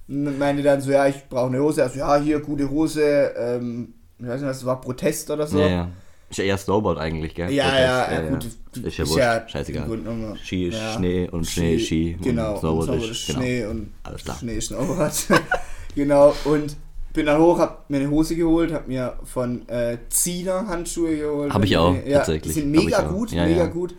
Und 0.07 0.37
meinte 0.39 0.63
dann 0.63 0.81
so, 0.81 0.91
ja, 0.91 1.05
ich 1.07 1.27
brauche 1.29 1.47
eine 1.47 1.59
Hose. 1.61 1.83
Also, 1.83 1.99
ja, 1.99 2.15
hier, 2.17 2.39
gute 2.39 2.69
Hose. 2.69 3.33
Ähm, 3.37 3.93
ich 4.19 4.27
weiß 4.27 4.41
nicht, 4.41 4.49
was 4.49 4.57
das 4.59 4.65
war, 4.65 4.79
Protest 4.81 5.29
oder 5.31 5.45
so. 5.47 5.59
Ja, 5.59 5.67
ja. 5.67 5.89
Ist 6.29 6.37
ja 6.37 6.43
eher 6.45 6.57
Snowboard 6.57 6.97
eigentlich, 6.97 7.35
gell? 7.35 7.51
Ja, 7.51 7.79
ja, 7.79 8.11
ja, 8.11 8.29
gut. 8.29 8.45
Ist 8.83 8.97
ja 8.97 9.07
wurscht, 9.07 9.51
scheißegal. 9.51 9.85
Grunde 9.87 10.03
genommen- 10.03 10.37
Ski 10.43 10.67
ist 10.69 10.75
ja. 10.77 10.93
Schnee 10.93 11.29
und 11.29 11.45
Schnee 11.45 11.75
ist 11.75 11.85
Ski 11.85 12.15
und 12.17 12.23
Genau, 12.23 12.57
Snowboard 12.59 12.89
und 12.89 13.03
ist- 13.11 13.27
genau. 13.27 13.39
Schnee 13.39 13.65
und 13.65 13.93
Alles 14.03 14.23
klar. 14.23 14.37
Schnee 14.37 14.55
ist 14.57 14.67
Snowboard. 14.67 15.13
genau, 15.95 16.35
und 16.45 16.75
bin 17.13 17.27
dann 17.27 17.39
hoch, 17.39 17.59
hab 17.59 17.89
mir 17.89 17.97
eine 17.97 18.09
Hose 18.09 18.35
geholt, 18.35 18.73
hab 18.73 18.87
mir 18.87 19.17
von 19.23 19.67
äh, 19.69 19.97
Ziener 20.09 20.67
Handschuhe 20.67 21.15
geholt. 21.15 21.53
Hab 21.53 21.63
ich 21.63 21.77
auch, 21.77 21.95
ja, 22.05 22.17
tatsächlich. 22.17 22.53
Die 22.53 22.59
sind 22.61 22.75
Hab 22.75 22.83
mega 22.83 22.99
ich 22.99 23.05
auch. 23.05 23.11
gut, 23.13 23.31
Ja, 23.31 23.45
mega 23.45 23.57
ja. 23.59 23.65
gut. 23.67 23.95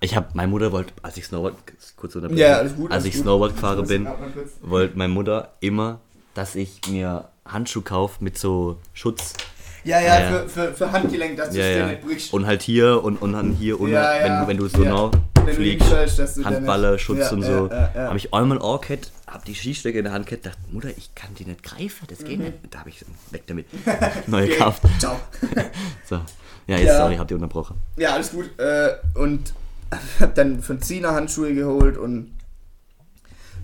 Ich 0.00 0.16
habe, 0.16 0.26
meine 0.34 0.48
Mutter 0.48 0.72
wollte, 0.72 0.92
als 1.02 1.16
ich 1.18 1.24
Snowboard, 1.26 1.54
kurz 1.96 2.14
unterbrechen, 2.16 2.40
Ja, 2.40 2.56
alles 2.56 2.74
gut. 2.74 2.90
als 2.90 3.04
ich 3.04 3.14
gut. 3.14 3.22
Snowboard 3.22 3.54
gefahren 3.54 3.86
bin, 3.86 4.04
Ja, 4.04 4.16
wollte 4.62 4.98
meine 4.98 5.12
Mutter 5.12 5.52
immer, 5.60 6.00
dass 6.34 6.54
ich 6.56 6.80
mir 6.90 7.28
Handschuhe 7.46 7.82
kaufe 7.82 8.22
mit 8.24 8.36
so 8.38 8.76
Schutz. 8.92 9.34
Ja, 9.84 10.00
ja. 10.00 10.20
Für, 10.30 10.48
für, 10.48 10.74
für 10.74 10.92
Handgelenk, 10.92 11.36
dass 11.36 11.50
du 11.50 11.60
es 11.60 11.76
dir 11.76 11.86
nicht 11.86 12.02
brichst. 12.02 12.32
Und 12.32 12.46
halt 12.46 12.62
hier 12.62 13.02
und, 13.02 13.20
und 13.22 13.32
dann 13.32 13.52
hier 13.52 13.76
ja. 13.88 14.14
wenn, 14.22 14.48
wenn 14.48 14.56
du 14.56 14.68
so 14.68 14.82
nah 14.82 15.10
du 15.46 15.54
fliegst, 15.54 16.44
Handballer, 16.44 16.98
Schutz 16.98 17.32
und 17.32 17.42
so. 17.42 17.70
Habe 17.70 18.16
ich 18.16 18.32
einmal 18.34 18.58
auch 18.58 18.80
gehabt, 18.80 19.10
habe 19.26 19.44
die 19.46 19.54
Skistöcke 19.54 19.98
in 19.98 20.04
der 20.04 20.12
Hand 20.12 20.26
gehabt, 20.26 20.46
dachte, 20.46 20.58
Mutter, 20.70 20.90
ich 20.96 21.14
kann 21.14 21.34
die 21.34 21.44
nicht 21.44 21.62
greifen, 21.62 22.06
das 22.08 22.20
Mhm. 22.20 22.24
geht 22.24 22.38
nicht. 22.40 22.54
Da 22.70 22.80
habe 22.80 22.90
ich 22.90 23.04
weg 23.30 23.44
damit. 23.46 23.66
Neue 24.26 24.44
Okay, 24.44 24.52
gekauft. 24.52 24.82
Ciao. 24.98 25.18
So. 26.08 26.20
Ja, 26.66 26.76
jetzt, 26.76 26.96
sorry, 26.96 27.16
habt 27.16 27.30
ihr 27.30 27.36
unterbrochen. 27.36 27.76
Ja, 27.96 28.14
alles 28.14 28.32
gut. 28.32 28.50
Äh, 28.58 28.90
und 29.14 29.52
hab 30.20 30.34
dann 30.34 30.60
von 30.62 30.80
Zina 30.82 31.12
Handschuhe 31.14 31.54
geholt 31.54 31.96
und 31.96 32.32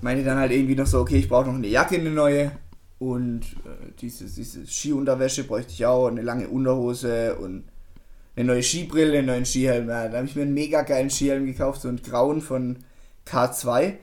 meinte 0.01 0.25
dann 0.25 0.39
halt 0.39 0.53
irgendwie 0.53 0.75
noch 0.75 0.87
so, 0.87 1.01
okay, 1.01 1.19
ich 1.19 1.29
brauche 1.29 1.47
noch 1.47 1.55
eine 1.55 1.67
Jacke, 1.67 1.97
eine 1.97 2.11
neue. 2.11 2.53
Und 2.99 3.43
äh, 3.43 3.93
diese, 4.01 4.25
diese 4.25 4.67
Skiunterwäsche 4.67 5.45
bräuchte 5.45 5.73
ich 5.73 5.85
auch, 5.85 6.07
eine 6.09 6.23
lange 6.23 6.49
Unterhose 6.49 7.37
und 7.37 7.65
eine 8.37 8.47
neue 8.47 8.63
Skibrille, 8.63 9.19
einen 9.19 9.27
neuen 9.27 9.45
Skihelm. 9.47 9.89
Ja, 9.89 10.09
da 10.09 10.19
habe 10.19 10.27
ich 10.27 10.37
mir 10.37 10.43
einen 10.43 10.55
mega 10.55 10.83
geilen 10.83 11.11
Skihelm 11.11 11.47
gekauft, 11.47 11.83
so 11.83 11.89
einen 11.89 12.03
grauen 12.03 12.41
von 12.41 12.79
K2. 13.27 13.95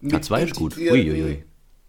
Mit 0.00 0.12
K2 0.14 0.44
ist 0.44 0.54
gut. 0.54 0.76
Uiuiui. 0.76 1.44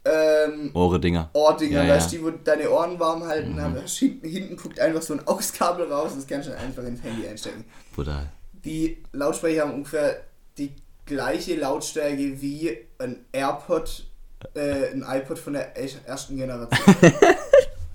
Ähm, 0.05 0.69
Ohredinger. 0.73 1.29
Ohrdinger, 1.33 1.79
Ja, 1.79 1.87
ja. 1.87 1.95
weißt 1.95 2.11
du, 2.11 2.17
die, 2.17 2.23
wo 2.23 2.29
deine 2.29 2.69
Ohren 2.69 2.99
warm 2.99 3.23
halten, 3.25 3.57
aber 3.59 3.81
hinten, 3.85 4.27
hinten 4.27 4.55
guckt 4.55 4.79
einfach 4.79 5.01
so 5.01 5.13
ein 5.13 5.25
Auskabel 5.27 5.91
raus, 5.91 6.11
das 6.15 6.27
kannst 6.27 6.47
du 6.47 6.51
dann 6.51 6.61
einfach 6.61 6.83
ins 6.83 7.01
Handy 7.01 7.27
einstecken. 7.27 7.65
Brutal. 7.95 8.29
Die 8.63 8.97
Lautsprecher 9.13 9.63
haben 9.63 9.73
ungefähr 9.73 10.21
die 10.57 10.71
gleiche 11.05 11.55
Lautstärke 11.55 12.39
wie 12.41 12.77
ein 12.99 13.25
AirPod, 13.31 14.05
äh, 14.53 14.91
ein 14.91 15.03
iPod 15.07 15.39
von 15.39 15.53
der 15.53 15.75
e- 15.77 15.89
ersten 16.05 16.35
Generation. 16.37 16.95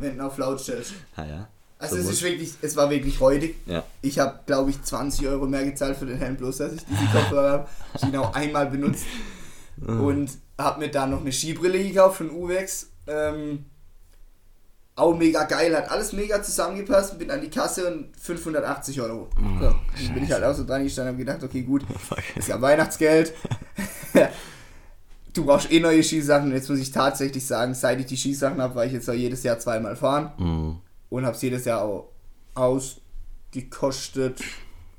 wenn 0.01 0.19
du 0.19 0.25
auf 0.25 0.39
laut 0.39 0.61
stellst. 0.61 0.95
Ah, 1.17 1.25
ja. 1.25 1.49
Also 1.79 1.97
So 1.97 2.03
es 2.03 2.11
ist 2.11 2.23
wirklich, 2.23 2.53
es 2.61 2.77
war 2.77 2.91
wirklich 2.91 3.21
räudig. 3.21 3.57
Ja. 3.67 3.85
Ich 4.03 4.19
habe, 4.19 4.41
glaube 4.45 4.71
ich, 4.71 4.83
20 4.83 5.27
Euro 5.29 5.47
mehr 5.47 5.65
gezahlt 5.65 5.97
für 5.97 6.07
den 6.07 6.19
Helm, 6.19 6.37
bloß 6.37 6.59
dass 6.59 6.73
ich 6.75 6.85
diese 6.85 7.07
Kopfhörer 7.13 7.51
habe. 7.53 7.69
Ich 7.95 8.19
auch 8.19 8.35
einmal 8.35 8.67
benutzt. 8.67 9.05
Ah. 9.87 9.93
Und 9.99 10.31
habe 10.59 10.81
mir 10.81 10.91
dann 10.91 11.11
noch 11.11 11.21
eine 11.21 11.33
Skibrille 11.33 11.83
gekauft 11.83 12.19
von 12.19 12.31
Uwex. 12.31 12.89
Ähm, 13.07 13.65
auch 14.95 15.17
mega 15.17 15.45
geil, 15.45 15.75
hat 15.75 15.91
alles 15.91 16.13
mega 16.13 16.43
zusammengepasst. 16.43 17.19
Bin 17.19 17.31
an 17.31 17.41
die 17.41 17.49
Kasse 17.49 17.91
und 17.91 18.15
580 18.19 19.01
Euro. 19.01 19.31
So, 19.61 19.67
dann 19.67 20.15
bin 20.15 20.25
ich 20.25 20.33
halt 20.33 20.45
auch 20.45 20.55
so 20.55 20.65
dran 20.67 20.85
gestanden 20.85 21.15
und 21.15 21.21
habe 21.21 21.25
gedacht, 21.25 21.43
okay, 21.43 21.63
gut, 21.63 21.83
ist 22.37 22.49
ja 22.49 22.61
Weihnachtsgeld. 22.61 23.33
du 25.33 25.45
brauchst 25.45 25.71
eh 25.73 25.81
neue 25.81 26.03
Skisachen. 26.03 26.49
Und 26.51 26.55
jetzt 26.55 26.69
muss 26.71 26.79
ich 26.79 26.91
tatsächlich 26.91 27.47
sagen, 27.47 27.75
seit 27.75 28.01
ich 28.01 28.07
die 28.07 28.17
Skisachen 28.17 28.61
habe, 28.61 28.75
war 28.75 28.85
ich 28.87 28.93
jetzt 28.93 29.09
auch 29.09 29.15
jedes 29.15 29.43
Jahr 29.43 29.59
zweimal 29.59 29.97
fahren 29.97 30.33
Mhm. 30.39 30.79
und 31.11 31.25
habe 31.27 31.37
es 31.37 31.43
jedes 31.43 31.65
Jahr 31.65 31.83
auch 31.83 32.09
ausgekostet. 32.55 34.41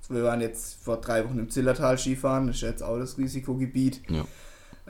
Wir 0.10 0.24
waren 0.24 0.41
jetzt 0.41 0.84
vor 0.84 0.98
drei 0.98 1.24
Wochen 1.24 1.39
im 1.39 1.50
Zillertal 1.50 1.98
Skifahren, 1.98 2.48
das 2.48 2.58
ist 2.58 2.62
jetzt 2.63 2.84
auch 2.84 2.98
das 3.00 3.17
Risikogebiet. 3.17 4.02
ja. 4.10 4.26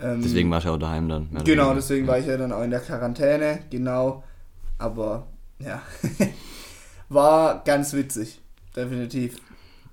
Ähm, 0.01 0.21
Deswegen 0.23 0.49
warst 0.49 0.65
du 0.65 0.71
auch 0.71 0.77
daheim 0.80 1.10
dann. 1.10 1.30
genau, 1.43 1.73
deswegen 1.75 2.08
war 2.08 2.17
ich 2.17 2.25
ja 2.25 2.38
dann 2.38 2.51
auch 2.54 2.63
in 2.63 2.71
der 2.71 2.80
Quarantäne, 2.80 3.60
genau. 3.69 4.23
Aber 4.80 5.27
ja, 5.60 5.82
war 7.10 7.62
ganz 7.65 7.93
witzig, 7.93 8.39
definitiv. 8.75 9.36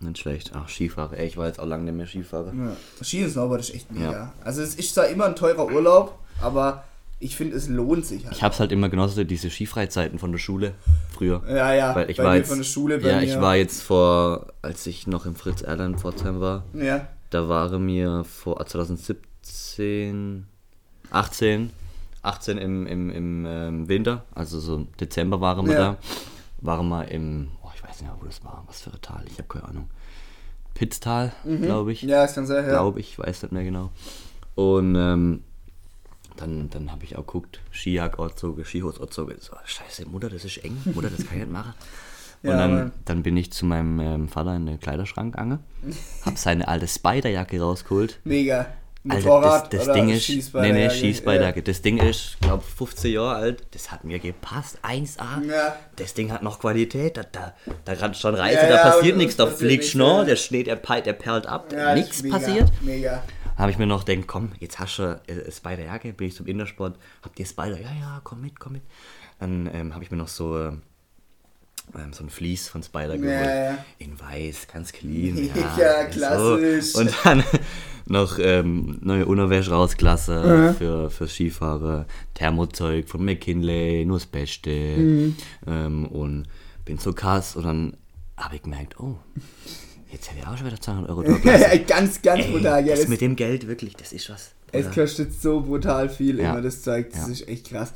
Nicht 0.01 0.19
schlecht. 0.19 0.53
Ach, 0.55 0.69
Skifahrer. 0.69 1.17
Ey, 1.19 1.27
ich 1.27 1.37
war 1.37 1.47
jetzt 1.47 1.59
auch 1.59 1.67
lange 1.67 1.85
nicht 1.85 1.97
mehr 1.97 2.07
Skifahrer. 2.07 2.53
Ja. 2.55 2.77
Ski 3.03 3.25
und 3.25 3.31
Snowboard 3.31 3.61
ist 3.61 3.75
echt 3.75 3.91
mega. 3.93 4.13
Ja. 4.13 4.33
Also 4.45 4.63
es 4.63 4.75
ist 4.77 4.95
zwar 4.95 5.09
immer 5.09 5.25
ein 5.27 5.35
teurer 5.37 5.67
Urlaub, 5.67 6.19
aber 6.41 6.85
ich 7.21 7.35
finde, 7.35 7.57
es 7.57 7.69
lohnt 7.69 8.07
sich 8.07 8.25
halt. 8.25 8.37
Ich 8.37 8.43
hab's 8.45 8.61
halt 8.61 8.71
immer 8.71 8.89
genossen, 8.89 9.27
diese 9.27 9.51
Skifreizeiten 9.51 10.21
von 10.21 10.31
der 10.31 10.39
Schule 10.39 10.75
früher. 11.13 11.43
ja, 11.49 11.75
ja, 11.75 11.95
Weil 11.97 12.11
ich 12.11 12.17
bei 12.19 12.25
war 12.25 12.37
jetzt, 12.37 12.49
von 12.49 12.59
der 12.59 12.65
Schule, 12.65 13.01
ja, 13.01 13.17
mir. 13.17 13.23
ich 13.25 13.41
war 13.41 13.57
jetzt 13.57 13.83
vor, 13.83 14.47
als 14.63 14.87
ich 14.87 15.09
noch 15.09 15.27
im 15.27 15.35
Fritz 15.35 15.63
in 15.63 15.99
Pforzheim 15.99 16.41
war, 16.41 16.63
Ja, 16.75 17.09
da 17.31 17.49
waren 17.49 17.85
mir 17.85 18.25
vor 18.25 18.65
2017, 18.65 20.47
18, 21.11 21.71
18 22.23 22.59
im, 22.59 22.87
im, 22.87 23.11
im 23.11 23.47
ähm, 23.47 23.89
Winter, 23.89 24.25
also 24.35 24.61
so 24.61 24.77
im 24.77 24.89
Dezember 25.01 25.41
waren 25.41 25.67
wir 25.67 25.73
Ja. 25.75 25.79
da, 25.81 25.97
waren 26.61 26.89
wir 26.89 27.09
im, 27.09 27.49
weiß 27.99 28.03
nicht 28.03 28.21
wo 28.21 28.27
das 28.27 28.45
war, 28.45 28.65
was 28.67 28.81
für 28.81 28.93
ein 28.93 29.01
Tal, 29.01 29.25
ich 29.27 29.39
habe 29.39 29.49
keine 29.49 29.69
Ahnung. 29.69 29.91
Pitztal, 30.75 31.33
glaube 31.45 31.93
ich. 31.93 32.05
Mhm. 32.05 32.09
ja, 32.11 32.25
es 32.25 32.35
kann 32.35 32.47
sein, 32.47 32.65
ja. 32.65 32.71
glaube 32.71 33.01
ich, 33.01 33.19
weiß 33.19 33.43
nicht 33.43 33.53
mehr 33.53 33.65
genau. 33.65 33.91
Und 34.55 34.95
ähm, 34.95 35.43
dann, 36.37 36.71
dann 36.71 36.93
habe 36.93 37.05
ich 37.05 37.17
auch 37.17 37.27
geguckt, 37.27 37.61
Skijack 37.73 38.19
Orzoge, 38.19 38.65
Skihose 38.65 39.01
Orzoge. 39.01 39.37
So, 39.41 39.55
scheiße, 39.65 40.07
Mutter, 40.07 40.31
das 40.31 40.45
ist 40.45 40.59
eng, 40.59 40.77
Mutter, 40.95 41.11
das 41.11 41.27
kann 41.27 41.39
ich 41.39 41.45
nicht 41.45 41.53
machen. 41.53 41.75
Und 42.45 42.51
Ja, 42.51 42.57
dann, 42.57 42.93
dann 43.05 43.25
bin 43.25 43.37
ich 43.37 43.51
zu 43.51 43.67
meinem 43.67 43.99
ähm, 43.99 44.29
Vater 44.29 44.55
in 44.55 44.67
den 44.67 44.79
Kleiderschrank 44.79 45.33
gegangen, 45.33 45.59
habe 46.25 46.37
seine 46.37 46.69
alte 46.69 46.87
Spiderjacke 46.87 47.61
rausgeholt. 47.61 48.21
Mega. 48.23 48.67
Alter, 49.09 49.29
Motorrad 49.29 49.73
das, 49.73 49.81
das 49.81 49.83
oder 49.85 49.95
Ding 49.95 50.09
ist, 50.09 50.15
nee, 50.29 50.35
Schießbeine, 50.35 50.73
nee, 50.75 50.85
ja, 50.85 50.91
Schießbeidejacke. 50.91 51.63
Das 51.63 51.83
Ding 51.83 51.99
ist, 51.99 52.37
glaube 52.41 52.63
15 52.65 53.13
Jahre 53.13 53.37
alt. 53.37 53.63
Das 53.71 53.91
hat 53.91 54.05
mir 54.05 54.19
gepasst. 54.19 54.79
1A. 54.83 55.45
Ja. 55.49 55.77
Das 55.97 56.15
Ding 56.15 56.33
hat 56.33 56.43
noch 56.43 56.59
Qualität. 56.59 57.17
Da, 57.17 57.23
da, 57.23 57.55
da 57.85 57.95
kann 57.95 58.15
schon 58.15 58.35
Reise, 58.35 58.57
Ja, 58.63 58.69
da 58.69 58.75
ja, 58.75 58.91
passiert 58.91 59.17
nichts. 59.17 59.37
Da 59.37 59.47
fliegt 59.47 59.85
ja. 59.95 60.25
der 60.25 60.37
Schnee, 60.37 60.63
der, 60.65 60.77
pe- 60.77 61.01
der 61.03 61.13
perlt 61.15 61.47
ab. 61.47 61.73
Ja, 61.73 61.87
das 61.87 61.95
nichts 61.95 62.23
mega, 62.23 62.39
passiert. 62.39 62.73
Mega. 62.83 63.23
Habe 63.57 63.71
ich 63.71 63.79
mir 63.79 63.87
noch 63.87 64.05
gedacht, 64.05 64.27
komm, 64.29 64.53
jetzt 64.61 64.79
hast 64.79 64.99
du 64.99 65.21
äh, 65.27 65.51
Spider-Jacke, 65.51 66.13
bin 66.13 66.29
ich 66.29 66.35
zum 66.37 66.47
Innersport, 66.47 66.97
habt 67.23 67.39
ihr 67.41 67.47
Spider? 67.47 67.81
Ja, 67.81 67.91
ja, 67.99 68.21
komm 68.25 68.41
mit, 68.43 68.61
komm 68.61 68.75
mit. 68.75 68.83
Dann 69.41 69.69
ähm, 69.73 69.95
habe 69.95 70.05
ich 70.05 70.11
mir 70.11 70.17
noch 70.17 70.29
so, 70.29 70.59
äh, 70.59 70.73
ähm, 71.97 72.13
so 72.13 72.25
ein 72.25 72.31
Vlies 72.31 72.69
von 72.69 72.83
Spider 72.83 73.17
geholt. 73.17 73.33
ja. 73.47 73.79
In 73.99 74.19
weiß, 74.19 74.67
ganz 74.73 74.93
clean. 74.93 75.37
Ja, 75.55 75.77
Ja, 75.79 76.05
klassisch. 76.05 76.93
So. 76.93 77.01
Und 77.01 77.15
dann 77.25 77.45
noch 78.07 78.39
ähm, 78.41 78.99
neue 79.03 79.27
Unterwäsche 79.27 79.71
rausgelassen 79.73 80.75
für, 80.77 81.11
für 81.11 81.29
Skifahrer, 81.29 82.07
Thermozeug 82.35 83.09
von 83.09 83.25
McKinley, 83.25 84.05
nur 84.07 84.19
das 84.19 84.27
Beste. 84.27 84.71
Mhm. 84.71 85.37
Ähm, 85.67 86.07
und 86.07 86.47
bin 86.85 86.99
so 86.99 87.13
krass 87.13 87.55
und 87.57 87.65
dann 87.65 87.97
habe 88.37 88.57
ich 88.57 88.63
gemerkt, 88.63 88.99
oh, 89.01 89.17
jetzt 90.11 90.31
hätte 90.31 90.41
ich 90.41 90.47
auch 90.47 90.57
schon 90.57 90.67
wieder 90.67 90.81
200 90.81 91.11
Euro 91.11 91.23
lassen. 91.45 91.87
ganz, 91.87 92.23
ganz 92.23 92.45
Ey, 92.47 92.51
brutal. 92.53 92.83
Ja, 92.87 92.93
das 92.93 93.01
das, 93.01 93.09
mit 93.09 93.21
dem 93.21 93.37
Geld 93.37 93.67
wirklich, 93.69 93.95
das 93.97 94.13
ist 94.13 94.31
was. 94.31 94.53
es 94.73 94.87
Bruder. 94.87 95.03
kostet 95.03 95.35
so 95.41 95.61
brutal 95.61 96.09
viel, 96.09 96.39
Ja. 96.41 96.53
immer 96.53 96.63
das 96.63 96.81
Zeug. 96.83 97.11
Das 97.11 97.27
Ja. 97.27 97.33
ist 97.33 97.49
echt 97.49 97.69
krass. 97.71 97.93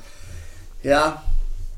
Ja, 0.83 1.23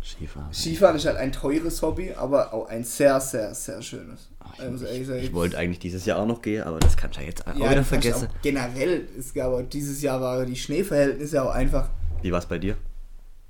Skifahren. 0.04 0.52
Skifahren 0.52 0.96
ist 0.96 1.06
halt 1.06 1.16
ein 1.16 1.32
teures 1.32 1.80
Hobby, 1.80 2.12
aber 2.12 2.52
auch 2.52 2.68
ein 2.68 2.84
sehr, 2.84 3.18
sehr, 3.20 3.54
sehr 3.54 3.80
schönes. 3.80 4.28
Ach, 4.38 4.52
Ich 4.58 4.60
ehrlich 4.82 5.08
ich, 5.08 5.24
ich 5.24 5.32
wollte 5.32 5.56
eigentlich 5.56 5.78
dieses 5.78 6.04
Jahr 6.04 6.18
auch 6.18 6.26
noch 6.26 6.42
gehen, 6.42 6.62
aber 6.62 6.78
das 6.78 6.96
kannst 6.96 7.16
du 7.16 7.22
ja 7.22 7.28
jetzt 7.28 7.46
auch 7.46 7.56
ja, 7.56 7.70
wieder 7.70 7.84
vergessen. 7.84 8.28
Auch 8.28 8.42
generell, 8.42 9.08
es 9.18 9.32
gab 9.32 9.52
auch 9.52 9.62
dieses 9.62 10.02
Jahr 10.02 10.20
waren 10.20 10.46
die 10.46 10.56
Schneeverhältnisse 10.56 11.42
auch 11.42 11.50
einfach. 11.54 11.88
Wie 12.20 12.30
war 12.30 12.38
es 12.38 12.46
bei 12.46 12.58
dir? 12.58 12.76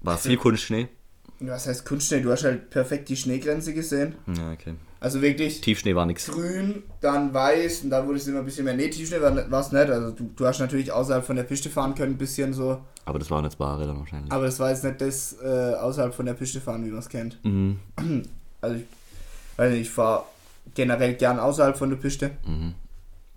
War 0.00 0.14
Also- 0.14 0.28
viel 0.28 0.38
Kunstschnee? 0.38 0.88
Was 1.40 1.66
heißt 1.66 1.84
Kunstschnee? 1.84 2.20
Du 2.20 2.30
hast 2.30 2.44
halt 2.44 2.70
perfekt 2.70 3.08
die 3.08 3.16
Schneegrenze 3.16 3.74
gesehen. 3.74 4.14
Ja, 4.28 4.52
okay. 4.52 4.74
Also 5.04 5.20
wirklich 5.20 5.60
Tiefschnee 5.60 5.94
war 5.94 6.06
nix. 6.06 6.26
grün, 6.28 6.82
dann 7.02 7.34
weiß 7.34 7.82
und 7.82 7.90
dann 7.90 8.06
wurde 8.06 8.16
es 8.16 8.26
immer 8.26 8.38
ein 8.38 8.44
bisschen 8.46 8.64
mehr. 8.64 8.74
Nee, 8.74 8.88
Tiefschnee 8.88 9.20
war 9.20 9.60
es 9.60 9.70
nicht. 9.70 9.90
Also 9.90 10.12
du, 10.12 10.30
du 10.34 10.46
hast 10.46 10.60
natürlich 10.60 10.90
außerhalb 10.90 11.24
von 11.24 11.36
der 11.36 11.42
Piste 11.42 11.68
fahren 11.68 11.94
können, 11.94 12.12
ein 12.12 12.18
bisschen 12.18 12.54
so. 12.54 12.80
Aber 13.04 13.18
das 13.18 13.30
waren 13.30 13.44
jetzt 13.44 13.60
Ware 13.60 13.86
dann 13.86 13.98
wahrscheinlich. 13.98 14.32
Aber 14.32 14.46
das 14.46 14.58
war 14.58 14.70
jetzt 14.70 14.82
nicht 14.82 15.00
das 15.02 15.36
äh, 15.44 15.74
außerhalb 15.74 16.14
von 16.14 16.24
der 16.24 16.32
Piste 16.32 16.58
fahren, 16.60 16.86
wie 16.86 16.90
man 16.90 17.00
es 17.00 17.08
kennt. 17.08 17.38
Mhm. 17.44 17.78
Also 18.62 18.76
ich 18.76 18.84
weiß 19.58 19.70
nicht, 19.72 19.80
ich 19.82 19.90
fahre 19.90 20.24
generell 20.74 21.12
gern 21.16 21.38
außerhalb 21.38 21.76
von 21.76 21.90
der 21.90 21.98
Piste. 21.98 22.30
Mhm. 22.46 22.72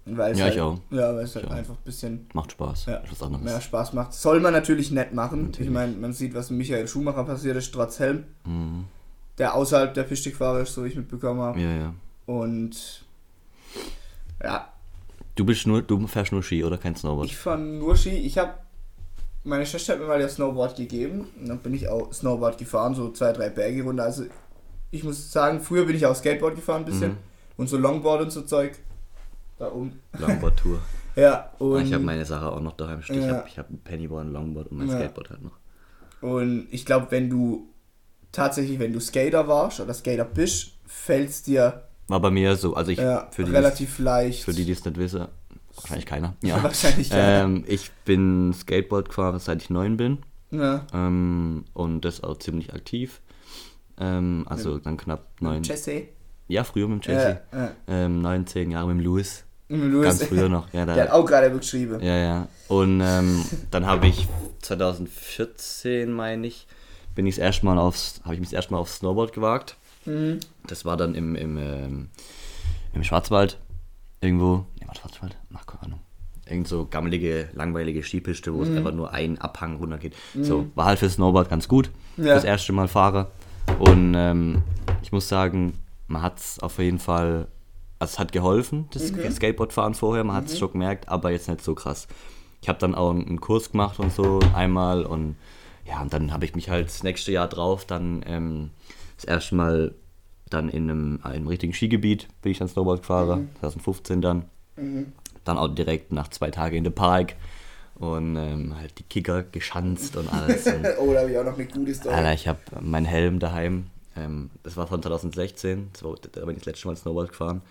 Weil 0.05 0.31
es 0.31 0.37
Ja, 0.39 0.45
halt, 0.45 0.55
ich 0.55 0.61
auch. 0.61 0.79
Ja, 0.89 1.13
weil 1.13 1.25
es 1.25 1.35
halt 1.35 1.51
einfach 1.51 1.73
ein 1.73 1.83
bisschen 1.83 2.27
Macht 2.33 2.53
Spaß. 2.53 2.85
Ja. 2.85 3.01
Was 3.09 3.21
anderes. 3.21 3.43
mehr 3.43 3.59
Spaß 3.59 3.91
macht. 3.91 4.13
Soll 4.13 4.39
man 4.39 4.53
natürlich 4.53 4.89
nett 4.91 5.13
machen. 5.13 5.47
Natürlich. 5.47 5.67
Ich 5.67 5.73
meine, 5.73 5.91
man 5.97 6.13
sieht, 6.13 6.33
was 6.33 6.49
mit 6.49 6.59
Michael 6.59 6.87
Schumacher 6.87 7.25
passiert 7.25 7.57
ist, 7.57 7.73
trotz 7.73 7.99
Helm. 7.99 8.23
Mhm. 8.45 8.76
Der 9.37 9.53
außerhalb 9.53 9.93
der 9.93 10.03
Piste 10.03 10.31
gefahren 10.31 10.61
ist, 10.63 10.73
so 10.73 10.83
wie 10.83 10.89
ich 10.89 10.95
mitbekommen 10.95 11.39
habe. 11.41 11.59
Ja, 11.59 11.71
ja. 11.75 11.93
Und 12.25 13.05
ja, 14.43 14.67
Du 15.35 15.45
bist 15.45 15.67
nur, 15.67 15.83
du 15.83 16.07
fährst 16.07 16.31
nur 16.31 16.41
Ski 16.41 16.63
oder 16.63 16.77
kein 16.79 16.95
Snowboard? 16.95 17.27
ich 17.27 17.37
fahre 17.37 17.59
nur 17.59 17.95
Ski. 17.95 18.09
Ich 18.09 18.37
habe 18.39 18.53
meine 19.43 19.65
Schwester 19.67 19.93
hat 19.93 19.99
mir 20.01 20.07
mal 20.07 20.19
das 20.19 20.33
Snowboard 20.35 20.75
gegeben 20.75 21.27
und 21.39 21.47
dann 21.47 21.59
bin 21.59 21.73
ich 21.75 21.87
auch 21.87 22.11
Snowboard 22.11 22.57
gefahren, 22.57 22.95
so 22.95 23.11
zwei, 23.11 23.31
drei 23.33 23.49
Berge 23.49 23.83
runter. 23.83 24.03
Also 24.03 24.25
ich 24.91 25.03
muss 25.03 25.31
sagen, 25.31 25.61
früher 25.61 25.85
bin 25.85 25.95
ich 25.95 26.05
auch 26.07 26.15
Skateboard 26.15 26.55
gefahren 26.55 26.81
ein 26.81 26.85
bisschen 26.85 27.11
Mhm. 27.11 27.17
und 27.57 27.67
so 27.69 27.77
Longboard 27.77 28.21
und 28.23 28.31
so 28.31 28.41
Zeug. 28.41 28.77
Da 29.59 29.71
oben. 29.71 29.99
Longboard-Tour. 30.17 30.79
Ja, 31.15 31.49
und 31.57 31.83
ich 31.83 31.91
habe 31.93 32.03
meine 32.03 32.25
Sache 32.25 32.51
auch 32.51 32.59
noch 32.61 32.73
daheim 32.77 33.01
stehen. 33.01 33.21
Ich 33.21 33.25
Ja. 33.25 33.37
habe 33.37 33.47
ich 33.47 33.57
hab 33.57 33.71
ein 33.71 33.79
Pennyboard, 33.79 34.25
ein 34.27 34.33
Longboard 34.33 34.67
und 34.69 34.77
mein 34.77 34.87
Ja. 34.87 34.97
Skateboard 34.97 35.31
halt 35.31 35.41
noch. 35.41 35.57
Und 36.21 36.67
ich 36.69 36.85
glaube, 36.85 37.07
wenn 37.09 37.27
du 37.27 37.67
tatsächlich, 38.37 38.77
wenn 38.79 38.93
du 38.93 38.99
Skater 38.99 39.47
warst 39.47 39.79
oder 39.79 39.93
Skater 39.93 40.23
bist, 40.25 40.73
fällt 40.85 41.29
es 41.29 41.43
dir 41.43 41.83
War 42.07 42.19
bei 42.19 42.29
mir 42.29 42.55
so, 42.55 42.75
also 42.75 42.91
ich, 42.91 42.99
ja, 42.99 43.27
für, 43.31 43.43
die, 43.43 43.51
relativ 43.51 43.97
leicht. 43.99 44.43
für 44.43 44.53
die, 44.53 44.63
die 44.63 44.71
es 44.73 44.85
nicht 44.85 44.97
wissen, 44.97 45.27
wahrscheinlich 45.75 46.05
keiner. 46.05 46.35
Ja. 46.43 46.61
Wahrscheinlich 46.63 47.09
keiner. 47.09 47.43
Ähm, 47.43 47.63
ich 47.67 47.91
bin 48.05 48.53
Skateboard 48.53 49.09
gefahren, 49.09 49.39
seit 49.39 49.63
ich 49.63 49.69
neun 49.69 49.97
bin. 49.97 50.19
ja. 50.51 50.85
Ähm, 50.93 51.65
und 51.73 52.01
das 52.01 52.23
auch 52.23 52.37
ziemlich 52.37 52.73
aktiv. 52.73 53.21
Ähm, 53.99 54.45
also 54.47 54.77
dann 54.77 54.97
knapp 54.97 55.25
neun. 55.41 55.63
Jesse. 55.63 56.03
Ja, 56.47 56.63
früher 56.63 56.87
mit 56.87 57.05
dem 57.05 57.11
Jesse. 57.11 57.41
Ja, 57.51 57.59
ja. 57.59 57.71
Ähm, 57.87 58.21
neun, 58.21 58.45
zehn 58.45 58.69
Jahre 58.71 58.87
mit 58.87 58.97
dem 58.97 59.03
Louis. 59.03 59.43
Mit 59.67 59.91
Louis. 59.91 60.05
Ganz 60.05 60.23
früher 60.23 60.47
noch. 60.47 60.71
Ja, 60.73 60.85
Der 60.85 60.95
hat 60.95 61.09
da, 61.09 61.13
auch 61.13 61.25
gerade 61.25 61.51
geschrieben. 61.51 61.99
ja, 62.01 62.15
ja. 62.15 62.47
Und 62.67 63.01
ähm, 63.03 63.43
dann 63.71 63.85
habe 63.87 64.07
ich 64.07 64.27
2014, 64.61 66.11
meine 66.11 66.47
ich, 66.47 66.67
bin 67.17 67.25
ich 67.25 67.35
das 67.35 67.43
erste 67.43 67.65
Mal 67.65 67.77
aufs, 67.79 68.21
habe 68.23 68.35
ich 68.35 68.39
mich 68.39 68.49
das 68.49 68.53
erste 68.53 68.73
Mal 68.73 68.79
aufs 68.79 68.97
Snowboard 68.97 69.33
gewagt. 69.33 69.75
Mhm. 70.05 70.39
Das 70.67 70.85
war 70.85 70.95
dann 70.97 71.15
im, 71.15 71.35
im, 71.35 71.57
ähm, 71.57 72.09
im 72.93 73.03
Schwarzwald. 73.03 73.57
Irgendwo. 74.21 74.65
Ne, 74.79 74.87
war 74.87 74.95
Schwarzwald? 74.95 75.35
Ach, 75.53 75.65
keine 75.65 75.83
Ahnung. 75.83 75.99
Irgend 76.45 76.67
so 76.67 76.85
gammelige, 76.85 77.49
langweilige 77.53 78.03
Skipiste, 78.03 78.53
wo 78.53 78.61
es 78.61 78.69
Mhm. 78.69 78.77
einfach 78.77 78.93
nur 78.93 79.11
ein 79.11 79.37
Abhang 79.39 79.77
runter 79.77 79.97
geht. 79.97 80.13
So, 80.39 80.67
war 80.75 80.85
halt 80.85 80.99
für 80.99 81.09
Snowboard 81.09 81.49
ganz 81.49 81.67
gut. 81.67 81.89
Ja. 82.17 82.35
Das 82.35 82.43
erste 82.43 82.71
Mal 82.71 82.87
fahre. 82.87 83.31
Und 83.79 84.13
ähm, 84.15 84.61
ich 85.01 85.11
muss 85.11 85.27
sagen, 85.27 85.73
man 86.07 86.21
hat 86.21 86.37
es 86.37 86.59
auf 86.59 86.77
jeden 86.77 86.99
Fall, 86.99 87.47
also 87.99 88.13
es 88.13 88.19
hat 88.19 88.31
geholfen, 88.31 88.87
das 88.93 89.11
Mhm. 89.11 89.29
Skateboardfahren 89.31 89.93
vorher, 89.95 90.23
man 90.23 90.35
hat 90.35 90.45
es 90.45 90.57
schon 90.59 90.71
gemerkt, 90.71 91.09
aber 91.09 91.31
jetzt 91.31 91.49
nicht 91.49 91.63
so 91.63 91.73
krass. 91.75 92.07
Ich 92.61 92.69
habe 92.69 92.79
dann 92.79 92.93
auch 92.95 93.09
einen 93.09 93.41
Kurs 93.41 93.71
gemacht 93.71 93.99
und 93.99 94.13
so 94.13 94.39
einmal 94.53 95.03
und 95.03 95.35
ja, 95.87 96.01
und 96.01 96.13
dann 96.13 96.33
habe 96.33 96.45
ich 96.45 96.55
mich 96.55 96.69
halt 96.69 96.87
das 96.87 97.03
nächste 97.03 97.31
Jahr 97.31 97.47
drauf 97.47 97.85
dann 97.85 98.23
ähm, 98.27 98.71
das 99.15 99.25
erste 99.25 99.55
Mal 99.55 99.93
dann 100.49 100.69
in 100.69 100.89
einem, 100.89 101.15
in 101.17 101.23
einem 101.23 101.47
richtigen 101.47 101.73
Skigebiet 101.73 102.27
bin 102.41 102.51
ich 102.51 102.59
dann 102.59 102.67
Snowboard 102.67 103.01
gefahren, 103.01 103.49
2015 103.59 104.21
dann. 104.21 104.45
Dann 105.43 105.57
auch 105.57 105.67
direkt 105.67 106.11
nach 106.11 106.29
zwei 106.29 106.51
Tagen 106.51 106.77
in 106.77 106.83
den 106.83 106.93
Park 106.93 107.35
und 107.95 108.35
ähm, 108.35 108.75
halt 108.79 108.99
die 108.99 109.03
Kicker 109.03 109.43
geschanzt 109.43 110.15
und 110.15 110.31
alles. 110.31 110.65
Und, 110.67 110.85
oh, 110.99 111.13
da 111.13 111.21
habe 111.21 111.31
ich 111.31 111.37
auch 111.37 111.43
noch 111.43 111.55
eine 111.55 111.65
gute 111.65 111.93
Story. 111.95 112.13
Alter, 112.13 112.33
ich 112.33 112.47
habe 112.47 112.59
meinen 112.79 113.05
Helm 113.05 113.39
daheim. 113.39 113.87
Ähm, 114.17 114.49
das 114.63 114.75
war 114.77 114.87
von 114.87 115.01
2016. 115.01 115.89
Das 115.93 116.03
war, 116.03 116.15
da 116.31 116.41
bin 116.45 116.51
ich 116.55 116.63
das 116.63 116.65
letzte 116.65 116.87
Mal 116.87 116.95
Snowboard 116.95 117.29
gefahren. 117.29 117.61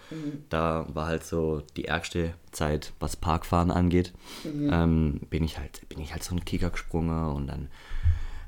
Da 0.49 0.87
war 0.93 1.07
halt 1.07 1.25
so 1.25 1.63
die 1.77 1.87
ärgste 1.87 2.35
Zeit, 2.53 2.93
was 3.01 3.17
Parkfahren 3.17 3.71
angeht. 3.71 4.13
Ähm, 4.45 5.21
bin 5.31 5.43
ich 5.45 5.59
halt, 5.59 5.89
bin 5.89 5.99
ich 6.01 6.13
halt 6.13 6.23
so 6.23 6.31
einen 6.33 6.45
Kicker 6.45 6.71
gesprungen 6.71 7.31
und 7.35 7.47
dann 7.49 7.69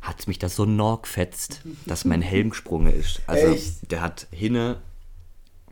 hat 0.01 0.29
mich 0.29 0.39
das 0.39 0.55
so 0.55 0.65
norgfetzt, 0.65 1.63
dass 1.87 2.05
mein 2.05 2.23
Helm 2.23 2.51
gesprungen 2.51 2.93
ist. 2.93 3.21
Also 3.27 3.49
Echt? 3.49 3.91
der 3.91 4.01
hat 4.01 4.29
hinne, 4.31 4.81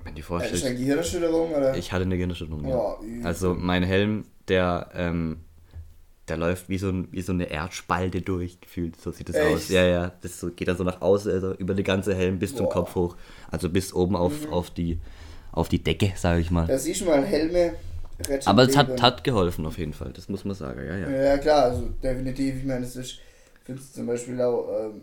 wenn 0.03 0.15
die 0.15 0.19
Äh, 0.19 0.23
Ist 0.23 0.27
vorstellst, 0.27 0.65
eine 0.67 0.77
Gehirnerschütterung 0.77 1.53
oder? 1.55 1.77
ich 1.77 1.93
hatte 1.93 2.05
eine 2.05 2.17
Gehirnerschütterung. 2.17 2.65
Oh, 2.67 2.97
also 3.23 3.55
mein 3.55 3.83
Helm, 3.85 4.25
der, 4.49 4.91
ähm, 4.95 5.39
der 6.29 6.37
läuft 6.37 6.69
wie 6.69 6.79
so, 6.79 6.89
ein, 6.89 7.09
wie 7.13 7.23
so 7.23 7.33
eine 7.33 7.45
Erdspalte 7.51 8.21
durch, 8.23 8.61
gefühlt. 8.61 9.01
So 9.01 9.11
sieht 9.13 9.29
das 9.29 9.37
Echt? 9.37 9.47
aus. 9.47 9.69
Ja, 9.69 9.85
ja. 9.85 10.13
Das 10.23 10.41
so, 10.41 10.51
geht 10.51 10.69
dann 10.69 10.77
so 10.77 10.85
nach 10.85 11.01
außen, 11.01 11.31
also 11.33 11.55
über 11.55 11.75
den 11.75 11.85
ganzen 11.85 12.15
Helm 12.15 12.39
bis 12.39 12.55
zum 12.55 12.67
Boah. 12.67 12.73
Kopf 12.73 12.95
hoch. 12.95 13.17
Also 13.51 13.69
bis 13.71 13.93
oben 13.95 14.13
Mhm. 14.15 14.21
auf, 14.21 14.53
auf, 14.53 14.71
die, 14.71 14.99
auf 15.53 15.69
die 15.69 15.83
Decke, 15.83 16.13
sage 16.17 16.41
ich 16.41 16.51
mal. 16.51 16.67
Da 16.67 16.79
siehst 16.79 17.01
du 17.03 17.05
mal, 17.07 17.25
Helme 17.25 17.75
retten 18.29 18.49
Aber 18.49 18.63
es 18.65 18.77
hat, 18.77 19.01
hat 19.03 19.25
geholfen 19.25 19.67
auf 19.67 19.79
jeden 19.79 19.93
Fall, 19.93 20.13
das 20.13 20.29
muss 20.29 20.45
man 20.45 20.55
sagen, 20.55 20.81
ja, 20.87 20.97
ja. 20.97 21.11
Ja, 21.11 21.39
klar, 21.39 21.65
also 21.65 21.89
definitiv. 22.03 22.57
Ich 22.57 22.65
meine, 22.65 22.85
es 22.85 22.97
ist, 22.97 23.13
ich 23.13 23.21
finde 23.65 23.83
es 23.83 23.93
zum 23.93 24.07
Beispiel 24.07 24.41
auch, 24.41 24.69
ähm, 24.87 25.03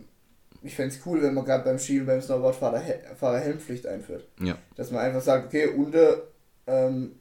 ich 0.62 0.74
fände 0.74 0.94
es 0.94 1.00
cool, 1.06 1.22
wenn 1.22 1.34
man 1.34 1.44
gerade 1.44 1.64
beim 1.64 1.78
Ski 1.78 2.00
und 2.00 2.06
beim 2.06 2.20
Snowboard 2.20 2.56
Fahrer, 2.56 2.82
Fahrer 3.16 3.38
Helmpflicht 3.38 3.86
einführt. 3.86 4.24
Ja, 4.40 4.56
Dass 4.76 4.90
man 4.90 5.00
einfach 5.02 5.20
sagt, 5.20 5.46
okay, 5.46 5.68
unter, 5.68 6.22
ähm, 6.66 7.12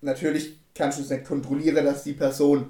natürlich 0.00 0.58
kannst 0.74 0.98
du 0.98 1.02
es 1.02 1.10
nicht 1.10 1.24
kontrollieren, 1.24 1.84
dass 1.84 2.02
die 2.04 2.12
Person 2.12 2.66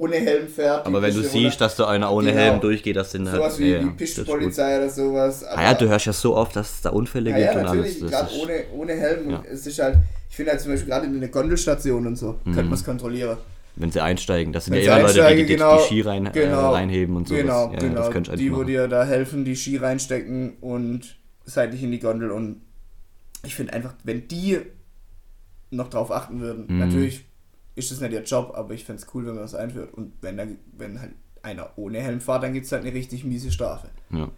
ohne 0.00 0.16
Helm 0.16 0.48
fährt. 0.48 0.86
aber 0.86 1.00
wenn 1.02 1.14
du 1.14 1.22
siehst, 1.22 1.60
dass 1.60 1.76
da 1.76 1.86
einer 1.88 2.10
ohne 2.12 2.30
Genau. 2.30 2.40
Helm 2.42 2.60
durchgeht, 2.60 2.96
das 2.96 3.12
sind 3.12 3.26
halt... 3.28 3.36
Sowas 3.40 3.58
wie 3.58 3.72
ja, 3.72 3.78
die. 3.80 3.90
Pistenpolizei 3.90 4.76
oder 4.78 4.90
sowas. 4.90 5.44
Ah 5.44 5.62
ja, 5.62 5.74
du 5.74 5.88
hörst 5.88 6.06
ja 6.06 6.12
so 6.12 6.36
oft, 6.36 6.54
dass 6.56 6.74
es 6.74 6.80
da 6.82 6.90
Unfälle 6.90 7.30
Ja, 7.30 7.36
gibt 7.38 7.52
ja, 7.54 7.58
und 7.58 7.64
natürlich, 7.66 8.00
gerade 8.00 8.30
ohne, 8.42 8.52
ohne 8.76 8.92
Helm. 8.94 9.30
Ja. 9.30 9.36
Und 9.38 9.46
es 9.46 9.66
ist 9.66 9.78
halt, 9.78 9.96
ich 10.30 10.36
finde 10.36 10.52
halt 10.52 10.60
zum 10.60 10.72
Beispiel 10.72 10.88
gerade 10.90 11.06
in 11.06 11.20
der 11.20 11.28
Gondelstation 11.28 12.06
und 12.06 12.16
so, 12.16 12.38
könnte 12.44 12.64
man 12.64 12.72
es 12.74 12.84
kontrollieren. 12.84 13.36
wenn 13.76 13.90
sie 13.90 14.00
einsteigen, 14.00 14.52
das 14.52 14.66
sind 14.66 14.74
Wenn 14.74 14.82
ja 14.84 14.94
immer 14.98 15.02
Leute, 15.08 15.14
die 15.14 15.20
einsteigen, 15.20 15.46
die, 15.46 15.52
die, 15.52 15.56
genau, 15.58 15.76
die 15.78 15.82
Ski 15.84 16.00
rein, 16.02 16.30
genau, 16.32 16.60
äh, 16.72 16.74
reinheben 16.76 17.16
und 17.16 17.26
sowas. 17.28 17.40
Genau, 17.42 17.72
ja, 17.72 17.78
genau. 17.78 18.10
Das 18.12 18.36
die, 18.38 18.54
wo 18.54 18.62
dir 18.64 18.86
da 18.88 19.04
helfen, 19.04 19.44
die 19.44 19.56
Ski 19.56 19.76
reinstecken 19.78 20.54
und 20.60 21.16
seitlich 21.44 21.82
in 21.82 21.90
die 21.90 21.98
Gondel. 22.00 22.30
Und 22.30 22.60
ich 23.44 23.54
finde 23.54 23.72
einfach, 23.72 23.94
wenn 24.04 24.28
die 24.28 24.58
noch 25.70 25.88
drauf 25.90 26.10
achten 26.12 26.40
würden, 26.40 26.66
Mhm. 26.68 26.78
natürlich 26.78 27.24
ist 27.76 27.90
das 27.90 28.00
nicht 28.00 28.12
ihr 28.12 28.22
Job, 28.22 28.52
aber 28.54 28.74
ich 28.74 28.84
fände 28.84 29.02
es 29.02 29.14
cool, 29.14 29.26
wenn 29.26 29.34
man 29.34 29.42
das 29.42 29.54
einführt. 29.54 29.92
Und 29.94 30.12
wenn, 30.20 30.36
dann, 30.36 30.58
wenn 30.76 31.00
halt 31.00 31.12
einer 31.42 31.70
ohne 31.76 32.00
Helm 32.00 32.20
fährt, 32.20 32.42
dann 32.42 32.52
gibt 32.52 32.66
es 32.66 32.72
halt 32.72 32.82
eine 32.84 32.94
richtig 32.94 33.24
miese 33.24 33.50
Strafe. 33.50 33.88
Ja. 34.10 34.30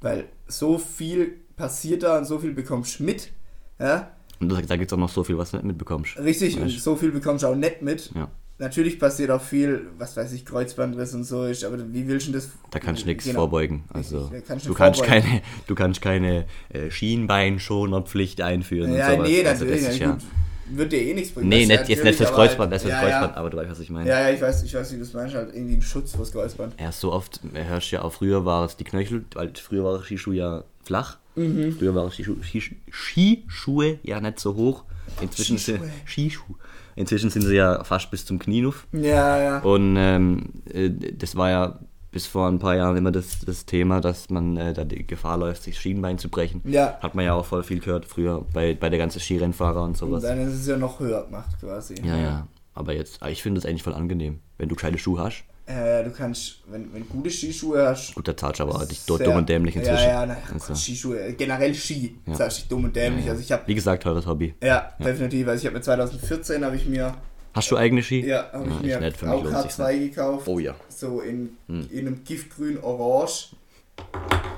Weil 0.00 0.24
so 0.46 0.78
viel 0.78 1.34
passiert 1.56 2.02
da 2.02 2.18
und 2.18 2.24
so 2.24 2.38
viel 2.38 2.52
bekommst 2.52 2.98
du 2.98 3.04
mit. 3.04 3.30
Ja, 3.78 4.10
Und 4.40 4.48
das, 4.50 4.66
da 4.66 4.76
gibt 4.76 4.90
es 4.90 4.94
auch 4.94 4.98
noch 5.00 5.08
so 5.08 5.24
viel, 5.24 5.38
was 5.38 5.50
du 5.52 5.56
nicht 5.56 5.66
mitbekommst. 5.66 6.18
richtig, 6.18 6.60
und 6.60 6.68
so 6.70 6.96
viel 6.96 7.10
bekommst 7.10 7.42
du 7.44 7.48
auch 7.48 7.56
nicht 7.56 7.82
mit. 7.82 8.10
Ja. 8.14 8.28
Natürlich 8.58 9.00
passiert 9.00 9.30
auch 9.30 9.42
viel, 9.42 9.88
was 9.98 10.16
weiß 10.16 10.32
ich, 10.34 10.44
Kreuzbandriss 10.46 11.14
und 11.14 11.24
so 11.24 11.44
ist, 11.46 11.64
aber 11.64 11.78
wie 11.92 12.06
willst 12.06 12.28
du 12.28 12.32
denn 12.32 12.40
das? 12.40 12.50
Da 12.70 12.78
kannst 12.78 13.02
du 13.02 13.06
nichts 13.06 13.24
Genau. 13.24 13.40
vorbeugen. 13.40 13.82
Also 13.92 14.28
da 14.28 14.40
kannst 14.40 14.66
du 14.68 14.74
kannst 14.74 15.00
vorbeugen. 15.00 15.22
keine, 15.24 15.42
du 15.66 15.74
kannst 15.74 16.00
keine 16.02 16.46
äh, 16.68 16.88
Schienbeinschonerpflicht 16.90 18.40
einführen 18.40 18.94
Ja, 18.94 19.08
und 19.10 19.14
sowas. 19.16 19.28
nee, 19.28 19.46
also 19.46 19.64
natürlich. 19.64 19.84
das 19.84 19.94
ist 19.94 20.00
ja, 20.00 20.06
ja, 20.06 20.12
gut, 20.12 20.22
wird 20.70 20.92
dir 20.92 21.00
eh 21.02 21.14
nichts 21.14 21.32
bringen. 21.32 21.48
Nee, 21.48 21.66
Das 21.66 21.80
nicht, 21.80 21.88
jetzt 21.90 22.04
nicht 22.04 22.16
fürs 22.16 22.28
aber 22.30 22.38
halt- 22.38 22.48
Kreuzband, 22.50 22.72
nicht 22.72 22.82
fürs 22.82 22.92
ja, 22.92 23.00
Kreuzband, 23.00 23.32
Ja. 23.32 23.36
aber 23.36 23.50
du 23.50 23.56
weißt, 23.56 23.70
was 23.70 23.80
ich 23.80 23.90
meine. 23.90 24.08
ja, 24.08 24.20
ja, 24.28 24.34
ich 24.34 24.40
weiß, 24.40 24.62
ich 24.62 24.74
weiß, 24.74 24.90
wie 24.92 24.94
du 24.96 25.00
das 25.00 25.12
meinst, 25.12 25.34
halt 25.34 25.54
irgendwie 25.54 25.74
ein 25.76 25.82
Schutz 25.82 26.14
fürs 26.14 26.32
Kreuzband. 26.32 26.74
Ja, 26.80 26.92
so 26.92 27.12
oft 27.12 27.40
äh, 27.54 27.64
hörst 27.64 27.90
du 27.92 27.96
ja 27.96 28.02
auch, 28.02 28.12
früher 28.12 28.44
war 28.44 28.64
es 28.64 28.76
die 28.76 28.84
Knöchel, 28.84 29.24
weil 29.34 29.52
früher 29.54 29.84
war 29.84 30.02
Skischuh 30.02 30.32
ja 30.32 30.64
flach. 30.84 31.18
Mhm. 31.34 31.76
Früher 31.78 31.94
waren 31.94 32.10
Skischuh, 32.10 32.36
Skischuh, 32.42 32.74
Skischuhe 32.90 33.98
ja 34.02 34.20
nicht 34.20 34.38
so 34.40 34.54
hoch. 34.54 34.84
Inzwischen 35.20 35.58
sind 35.58 35.78
Skischuhe. 35.78 35.90
Skischuh. 36.06 36.54
Inzwischen 36.94 37.30
sind 37.30 37.42
sie 37.42 37.54
ja 37.56 37.82
fast 37.84 38.10
bis 38.10 38.24
zum 38.26 38.38
Knienuf. 38.38 38.86
Ja, 38.92 39.38
ja. 39.42 39.58
Und 39.60 39.96
ähm, 39.96 40.44
äh, 40.72 40.90
das 40.90 41.36
war 41.36 41.50
ja 41.50 41.78
bis 42.12 42.26
vor 42.26 42.46
ein 42.46 42.58
paar 42.58 42.76
Jahren 42.76 42.96
immer 42.96 43.10
das, 43.10 43.40
das 43.44 43.64
Thema, 43.66 44.00
dass 44.00 44.30
man 44.30 44.56
äh, 44.56 44.72
da 44.74 44.84
die 44.84 45.06
Gefahr 45.06 45.38
läuft, 45.38 45.62
sich 45.64 45.78
Schienbein 45.80 46.18
zu 46.18 46.28
brechen. 46.28 46.60
Ja. 46.64 46.98
Hat 47.00 47.14
man 47.14 47.24
ja 47.24 47.32
auch 47.34 47.44
voll 47.46 47.62
viel 47.64 47.80
gehört 47.80 48.04
früher 48.04 48.44
bei, 48.52 48.74
bei 48.74 48.88
der 48.90 48.98
ganzen 48.98 49.18
Skirennfahrer 49.20 49.82
und 49.82 49.90
Und 49.90 49.96
sowas. 49.96 50.22
dann 50.22 50.38
ist 50.46 50.54
es 50.54 50.66
ja 50.66 50.76
noch 50.76 51.00
höher 51.00 51.24
gemacht 51.24 51.50
quasi. 51.58 51.94
Ja, 52.04 52.16
ja. 52.16 52.48
Aber 52.74 52.94
jetzt, 52.94 53.20
aber 53.22 53.30
ich 53.30 53.42
finde 53.42 53.58
es 53.58 53.66
eigentlich 53.66 53.82
voll 53.82 53.94
angenehm, 53.94 54.40
wenn 54.58 54.68
du 54.68 54.74
gescheite 54.74 54.98
Schuhe 54.98 55.20
hast. 55.20 55.44
Äh, 55.66 56.02
du 56.04 56.10
kannst, 56.10 56.62
wenn, 56.68 56.92
wenn 56.92 57.02
du 57.02 57.08
gute 57.08 57.30
Skischuhe 57.30 57.86
hast. 57.86 58.14
Gut, 58.16 58.26
da 58.26 58.36
zahlst 58.36 58.58
du 58.60 58.64
aber 58.64 58.84
dich 58.84 59.04
dort 59.06 59.24
dumm 59.24 59.36
und 59.36 59.48
dämlich 59.48 59.76
inzwischen. 59.76 60.02
Ja, 60.04 60.20
ja, 60.22 60.26
naja, 60.26 60.40
Also, 60.52 60.66
Gott, 60.68 60.76
Skischuhe, 60.78 61.20
äh, 61.20 61.32
generell 61.34 61.72
Ski, 61.74 62.16
Ja. 62.26 62.34
sagst 62.34 62.64
du 62.64 62.68
dumm 62.74 62.84
und 62.84 62.96
dämlich. 62.96 63.28
Also 63.30 63.40
ich 63.40 63.52
habe, 63.52 63.62
wie 63.66 63.74
gesagt, 63.74 64.02
teures 64.02 64.26
Hobby. 64.26 64.54
ja, 64.62 64.92
definitiv, 64.98 65.46
also 65.46 65.60
ich 65.60 65.66
habe 65.66 65.76
mir 65.76 65.82
2014 65.82 66.64
habe 66.64 66.76
ich 66.76 66.86
mir, 66.86 67.14
Hast 67.54 67.70
du 67.70 67.76
eigene 67.76 68.02
Ski? 68.02 68.26
ja, 68.26 68.50
habe 68.52 68.66
ich 68.70 68.80
mir 68.82 68.98
nett, 69.00 69.16
für 69.16 69.26
mich 69.26 69.34
auch 69.34 69.44
lohnt 69.44 69.62
sich's 69.62 69.78
K2 69.78 69.98
gekauft. 70.08 70.48
Oh 70.48 70.58
ja. 70.58 70.74
So 71.02 71.20
in, 71.20 71.56
Hm. 71.66 71.88
in 71.90 72.06
einem 72.06 72.24
Giftgrün 72.24 72.78
Orange. 72.82 73.56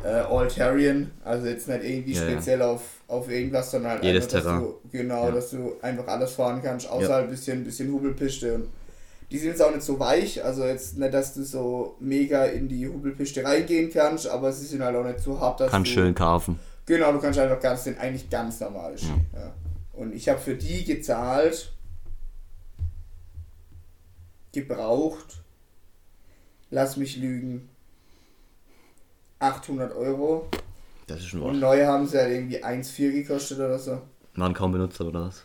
Äh, 0.05 0.09
Altarian, 0.09 1.11
also 1.25 1.47
jetzt 1.47 1.67
nicht 1.69 1.83
irgendwie 1.83 2.13
Ja, 2.13 2.25
ja. 2.25 2.31
speziell 2.33 2.61
auf, 2.63 2.83
auf 3.09 3.31
irgendwas, 3.31 3.71
sondern 3.71 3.93
halt 3.93 4.05
Jedes 4.05 4.25
einfach, 4.25 4.35
dass 4.35 4.45
Terrain. 4.45 4.61
du, 4.61 4.75
genau, 4.93 5.25
Ja. 5.27 5.31
dass 5.33 5.51
du 5.51 5.73
einfach 5.81 6.07
alles 6.07 6.33
fahren 6.33 6.61
kannst, 6.63 6.89
außer 6.89 7.09
Ja. 7.09 7.15
halt 7.15 7.25
ein 7.25 7.31
bisschen, 7.31 7.65
bisschen 7.65 7.91
Hubelpiste 7.91 8.55
und 8.55 8.69
die 9.31 9.39
sind 9.39 9.49
jetzt 9.49 9.63
auch 9.63 9.71
nicht 9.71 9.83
so 9.83 9.99
weich, 9.99 10.45
also 10.45 10.65
jetzt 10.67 10.99
nicht, 10.99 11.13
dass 11.15 11.33
du 11.35 11.43
so 11.43 11.97
mega 11.99 12.45
in 12.45 12.69
die 12.69 12.87
Hubelpiste 12.87 13.43
reingehen 13.43 13.91
kannst, 13.91 14.29
aber 14.29 14.53
sie 14.53 14.67
sind 14.67 14.85
halt 14.85 14.95
auch 14.95 15.05
nicht 15.05 15.21
so 15.21 15.41
hart, 15.41 15.59
dass 15.61 15.71
Kannst 15.71 15.91
du... 15.91 15.95
schön 15.95 16.15
kaufen. 16.15 16.61
Genau, 16.87 17.11
du 17.13 17.19
kannst 17.19 17.39
einfach 17.39 17.61
ganz, 17.61 17.85
sind 17.85 17.99
eigentlich 17.99 18.29
ganz 18.29 18.61
normale 18.61 18.99
Ski. 18.99 19.07
Ja. 19.35 19.53
Und 19.95 20.15
ich 20.15 20.29
habe 20.29 20.39
für 20.39 20.55
die 20.55 20.85
gezahlt, 20.85 21.73
gebraucht, 24.53 25.39
lass 26.75 26.97
mich 26.97 27.17
lügen, 27.17 27.69
800 29.39 29.95
Euro. 29.95 30.49
Das 31.07 31.21
ist 31.21 31.27
schon 31.29 31.43
Und 31.43 31.61
wahr. 31.61 31.75
neu 31.77 31.85
haben 31.87 32.07
sie 32.07 32.19
halt 32.19 32.33
irgendwie 32.33 32.63
1,4 32.65 33.13
gekostet 33.13 33.59
oder 33.59 33.79
so. 33.79 34.01
Waren 34.37 34.55
kaum 34.55 34.73
benutzt 34.73 35.01
oder 35.01 35.27
was? 35.27 35.45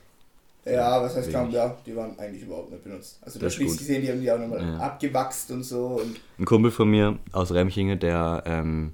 Ja, 0.65 1.01
was 1.01 1.15
heißt 1.15 1.31
kaum, 1.31 1.49
ja, 1.51 1.75
die 1.85 1.95
waren 1.95 2.17
eigentlich 2.19 2.43
überhaupt 2.43 2.71
nicht 2.71 2.83
benutzt. 2.83 3.17
Also 3.21 3.39
da 3.39 3.45
Das 3.45 3.55
schließt 3.55 3.71
gut. 3.71 3.79
gesehen, 3.79 4.01
die 4.01 4.09
haben 4.11 4.21
die 4.21 4.31
auch 4.31 4.37
nochmal 4.39 4.61
Ja. 4.61 4.77
abgewachst 4.79 5.51
und 5.51 5.63
so. 5.63 5.85
Und 6.01 6.19
Ein 6.37 6.45
Kumpel 6.45 6.71
von 6.71 6.89
mir 6.89 7.17
aus 7.31 7.51
Remchingen, 7.51 7.99
der, 7.99 8.43
ähm, 8.45 8.93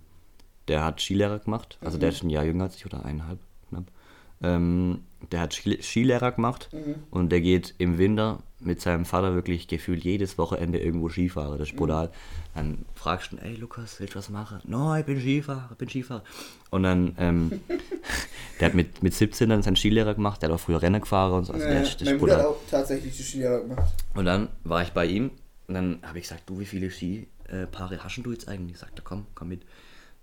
der 0.68 0.84
hat 0.84 1.02
Skilehrer 1.02 1.40
gemacht. 1.40 1.78
Also 1.82 1.98
der 1.98 2.10
ist 2.10 2.24
ein 2.24 2.30
Jahr 2.30 2.44
jünger 2.46 2.66
als 2.66 2.76
ich 2.76 2.86
oder 2.86 3.04
eineinhalb 3.06 3.40
knapp. 3.70 3.86
Ähm, 4.44 5.04
der 5.32 5.42
hat 5.42 5.54
Ski- 5.54 5.82
Skilehrer 5.82 6.32
gemacht 6.34 6.70
und 7.12 7.30
der 7.32 7.42
geht 7.42 7.74
im 7.78 7.98
Winter 7.98 8.40
mit 8.66 8.82
seinem 8.82 9.05
Vater 9.05 9.36
wirklich 9.36 9.68
gefühlt 9.68 10.03
jedes 10.03 10.38
Wochenende 10.38 10.80
irgendwo 10.80 11.09
Skifahren. 11.09 11.57
Das 11.57 11.70
ist 11.70 11.76
brutal. 11.76 12.11
Dann 12.53 12.86
fragst 12.95 13.32
du 13.32 13.36
ihn, 13.36 13.41
ey 13.41 13.55
Lukas, 13.55 13.99
willst 13.99 14.16
du 14.16 14.20
was 14.20 14.30
machen? 14.30 14.59
No, 14.66 14.95
ich 14.95 15.05
bin 15.05 15.20
Skifahrer, 15.20 15.70
ich 15.72 15.78
bin 15.78 15.89
Skifahrer. 15.89 16.24
Und 16.72 16.84
dann, 16.84 17.16
ähm, 17.20 17.61
der 18.59 18.68
hat 18.68 18.76
mit, 18.76 19.03
mit 19.03 19.13
17 19.13 19.49
dann 19.49 19.63
seinen 19.63 19.76
Skilehrer 19.76 20.16
gemacht, 20.16 20.41
der 20.41 20.49
hat 20.49 20.55
auch 20.55 20.59
früher 20.59 20.82
Rennen 20.82 21.01
gefahren 21.01 21.34
und 21.34 21.45
so. 21.45 21.53
Also 21.53 21.66
der 21.66 21.80
äh, 21.80 21.84
ist, 21.84 22.01
das 22.01 22.09
mein 22.09 22.18
Bruder 22.18 22.38
hat 22.38 22.45
auch 22.45 22.57
tatsächlich 22.70 23.16
die 23.16 23.24
Skilehrer 23.24 23.61
gemacht. 23.61 23.93
Und 24.13 24.26
dann 24.26 24.49
war 24.63 24.82
ich 24.82 24.91
bei 24.91 25.05
ihm 25.05 25.32
und 25.68 25.74
dann 25.74 25.99
habe 26.03 26.18
ich 26.18 26.24
gesagt, 26.24 26.49
du, 26.49 26.59
wie 26.59 26.66
viele 26.66 26.89
Skipaare 26.89 28.03
hast 28.03 28.18
du 28.18 28.32
jetzt 28.32 28.47
eigentlich? 28.47 28.74
Ich 28.74 28.80
sagte, 28.80 29.01
komm, 29.03 29.28
komm 29.36 29.49
mit. 29.49 29.63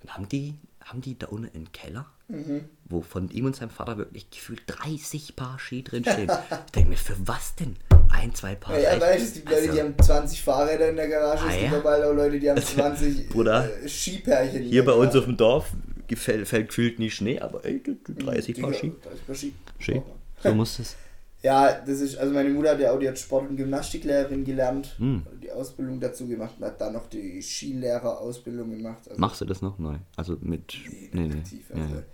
Dann 0.01 0.14
haben 0.14 0.28
die, 0.28 0.55
haben 0.84 1.01
die 1.01 1.16
da 1.16 1.28
unten 1.28 1.55
einen 1.55 1.70
Keller, 1.70 2.07
Mhm. 2.32 2.64
wo 2.86 3.03
von 3.03 3.28
ihm 3.28 3.45
und 3.45 3.57
seinem 3.57 3.70
Vater 3.70 3.99
wirklich 3.99 4.30
gefühlt 4.30 4.62
30 4.66 5.36
Paar 5.36 5.59
Ski 5.59 5.84
drinstehen. 5.84 6.30
ich 6.66 6.72
denke 6.72 6.90
mir, 6.90 6.97
für 6.97 7.16
was 7.26 7.55
denn? 7.57 7.76
Ein, 8.13 8.35
zwei 8.35 8.55
Paar. 8.55 8.79
Ja, 8.79 8.97
ja 8.97 9.07
es 9.11 9.35
gibt 9.35 9.49
Leute, 9.49 9.61
Also, 9.63 9.73
die 9.73 9.81
haben 9.81 9.95
20 10.01 10.43
Fahrräder 10.43 10.89
in 10.91 10.97
der 10.97 11.09
Garage, 11.09 11.43
Ah, 11.45 11.51
es 11.51 11.59
gibt 11.61 11.73
ja? 11.73 11.79
aber 11.79 11.97
auch 12.09 12.15
Leute, 12.15 12.39
die 12.39 12.51
haben 12.51 12.61
20 12.63 13.29
Bruder, 13.29 13.69
äh, 13.83 13.89
Skipärchen. 13.89 14.63
Hier 14.63 14.85
bei 14.85 14.93
uns 14.93 15.15
auf 15.17 15.25
dem 15.25 15.37
Dorf 15.37 15.73
gefällt, 16.07 16.47
fällt 16.47 16.69
gefühlt 16.69 16.99
nie 16.99 17.11
Schnee, 17.11 17.41
aber 17.41 17.65
ey, 17.65 17.83
du- 17.83 17.95
du 17.95 18.13
30 18.13 18.61
Paar 18.61 18.71
Digga, 18.71 18.79
Ski. 18.79 18.93
30 19.03 19.27
Paar 19.27 19.35
Ski. 19.35 19.53
Ski. 19.79 20.03
So 20.43 20.55
muss 20.55 20.79
es. 20.79 20.97
Ja, 21.45 21.73
das 21.85 21.99
ist, 22.01 22.17
also 22.19 22.33
meine 22.33 22.51
Mutter 22.51 22.71
hat 22.71 22.79
ja 22.79 22.93
auch, 22.93 23.01
die 23.01 23.09
hat 23.09 23.19
Sport- 23.19 23.51
und 23.51 23.57
Gymnastiklehrerin 23.57 24.45
gelernt, 24.45 24.95
Hm. 24.99 25.25
die 25.43 25.51
Ausbildung 25.51 25.99
dazu 25.99 26.29
gemacht 26.29 26.55
und 26.61 26.65
hat 26.65 26.81
dann 26.81 26.93
noch 26.93 27.09
die 27.09 27.43
Skilehrerausbildung 27.43 28.71
gemacht. 28.77 28.99
Also 29.09 29.21
Machst 29.21 29.41
du 29.41 29.45
das 29.45 29.61
noch 29.61 29.77
neu? 29.79 29.97
Also 30.17 30.37
mit. 30.41 30.75
Nee, 31.13 31.23
nee. 31.27 31.35
aktiv, 31.41 31.65
Ja, 31.75 31.83
also 31.83 31.95
ja. 31.97 32.01
ich 32.01 32.12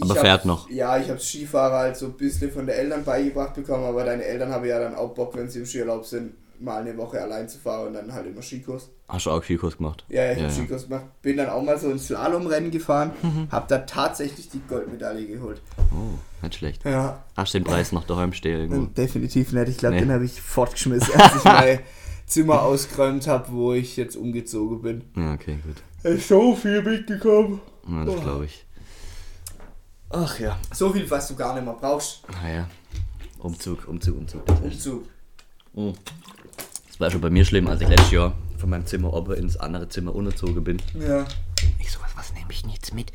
Aber 0.00 0.14
hab- 0.14 0.20
fährt 0.20 0.44
noch. 0.44 0.68
Ja, 0.70 0.98
ich 0.98 1.08
habe 1.08 1.18
Skifahrer 1.20 1.78
halt 1.78 1.96
so 1.96 2.06
ein 2.06 2.12
bisschen 2.12 2.50
von 2.50 2.66
den 2.66 2.76
Eltern 2.76 3.04
beigebracht 3.04 3.54
bekommen, 3.54 3.84
aber 3.84 4.04
deine 4.04 4.24
Eltern 4.24 4.50
haben 4.50 4.64
ja 4.66 4.78
dann 4.78 4.94
auch 4.94 5.14
Bock, 5.14 5.36
wenn 5.36 5.48
sie 5.48 5.60
im 5.60 5.66
Skiurlaub 5.66 6.04
sind, 6.04 6.34
mal 6.58 6.80
eine 6.80 6.96
Woche 6.96 7.20
allein 7.20 7.48
zu 7.48 7.58
fahren 7.58 7.88
und 7.88 7.92
dann 7.94 8.12
halt 8.12 8.26
immer 8.26 8.40
Skikurs. 8.42 8.90
Hast 9.08 9.26
du 9.26 9.30
auch 9.30 9.42
Skikurs 9.42 9.76
gemacht? 9.76 10.04
Ja, 10.08 10.32
ich 10.32 10.38
Ja, 10.38 10.44
habe 10.44 10.52
ja. 10.54 10.58
Skikurs 10.58 10.84
gemacht. 10.88 11.04
Bin 11.22 11.36
dann 11.36 11.48
auch 11.50 11.62
mal 11.62 11.78
so 11.78 11.88
ein 11.90 11.98
Slalomrennen 11.98 12.70
gefahren, 12.70 13.12
Mhm. 13.22 13.48
hab 13.50 13.68
da 13.68 13.78
tatsächlich 13.78 14.48
die 14.48 14.60
Goldmedaille 14.68 15.26
geholt. 15.26 15.60
Oh, 15.92 16.18
nicht 16.42 16.54
schlecht. 16.56 16.84
Ja, 16.84 17.22
Hast 17.36 17.52
du 17.54 17.58
den 17.58 17.64
Preis 17.64 17.92
noch 17.92 18.04
daheim 18.04 18.32
stehen 18.32 18.60
irgendwo? 18.60 18.86
definitiv 18.86 19.52
nicht. 19.52 19.68
Ich 19.68 19.76
glaube, 19.78 19.96
Nee. 19.96 20.00
den 20.02 20.12
habe 20.12 20.24
ich 20.24 20.40
fortgeschmissen, 20.40 21.14
als 21.20 21.36
ich 21.36 21.44
mein 21.44 21.78
Zimmer 22.26 22.62
ausgeräumt 22.62 23.26
habe, 23.28 23.52
wo 23.52 23.72
ich 23.74 23.96
jetzt 23.96 24.16
umgezogen 24.16 24.82
bin. 24.82 25.04
Ja, 25.16 25.34
okay, 25.34 25.58
gut. 25.64 25.76
Ist 26.10 26.28
so 26.28 26.54
viel 26.54 26.82
mitgekommen. 26.82 27.60
Ja, 27.88 28.04
das 28.04 28.20
glaube 28.22 28.44
ich. 28.46 28.65
Ach 30.10 30.38
ja. 30.38 30.56
So 30.72 30.92
viel, 30.92 31.08
was 31.10 31.28
du 31.28 31.34
gar 31.36 31.54
nicht 31.54 31.64
mehr 31.64 31.74
brauchst. 31.74 32.20
Naja. 32.42 32.68
Umzug, 33.38 33.86
Umzug, 33.88 34.16
Umzug. 34.16 34.42
Ist, 34.64 34.86
Umzug. 34.86 35.04
das 36.88 37.00
war 37.00 37.10
schon 37.10 37.20
bei 37.20 37.30
mir 37.30 37.44
schlimm, 37.44 37.66
als 37.68 37.80
ich 37.80 37.88
letztes 37.88 38.12
Jahr 38.12 38.32
von 38.58 38.70
meinem 38.70 38.86
Zimmer 38.86 39.12
oben 39.12 39.34
ins 39.34 39.56
andere 39.56 39.88
Zimmer 39.88 40.14
umgezogen 40.14 40.64
bin. 40.64 40.80
Ja. 40.98 41.24
Ich 41.78 41.92
so, 41.92 42.00
was, 42.00 42.16
was 42.16 42.32
nehme 42.34 42.46
ich 42.50 42.62
denn 42.62 42.70
jetzt 42.70 42.94
mit? 42.94 43.12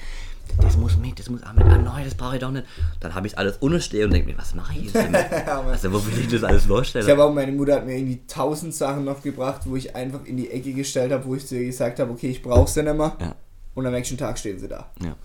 Das 0.59 0.75
muss 0.77 0.97
mit, 0.97 1.17
das 1.17 1.29
muss 1.29 1.41
auch 1.43 1.53
mit. 1.53 1.63
Ah 1.65 1.77
nein, 1.77 2.03
das 2.03 2.13
brauche 2.13 2.35
ich 2.35 2.41
doch 2.41 2.51
nicht. 2.51 2.65
Dann 2.99 3.15
habe 3.15 3.25
ich 3.25 3.37
alles 3.37 3.57
unten 3.57 3.75
und 4.03 4.11
denke 4.13 4.29
mir, 4.29 4.37
was 4.37 4.53
mache 4.53 4.73
ich 4.77 4.83
jetzt 4.85 4.95
damit? 4.95 5.25
Ja, 5.31 5.61
Mann. 5.61 5.71
also 5.71 5.93
wo 5.93 6.05
will 6.05 6.19
ich 6.19 6.27
das 6.27 6.43
alles 6.43 6.65
vorstellen? 6.65 7.05
Ich 7.05 7.11
habe 7.11 7.23
auch, 7.23 7.33
meine 7.33 7.51
Mutter 7.53 7.75
hat 7.75 7.85
mir 7.85 7.95
irgendwie 7.97 8.19
tausend 8.27 8.75
Sachen 8.75 9.05
noch 9.05 9.21
gebracht, 9.21 9.61
wo 9.65 9.75
ich 9.77 9.95
einfach 9.95 10.25
in 10.25 10.37
die 10.37 10.51
Ecke 10.51 10.73
gestellt 10.73 11.11
habe, 11.13 11.25
wo 11.25 11.35
ich 11.35 11.47
zu 11.47 11.55
ihr 11.57 11.65
gesagt 11.65 11.99
habe, 11.99 12.11
okay, 12.11 12.29
ich 12.29 12.41
brauche 12.43 12.69
sie 12.69 12.83
nicht 12.83 12.95
mehr. 12.95 13.15
Ja, 13.19 13.35
Und 13.75 13.85
am 13.85 13.93
nächsten 13.93 14.17
Tag 14.17 14.37
stehen 14.37 14.59
sie 14.59 14.67
da. 14.67 14.91
ja. 15.01 15.15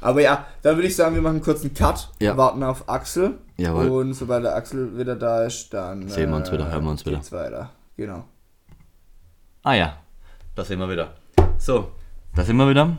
Aber 0.00 0.20
ja, 0.20 0.46
dann 0.62 0.76
würde 0.76 0.88
ich 0.88 0.96
sagen, 0.96 1.14
wir 1.14 1.22
machen 1.22 1.36
einen 1.36 1.42
kurzen 1.44 1.74
Cut, 1.74 2.08
Ja. 2.20 2.36
warten 2.36 2.62
auf 2.62 2.88
Axel. 2.88 3.38
Jawohl. 3.56 3.88
Und 3.88 4.14
sobald 4.14 4.44
der 4.44 4.54
Axel 4.54 4.96
wieder 4.98 5.16
da 5.16 5.44
ist, 5.44 5.72
dann 5.74 6.06
äh, 6.06 6.10
Sehen 6.10 6.30
wir 6.30 6.36
uns 6.36 6.50
wieder, 6.52 6.70
hören 6.70 6.84
wir 6.84 6.90
uns 6.90 7.04
wieder. 7.04 7.16
geht's 7.16 7.32
weiter. 7.32 7.70
Genau. 7.96 8.24
Ah 9.64 9.74
ja, 9.74 9.96
da 10.54 10.64
sind 10.64 10.78
wir 10.78 10.88
wieder. 10.88 11.14
So, 11.58 11.90
da 12.34 12.44
sind 12.44 12.56
wir 12.56 12.68
wieder. 12.68 12.96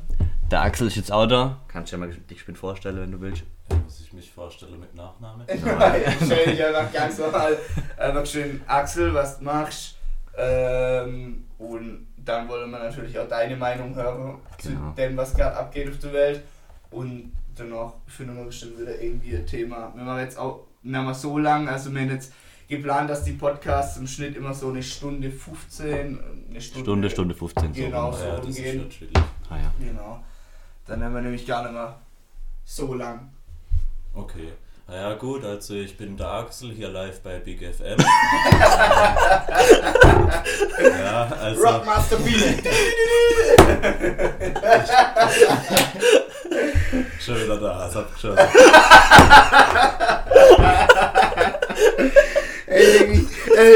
Der 0.52 0.62
Axel 0.62 0.88
ist 0.88 0.96
jetzt 0.96 1.12
auch 1.12 1.28
da. 1.28 1.58
Kannst 1.68 1.92
du 1.94 1.98
dir 1.98 2.06
mal 2.06 2.14
dich 2.14 2.42
schön 2.42 2.56
vorstellen, 2.56 3.00
wenn 3.00 3.12
du 3.12 3.22
willst. 3.22 3.44
Muss 3.86 4.02
ich 4.02 4.12
mich 4.14 4.32
vorstellen 4.32 4.80
mit 4.80 4.94
Nachname? 4.96 5.46
ja, 5.48 6.12
stell 6.24 6.46
dich 6.52 6.64
einfach 6.66 6.92
ganz 6.92 7.18
normal. 7.20 7.58
Einfach 7.98 8.26
schön, 8.26 8.62
Axel, 8.68 9.14
was 9.14 9.38
du 9.40 9.46
machst. 9.46 9.96
Ähm, 10.38 11.46
und 11.58 12.08
dann 12.18 12.48
wollen 12.50 12.70
wir 12.72 12.80
natürlich 12.80 13.18
auch 13.20 13.28
deine 13.28 13.56
Meinung 13.56 13.94
hören 13.96 14.40
zu 14.58 14.70
Genau. 14.70 14.92
dem, 14.92 15.16
was 15.18 15.34
gerade 15.36 15.56
abgeht 15.56 15.90
auf 15.90 16.00
der 16.00 16.14
Welt. 16.14 16.42
Und 16.92 17.32
danach 17.56 17.94
finden 18.08 18.38
wir 18.38 18.46
bestimmt 18.46 18.80
wieder 18.80 19.00
irgendwie 19.00 19.36
ein 19.36 19.46
Thema. 19.46 19.94
Wir 19.96 20.04
machen 20.04 20.20
jetzt 20.20 20.38
auch 20.38 20.66
nicht 20.82 21.04
mehr 21.04 21.14
so 21.14 21.38
lang, 21.38 21.68
also 21.68 21.94
wir 21.94 22.02
haben 22.02 22.10
jetzt 22.10 22.34
geplant, 22.68 23.10
dass 23.10 23.24
die 23.24 23.34
Podcasts 23.34 23.98
im 23.98 24.08
Schnitt 24.08 24.38
immer 24.38 24.54
so 24.54 24.70
eine 24.70 24.82
Stunde 24.82 25.32
15, 25.32 26.20
eine 26.50 26.62
Stunde, 26.62 26.86
Stunde, 26.86 27.10
Stunde 27.10 27.36
15. 27.36 27.74
So. 27.74 27.82
Genau. 27.82 28.12
so 28.12 28.24
ja, 28.24 28.40
chillig. 28.42 29.12
Ah 29.50 29.58
ja. 29.58 29.74
Genau. 29.80 30.24
Dann 30.86 31.04
haben 31.04 31.14
wir 31.14 31.22
nämlich 31.22 31.46
gar 31.46 31.64
nicht 31.64 31.74
mehr 31.74 32.00
so 32.64 32.94
lang. 32.94 33.32
Okay. 34.14 34.54
Naja 34.88 35.14
gut, 35.16 35.44
also 35.46 35.76
ich 35.76 35.96
bin 35.98 36.18
der 36.18 36.32
Axel 36.32 36.72
hier 36.72 36.90
live 36.90 37.22
bei 37.22 37.38
Big 37.38 37.60
FM. 37.60 38.00
ja, 41.00 41.26
also 41.40 41.62
Rockmaster 41.62 42.18
Beat! 42.18 42.64
Schon 47.20 47.36
wieder 47.44 47.58
da, 47.60 47.86
das 47.86 47.96
hab 47.96 48.14
geschossen. 48.14 48.38
Ey, 52.68 53.26
ey, 53.58 53.76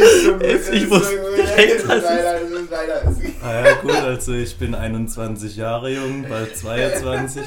ich 0.73 0.87
muss 0.89 1.09
so 1.09 1.15
gut. 1.17 1.37
direkt 1.37 1.73
Das 1.75 1.83
ist 1.83 1.89
was 1.89 2.03
leider, 2.03 2.39
das 2.39 2.51
ist 2.51 2.69
leider. 2.71 3.01
das 3.03 3.17
ist- 3.19 3.41
Naja 3.43 3.73
gut, 3.81 3.91
also 3.95 4.33
ich 4.33 4.57
bin 4.57 4.75
21 4.75 5.55
Jahre 5.55 5.89
jung, 5.91 6.25
bald 6.29 6.55
22. 6.57 7.43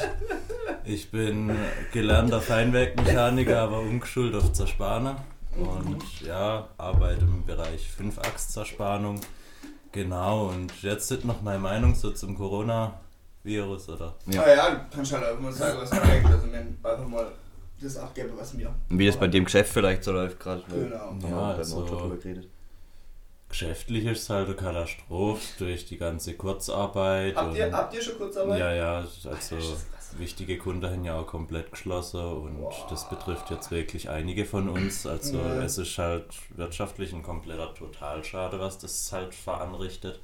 Ich 0.85 1.11
bin 1.11 1.57
gelernter 1.93 2.41
Feinwerkmechaniker, 2.41 3.59
aber 3.61 3.79
umgeschult 3.81 4.35
auf 4.35 4.53
Zerspaner. 4.53 5.25
Und 5.57 6.03
ja, 6.27 6.69
arbeite 6.79 7.23
im 7.23 7.45
Bereich 7.47 7.89
5-Achs-Zerspannung. 7.99 9.21
Genau, 9.93 10.49
und 10.49 10.73
jetzt 10.83 11.11
ist 11.11 11.25
noch 11.25 11.41
meine 11.43 11.59
Meinung 11.61 11.95
so 11.95 12.11
zum 12.11 12.35
Coronavirus, 13.47 13.89
oder? 13.91 14.15
Ja. 14.27 14.43
Ah 14.43 14.49
ja, 14.55 14.71
du 14.75 14.97
kannst 14.97 15.13
halt 15.13 15.25
einfach 15.25 15.41
mal 15.41 15.53
sagen, 15.53 15.79
was 15.81 15.91
man 15.91 16.03
denkt. 16.03 16.27
Also, 16.31 16.47
wir 16.53 16.59
einfach 16.59 17.09
mal 17.09 17.27
das 17.81 17.97
abgeben, 17.97 18.31
was 18.37 18.55
mir. 18.55 18.75
Wie 18.89 19.07
das 19.07 19.17
bei 19.17 19.29
dem 19.29 19.45
Geschäft 19.45 19.73
vielleicht 19.73 20.05
so 20.05 20.13
läuft 20.13 20.41
gerade. 20.41 20.63
Genau. 20.69 21.15
Ja, 21.23 21.29
Ja, 21.29 21.51
also- 21.57 21.85
drüber 21.85 22.17
geredet. 22.17 22.49
geschäftlich 23.49 24.05
ist 24.07 24.23
es 24.23 24.31
halt 24.31 24.47
eine 24.47 24.57
Katastrophe 24.57 25.41
durch 25.59 25.87
die 25.87 25.97
ganze 25.99 26.35
Kurzarbeit. 26.35 27.37
Habt 27.37 27.57
ihr, 27.57 27.71
habt 27.73 27.95
ihr 27.95 28.03
schon 28.03 28.17
Kurzarbeit? 28.19 28.59
Ja, 28.59 28.73
ja, 28.75 28.97
also 28.97 29.31
wichtige 30.19 30.57
Kunden 30.59 30.85
haben 30.91 31.05
ja 31.05 31.19
auch 31.19 31.27
komplett 31.27 31.71
geschlossen 31.71 32.21
und 32.25 32.57
Boah. 32.59 32.73
das 32.89 33.09
betrifft 33.09 33.51
jetzt 33.51 33.71
wirklich 33.71 34.09
einige 34.09 34.45
von 34.47 34.69
uns. 34.69 35.07
Also 35.07 35.37
Ja. 35.39 35.63
es 35.63 35.79
ist 35.79 35.97
halt 35.99 36.25
wirtschaftlich 36.57 37.13
ein 37.13 37.23
kompletter 37.23 37.73
Totalschade, 37.75 38.59
was 38.59 38.79
das 38.79 39.13
halt 39.13 39.35
veranrichtet. 39.35 40.19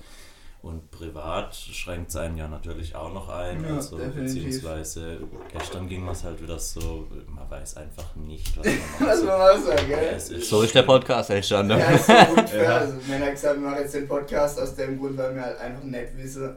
Und 0.62 0.92
privat 0.92 1.56
schränkt 1.56 2.10
es 2.10 2.16
einen 2.16 2.36
ja 2.36 2.46
natürlich 2.46 2.94
auch 2.94 3.12
noch 3.12 3.28
ein. 3.28 3.64
Ja, 3.64 3.74
also 3.74 3.98
definitiv. 3.98 4.44
beziehungsweise 4.44 5.18
gestern 5.52 5.88
ging 5.88 6.08
es 6.08 6.22
halt 6.22 6.40
wieder 6.40 6.56
so, 6.56 7.08
man 7.26 7.50
weiß 7.50 7.78
einfach 7.78 8.14
nicht, 8.14 8.56
was 8.56 8.66
man 8.66 8.76
Was 9.08 9.18
macht. 9.18 9.26
man 9.26 9.38
mal 9.38 9.60
sagen, 9.60 9.90
Ja, 9.90 9.98
gell? 9.98 10.16
ist 10.16 10.48
So 10.48 10.62
ist 10.62 10.72
der 10.72 10.82
Podcast, 10.84 11.30
entstanden. 11.30 11.78
Ja, 11.78 11.90
ist 11.90 12.06
so 12.06 12.12
unfair. 12.12 12.62
Ja. 12.62 12.76
Also, 12.78 12.94
wenn 13.08 13.22
er 13.22 13.30
gesagt, 13.32 13.60
wir 13.60 13.68
machen 13.68 13.80
jetzt 13.80 13.94
den 13.94 14.06
Podcast 14.06 14.60
aus 14.60 14.76
dem 14.76 15.00
Grund, 15.00 15.18
weil 15.18 15.34
wir 15.34 15.42
halt 15.42 15.58
einfach 15.58 15.82
nicht 15.82 16.16
wissen, 16.16 16.56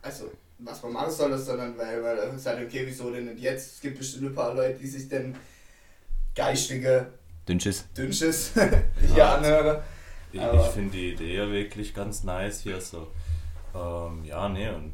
also 0.00 0.30
was 0.60 0.80
man 0.84 0.92
machen 0.92 1.10
soll, 1.10 1.36
sondern 1.36 1.76
weil, 1.76 2.00
weil 2.04 2.18
er 2.18 2.38
sagt, 2.38 2.62
okay, 2.62 2.82
wieso 2.86 3.10
denn 3.10 3.24
nicht 3.24 3.40
jetzt? 3.40 3.74
Es 3.74 3.80
gibt 3.80 3.98
bestimmt 3.98 4.26
ein 4.26 4.34
paar 4.34 4.54
Leute, 4.54 4.78
die 4.78 4.86
sich 4.86 5.08
dann 5.08 5.34
geistige 6.36 7.06
Dünnschiss. 7.48 7.84
Dünnsches 7.96 8.52
hier 9.14 9.28
anhören. 9.28 9.78
Ich, 10.32 10.40
ich 10.40 10.66
finde 10.72 10.92
die 10.92 11.12
Idee 11.14 11.36
ja 11.36 11.50
wirklich 11.50 11.92
ganz 11.92 12.22
nice 12.22 12.60
hier 12.60 12.80
so. 12.80 13.08
Ähm, 13.74 14.24
ja, 14.24 14.48
nee, 14.48 14.68
und 14.68 14.92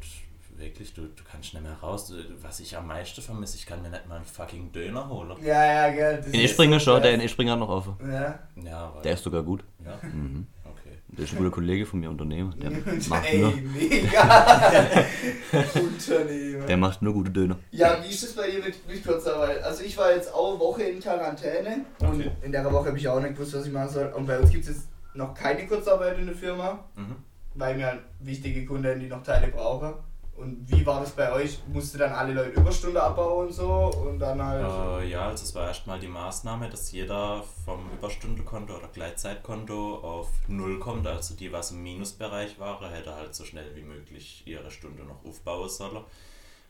wirklich, 0.57 0.93
du, 0.93 1.01
du 1.03 1.23
kannst 1.29 1.53
nicht 1.53 1.63
mehr 1.63 1.73
raus. 1.81 2.11
Was 2.41 2.59
ich 2.59 2.75
am 2.75 2.87
meisten 2.87 3.21
vermisse, 3.21 3.57
ich 3.57 3.65
kann 3.65 3.81
mir 3.81 3.89
nicht 3.89 4.07
mal 4.07 4.15
einen 4.15 4.25
fucking 4.25 4.71
Döner 4.71 5.07
holen. 5.07 5.31
Ja, 5.43 5.63
ja, 5.65 5.89
gell. 5.91 6.23
In 6.31 6.41
so 6.41 6.79
schon, 6.79 7.01
der 7.01 7.13
in 7.13 7.21
hat 7.51 7.59
noch 7.59 7.69
offen. 7.69 7.95
Ja. 8.01 8.39
Ja, 8.63 8.91
weil, 8.95 9.03
Der 9.03 9.13
ist 9.13 9.23
sogar 9.23 9.43
gut. 9.43 9.63
ja, 9.85 9.97
Mhm. 10.07 10.47
okay. 10.65 10.97
Der 11.09 11.23
ist 11.25 11.33
ein 11.33 11.37
guter 11.37 11.51
Kollege 11.51 11.85
von 11.85 11.99
mir, 11.99 12.09
Unternehmer. 12.09 12.53
Der 12.55 12.71
macht 13.09 13.25
Ey, 13.31 13.37
nur, 13.39 13.51
mega! 13.55 15.05
Unternehmer. 15.75 16.65
der 16.65 16.77
macht 16.77 17.01
nur 17.01 17.13
gute 17.13 17.31
Döner. 17.31 17.57
Ja, 17.71 17.97
wie 18.03 18.09
ist 18.09 18.23
es 18.23 18.35
bei 18.35 18.49
dir 18.49 18.59
mit, 18.63 18.87
mit 18.87 19.03
Kurzarbeit? 19.05 19.63
Also 19.63 19.83
ich 19.83 19.97
war 19.97 20.11
jetzt 20.11 20.33
auch 20.33 20.51
eine 20.51 20.59
Woche 20.59 20.83
in 20.83 20.99
Quarantäne 20.99 21.85
und 21.99 22.07
Okay. 22.21 22.31
in 22.41 22.51
der 22.51 22.65
Woche 22.65 22.87
habe 22.87 22.97
ich 22.97 23.07
auch 23.07 23.19
nicht 23.19 23.35
gewusst, 23.35 23.53
was 23.53 23.65
ich 23.65 23.71
machen 23.73 23.89
soll. 23.89 24.07
Und 24.15 24.25
bei 24.25 24.39
uns 24.39 24.49
gibt 24.51 24.63
es 24.63 24.69
jetzt 24.69 24.87
noch 25.13 25.33
keine 25.33 25.65
Kurzarbeit 25.67 26.17
in 26.17 26.25
der 26.27 26.35
Firma, 26.35 26.79
Mhm. 26.95 27.15
Weil 27.57 27.77
wir 27.77 27.99
wichtige 28.19 28.65
Kunden 28.65 28.99
die 28.99 29.07
noch 29.07 29.23
Teile 29.23 29.47
brauchen. 29.47 29.93
Und 30.35 30.69
wie 30.71 30.85
war 30.85 30.99
das 30.99 31.11
bei 31.11 31.31
euch? 31.31 31.57
Musste 31.67 31.97
dann 31.97 32.11
alle 32.11 32.31
Leute 32.31 32.59
Überstunde 32.59 33.01
abbauen 33.01 33.47
und 33.47 33.53
so 33.53 33.91
und 34.05 34.19
dann 34.19 34.39
halt... 34.39 35.01
Äh, 35.01 35.09
ja, 35.09 35.27
also 35.29 35.43
es 35.43 35.55
war 35.55 35.67
erstmal 35.67 35.99
die 35.99 36.07
Maßnahme, 36.07 36.69
dass 36.69 36.91
jeder 36.91 37.43
vom 37.65 37.89
Überstundenkonto 37.91 38.77
oder 38.77 38.87
Gleitzeitkonto 38.89 39.95
auf 39.97 40.29
Null 40.47 40.77
kommt. 40.77 41.07
Also 41.07 41.33
die, 41.33 41.51
was 41.51 41.71
im 41.71 41.81
Minusbereich 41.81 42.59
waren, 42.59 42.87
hätte 42.91 43.15
halt 43.15 43.33
so 43.33 43.45
schnell 43.45 43.75
wie 43.75 43.81
möglich 43.81 44.43
ihre 44.45 44.69
Stunde 44.69 45.03
noch 45.05 45.25
aufbauen 45.25 45.69
sollen. 45.69 46.03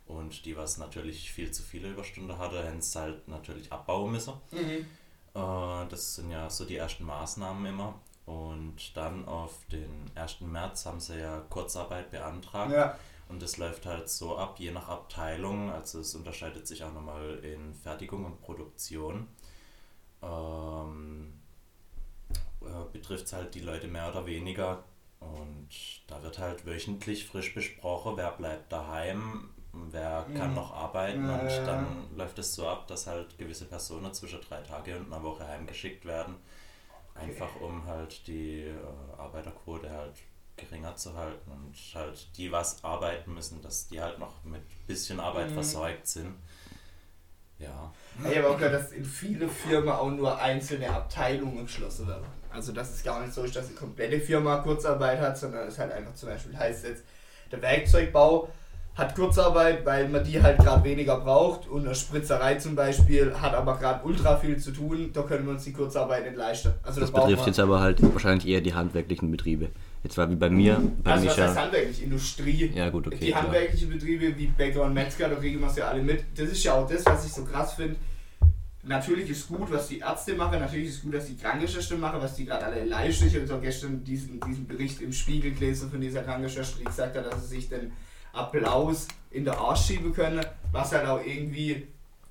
Und 0.06 0.46
die, 0.46 0.56
was 0.56 0.78
natürlich 0.78 1.30
viel 1.34 1.52
zu 1.52 1.62
viele 1.62 1.90
Überstunden 1.90 2.38
hatte, 2.38 2.64
hätten 2.64 2.80
es 2.80 2.96
halt 2.96 3.28
natürlich 3.28 3.70
abbauen 3.74 4.14
müssen. 4.14 4.34
Mhm. 4.52 4.86
Äh, 5.36 5.88
das 5.90 6.16
sind 6.16 6.32
ja 6.32 6.50
so 6.50 6.64
die 6.64 6.78
ersten 6.78 7.04
Maßnahmen 7.04 7.66
immer. 7.66 7.96
Und 8.28 8.95
dann 8.95 9.25
auf 9.25 9.53
den 9.71 10.11
1. 10.15 10.41
März 10.41 10.86
haben 10.86 10.99
sie 10.99 11.19
ja 11.19 11.39
Kurzarbeit 11.49 12.11
beantragt. 12.11 12.71
Ja. 12.73 12.99
Und 13.30 13.41
das 13.41 13.57
läuft 13.57 13.86
halt 13.86 14.09
so 14.09 14.38
ab, 14.38 14.59
je 14.59 14.71
nach 14.71 14.89
Abteilung. 14.89 15.71
Also 15.71 16.01
es 16.01 16.13
unterscheidet 16.13 16.67
sich 16.67 16.84
auch 16.84 16.93
nochmal 16.93 17.39
in 17.39 17.73
Fertigung 17.73 18.25
und 18.25 18.41
Produktion. 18.41 19.28
Ähm, 20.21 21.34
äh, 22.61 22.91
betrifft 22.91 23.25
es 23.28 23.34
halt 23.34 23.55
die 23.55 23.61
Leute 23.61 23.88
mehr 23.88 24.09
oder 24.09 24.25
weniger. 24.25 24.84
Und 25.19 25.69
da 26.07 26.21
wird 26.21 26.38
halt 26.38 26.65
wöchentlich 26.65 27.25
frisch 27.25 27.53
besprochen, 27.53 28.13
wer 28.17 28.32
bleibt 28.32 28.71
daheim, 28.71 29.49
wer 29.73 30.25
kann 30.36 30.49
Mhm. 30.49 30.55
noch 30.55 30.73
arbeiten. 30.73 31.25
Ja, 31.28 31.39
und 31.39 31.47
ja, 31.49 31.55
ja. 31.57 31.65
dann 31.65 32.07
läuft 32.15 32.39
es 32.39 32.53
so 32.55 32.67
ab, 32.67 32.88
dass 32.88 33.07
halt 33.07 33.38
gewisse 33.38 33.65
Personen 33.65 34.13
zwischen 34.13 34.41
drei 34.41 34.61
Tage 34.61 34.97
und 34.97 35.11
einer 35.11 35.23
Woche 35.23 35.47
heimgeschickt 35.47 36.05
werden. 36.05 36.36
Einfach 37.20 37.59
um 37.61 37.86
halt 37.86 38.26
die 38.28 38.63
äh, 38.63 38.74
Arbeiterquote 39.18 39.89
halt 39.89 40.13
geringer 40.55 40.95
zu 40.95 41.13
halten 41.15 41.51
und 41.51 41.76
halt 41.93 42.28
die, 42.38 42.51
was 42.51 42.84
arbeiten 42.84 43.34
müssen, 43.34 43.61
dass 43.61 43.88
die 43.88 44.01
halt 44.01 44.18
noch 44.20 44.43
mit 44.43 44.61
bisschen 44.88 45.20
Arbeit 45.20 45.49
Mhm. 45.49 45.53
versorgt 45.53 46.07
sind. 46.07 46.36
Ja. 47.59 47.91
Ich 48.30 48.38
habe 48.38 48.49
auch 48.49 48.57
gehört, 48.57 48.74
dass 48.76 48.91
in 48.91 49.03
viele 49.03 49.47
Firmen 49.49 49.89
auch 49.89 50.09
nur 50.11 50.38
einzelne 50.39 50.89
Abteilungen 50.91 51.65
geschlossen 51.65 52.07
werden. 52.07 52.26
Also 52.51 52.72
dass 52.72 52.91
es 52.91 53.03
gar 53.03 53.22
nicht 53.22 53.34
so 53.34 53.43
ist, 53.43 53.55
dass 53.55 53.68
die 53.68 53.74
komplette 53.76 54.20
Firma 54.20 54.57
Kurzarbeit 54.59 55.20
hat, 55.20 55.38
sondern 55.38 55.68
es 55.68 55.78
halt 55.80 55.91
einfach 55.91 56.13
zum 56.13 56.30
Beispiel 56.30 56.57
heißt 56.57 56.86
jetzt, 56.86 57.03
der 57.51 57.61
Werkzeugbau 57.61 58.51
hat 58.98 59.16
Kurzarbeit, 59.16 59.86
weil 59.86 60.10
man 60.10 60.24
die 60.24 60.41
halt 60.41 60.58
gerade 60.58 60.84
weniger 60.84 61.20
braucht 61.20 61.68
und 61.68 61.86
eine 61.86 61.93
Spritzerei 61.93 62.56
zum 62.56 62.76
Beispiel 62.76 63.32
hat 63.39 63.54
aber 63.54 63.78
gerade 63.78 64.04
ultra 64.04 64.38
viel 64.38 64.58
zu 64.58 64.72
tun, 64.72 65.12
da 65.14 65.22
können 65.22 65.45
wir 65.45 65.52
uns 65.52 65.66
die 65.66 65.74
Kurzarbeit 65.74 66.26
nicht 66.26 66.36
leisten. 66.36 66.72
Also 66.82 67.02
Das 67.02 67.12
da 67.12 67.18
brauchen 67.18 67.30
betrifft 67.30 67.48
jetzt 67.48 67.60
aber 67.60 67.80
halt 67.80 68.02
wahrscheinlich 68.02 68.48
eher 68.48 68.60
die 68.60 68.74
handwerklichen 68.74 69.30
Betriebe. 69.30 69.70
Jetzt 70.04 70.18
war 70.18 70.30
wie 70.32 70.36
bei 70.36 70.50
mir, 70.50 70.82
bei 71.04 71.12
also 71.12 71.28
was 71.28 71.38
heißt 71.38 71.56
ja. 71.56 71.62
handwerklich? 71.62 72.04
Industrie. 72.04 72.72
Ja 72.74 72.89
gut, 72.89 73.08
okay. 73.08 73.18
die 73.22 73.28
klar. 73.28 73.43
handwerklichen 73.43 73.89
Betriebe 73.89 74.36
wie 74.36 74.48
Bäcker 74.48 74.84
und 74.84 74.95
Metzger, 74.95 75.30
da 75.30 75.36
kriegen 75.36 75.60
wir 75.60 75.68
es 75.68 75.76
ja 75.76 75.89
alle 75.89 76.02
mit. 76.02 76.24
Das 76.36 76.50
ist 76.50 76.64
ja 76.64 76.74
auch 76.74 76.89
das, 76.89 77.06
was 77.06 77.26
ich 77.26 77.34
so 77.34 77.43
krass 77.43 77.74
finde. 77.74 77.98
Natürlich 78.84 79.30
ist 79.30 79.48
gut, 79.48 79.70
was 79.70 79.89
die 79.89 80.00
Ärzte 80.00 80.34
machen, 80.34 80.60
natürlich 80.60 80.88
ist 80.88 81.04
gut, 81.04 81.14
dass 81.14 81.28
die 81.28 81.36
Krankenschwestern 81.36 82.00
machen, 82.00 82.20
was 82.22 82.36
die 82.36 82.45
gerade 82.45 82.66
alle 82.66 82.86
leisten. 82.86 83.28
Ich 83.28 83.36
habe 83.36 83.62
gestern 83.62 84.04
diesen, 84.04 84.39
diesen 84.39 84.66
Bericht 84.66 85.02
im 85.02 85.12
Spiegel 85.12 85.52
gelesen 85.52 85.91
von 85.91 86.00
dieser 86.00 86.24
Krankenschwester, 86.24 86.80
die 86.80 86.86
gesagt 86.86 87.16
hat, 87.16 87.26
dass 87.32 87.50
sie 87.50 87.58
sich 87.58 87.70
den 87.70 87.91
Applaus 88.38 89.08
in 89.32 89.44
der 89.46 89.58
Arsch 89.58 89.88
schieben 89.88 90.14
können, 90.14 90.46
was 90.72 90.92
halt 90.92 91.08
auch 91.08 91.24
irgendwie 91.26 91.88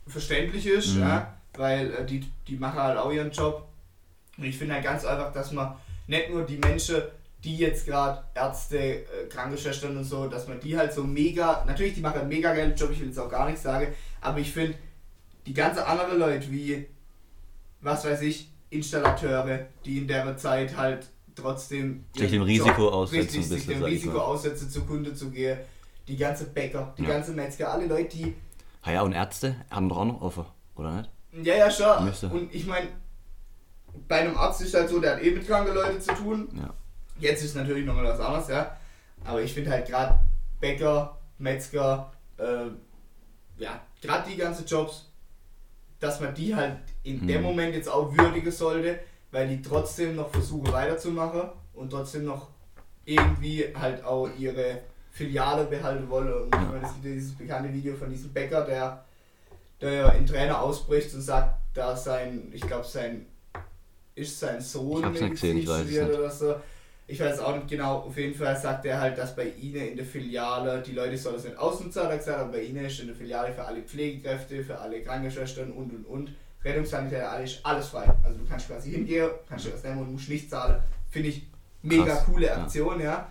verständlich 0.07 0.67
ist, 0.67 0.95
Mhm. 0.97 1.01
ja, 1.03 1.35
weil 1.57 1.93
äh, 1.93 2.07
die, 2.07 2.27
die 2.47 2.57
machen 2.57 2.81
halt 2.81 2.99
auch 2.99 3.11
ihren 3.13 3.31
Job. 3.31 3.67
Und 4.39 4.45
ich 4.45 4.57
finde 4.57 4.75
halt 4.75 4.85
ganz 4.85 5.05
einfach, 5.05 5.33
dass 5.33 5.53
man 5.53 5.75
nicht 6.07 6.31
nur 6.31 6.43
die 6.45 6.59
Menschen, 6.59 7.03
die 7.43 7.57
jetzt 7.59 7.87
gerade 7.87 8.23
Ärzte, 8.35 8.79
äh, 8.79 9.05
Krankenschwestern 9.29 9.97
und 9.97 10.05
so, 10.05 10.27
dass 10.29 10.47
man 10.49 10.61
die 10.61 10.77
halt 10.77 10.93
so 10.93 11.03
mega, 11.05 11.65
natürlich, 11.67 11.95
die 11.95 12.01
machen 12.01 12.21
einen 12.21 12.29
mega 12.29 12.55
geilen 12.55 12.75
Job, 12.77 12.91
ich 12.93 13.01
will 13.01 13.09
jetzt 13.09 13.19
auch 13.19 13.29
gar 13.31 13.47
nichts 13.47 13.63
sagen, 13.63 13.89
aber 14.21 14.39
ich 14.39 14.53
finde, 14.53 14.77
die 15.47 15.55
ganze 15.55 15.87
andere 15.87 16.17
Leute 16.17 16.51
wie, 16.51 16.87
was 17.81 18.05
weiß 18.05 18.23
ich, 18.23 18.49
Installateure, 18.71 19.67
die 19.85 19.99
in 19.99 20.09
der 20.09 20.37
Zeit 20.37 20.77
halt 20.77 21.07
trotzdem 21.37 22.05
Sich 22.17 22.31
dem 22.31 22.43
Risiko 22.43 22.69
Job- 22.85 22.93
aussetzen, 22.93 23.39
richtig, 23.41 23.47
sich 23.47 23.67
dem 23.67 23.79
ich 23.79 23.85
Risiko 23.87 24.19
aussetzen, 24.19 24.71
zu 24.71 24.85
Kunde 24.85 25.15
zu 25.15 25.31
gehen, 25.31 25.59
die 26.09 26.17
ganze 26.17 26.47
Bäcker, 26.47 26.95
die 26.99 27.03
Ja. 27.03 27.09
ganze 27.11 27.33
Metzger, 27.33 27.73
alle 27.73 27.87
Leute, 27.87 28.17
die 28.17 28.35
Ah 28.83 28.93
ja, 28.93 29.03
und 29.03 29.13
Ärzte 29.13 29.57
haben 29.71 29.89
doch 29.89 29.97
auch 29.99 30.05
noch 30.05 30.23
offen, 30.23 30.45
oder 30.77 30.93
nicht? 30.93 31.11
ja, 31.43 31.55
ja, 31.57 31.71
schon. 31.71 32.05
Müsste. 32.05 32.29
Und 32.29 32.55
ich 32.55 32.67
meine, 32.67 32.89
bei 34.09 34.21
einem 34.21 34.37
Arzt 34.37 34.61
ist 34.63 34.75
halt 34.75 34.89
so, 34.89 35.01
der 35.01 35.17
hat 35.17 35.23
eh 35.23 35.31
mit 35.33 35.47
kranken 35.47 35.75
Leuten 35.75 36.01
zu 36.01 36.13
tun. 36.15 36.49
Ja. 36.57 36.73
Jetzt 37.19 37.43
ist 37.43 37.57
natürlich 37.57 37.85
nochmal 37.85 38.05
was 38.05 38.21
anderes, 38.21 38.49
ja. 38.49 38.77
Aber 39.25 39.43
ich 39.43 39.53
finde 39.53 39.71
halt 39.71 39.87
gerade 39.89 40.21
Bäcker, 40.61 41.19
Metzger, 41.39 42.13
äh, 42.39 42.67
ja, 43.59 43.81
gerade 44.01 44.31
die 44.31 44.37
ganzen 44.37 44.67
Jobs, 44.67 45.11
dass 45.99 46.21
man 46.21 46.35
die 46.35 46.55
halt 46.55 46.77
in 47.03 47.23
Mhm. 47.23 47.27
dem 47.27 47.43
Moment 47.43 47.75
jetzt 47.75 47.89
auch 47.89 48.15
würdigen 48.17 48.53
sollte, 48.53 49.01
weil 49.33 49.49
die 49.49 49.63
trotzdem 49.63 50.15
noch 50.15 50.31
versuchen 50.31 50.71
weiterzumachen 50.73 51.49
und 51.75 51.91
trotzdem 51.91 52.25
noch 52.27 52.51
irgendwie 53.05 53.65
halt 53.75 54.05
auch 54.05 54.29
ihre 54.39 54.83
Filiale 55.17 55.65
behalten 55.65 56.09
wollen. 56.11 56.33
Und 56.33 56.55
ich 56.55 56.61
meine, 56.61 56.87
es 56.87 56.93
gibt 56.95 57.05
ja 57.07 57.13
dieses 57.13 57.35
bekannte 57.35 57.73
Video 57.73 57.97
von 57.97 58.11
diesem 58.11 58.33
Bäcker, 58.33 58.67
der, 58.67 59.05
der 59.81 60.15
in 60.15 60.27
Trainer 60.27 60.61
ausbricht 60.61 61.15
und 61.15 61.23
sagt, 61.23 61.57
da 61.73 61.97
sein, 61.97 62.51
ich 62.53 62.61
glaube 62.61 62.87
sein, 62.87 63.25
ist 64.15 64.39
sein 64.39 64.61
Sohn 64.61 65.15
Ich 65.15 65.21
nicht 65.21 65.31
gesehen, 65.33 65.59
ich 65.59 65.67
weiß 65.67 65.87
nicht. 65.87 66.03
oder 66.03 66.31
so. 66.31 66.57
Ich 67.07 67.21
weiß 67.21 67.39
auch 67.39 67.55
nicht 67.55 67.69
genau, 67.69 67.99
auf 68.01 68.17
jeden 68.17 68.35
Fall 68.35 68.57
sagt 68.57 68.85
er 68.85 69.01
halt, 69.01 69.17
dass 69.17 69.35
bei 69.37 69.49
ihnen 69.49 69.89
in 69.89 69.97
der 69.97 70.05
Filiale, 70.05 70.83
die 70.83 70.93
Leute 70.93 71.17
sollen 71.17 71.37
es 71.37 71.45
nicht 71.45 71.57
ausnutzen, 71.57 72.03
hat 72.03 72.11
er 72.11 72.19
gesagt, 72.19 72.39
aber 72.39 72.53
bei 72.53 72.63
ihnen 72.63 72.85
ist 72.85 72.99
in 73.01 73.07
der 73.07 73.17
Filiale 73.17 73.53
für 73.53 73.65
alle 73.65 73.83
Pflegekräfte, 73.83 74.65
für 74.65 74.79
alle 74.79 75.01
Krankenschwestern 75.03 75.71
und 75.71 75.95
und 75.95 76.05
und, 76.05 76.35
Rettungssanitäter, 76.65 77.31
alles, 77.31 77.61
alles 77.63 77.89
frei. 77.89 78.13
Also 78.25 78.39
du 78.41 78.45
kannst 78.47 78.67
quasi 78.67 78.91
hingehen, 78.91 79.31
kannst 79.49 79.67
dir 79.67 79.71
das 79.71 79.85
nehmen 79.85 79.99
und 80.01 80.13
musst 80.13 80.29
nicht 80.29 80.51
zahlen. 80.51 80.83
Finde 81.11 81.29
ich 81.29 81.47
mega 81.83 82.05
Krass, 82.05 82.25
coole 82.25 82.47
ja. 82.47 82.63
Aktion, 82.63 83.01
ja. 83.01 83.29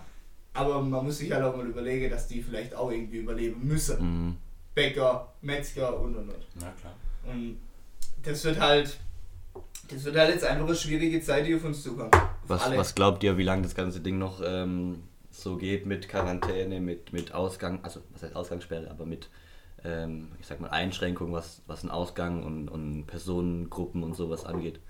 Aber 0.56 0.80
man 0.80 1.04
muss 1.04 1.18
sich 1.18 1.30
halt 1.32 1.44
auch 1.44 1.56
mal 1.56 1.66
überlegen, 1.66 2.10
dass 2.10 2.26
die 2.26 2.42
vielleicht 2.42 2.74
auch 2.74 2.90
irgendwie 2.90 3.18
überleben 3.18 3.66
müssen. 3.66 3.98
Mhm. 4.00 4.36
Bäcker, 4.74 5.32
Metzger 5.42 5.98
und 5.98 6.16
und 6.16 6.28
und. 6.28 6.46
Na 6.54 6.72
klar. 6.80 6.94
Und 7.24 7.58
das 8.22 8.44
wird 8.44 8.60
halt, 8.60 8.98
das 9.88 10.04
wird 10.04 10.16
halt 10.16 10.34
jetzt 10.34 10.44
einfach 10.44 10.66
eine 10.66 10.76
schwierige 10.76 11.20
Zeit, 11.22 11.46
die 11.46 11.54
auf 11.54 11.64
uns 11.64 11.82
zukommt. 11.82 12.14
Auf 12.14 12.22
Was, 12.46 12.62
alle. 12.62 12.76
was 12.76 12.94
glaubt 12.94 13.22
ihr, 13.22 13.38
wie 13.38 13.42
lange 13.42 13.62
das 13.62 13.74
ganze 13.74 14.00
Ding 14.00 14.18
noch 14.18 14.40
ähm, 14.44 15.02
so 15.30 15.56
geht 15.56 15.86
mit 15.86 16.08
Quarantäne, 16.08 16.80
mit, 16.80 17.12
mit 17.12 17.32
Ausgang, 17.32 17.80
also 17.84 18.00
was 18.12 18.22
heißt 18.22 18.36
Ausgangssperre, 18.36 18.90
aber 18.90 19.06
mit, 19.06 19.28
ähm, 19.84 20.32
ich 20.40 20.46
sag 20.46 20.60
mal, 20.60 20.70
Einschränkungen, 20.70 21.32
was, 21.32 21.62
was 21.66 21.82
einen 21.82 21.90
Ausgang 21.90 22.42
und, 22.42 22.68
und 22.68 23.06
Personengruppen 23.06 24.02
und 24.02 24.14
sowas 24.14 24.44
angeht? 24.44 24.80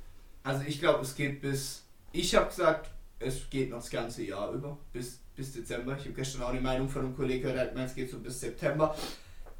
Also 0.44 0.62
ich 0.66 0.80
glaube, 0.80 1.02
es 1.02 1.14
geht 1.14 1.40
bis, 1.40 1.84
ich 2.12 2.34
habe 2.34 2.46
gesagt, 2.46 2.90
es 3.18 3.50
geht 3.50 3.70
noch 3.70 3.78
das 3.78 3.90
ganze 3.90 4.22
Jahr 4.24 4.52
über, 4.52 4.78
bis, 4.92 5.20
bis 5.36 5.52
Dezember. 5.52 5.94
Ich 5.98 6.04
habe 6.04 6.12
gestern 6.14 6.42
auch 6.42 6.48
eine 6.48 6.60
Meinung 6.60 6.88
von 6.88 7.02
einem 7.04 7.16
Kollegen 7.16 7.42
gehört, 7.42 7.56
der 7.58 7.64
hat 7.64 7.72
gemeint, 7.72 7.90
es 7.90 7.94
geht 7.94 8.10
so 8.10 8.18
bis 8.18 8.40
September. 8.40 8.94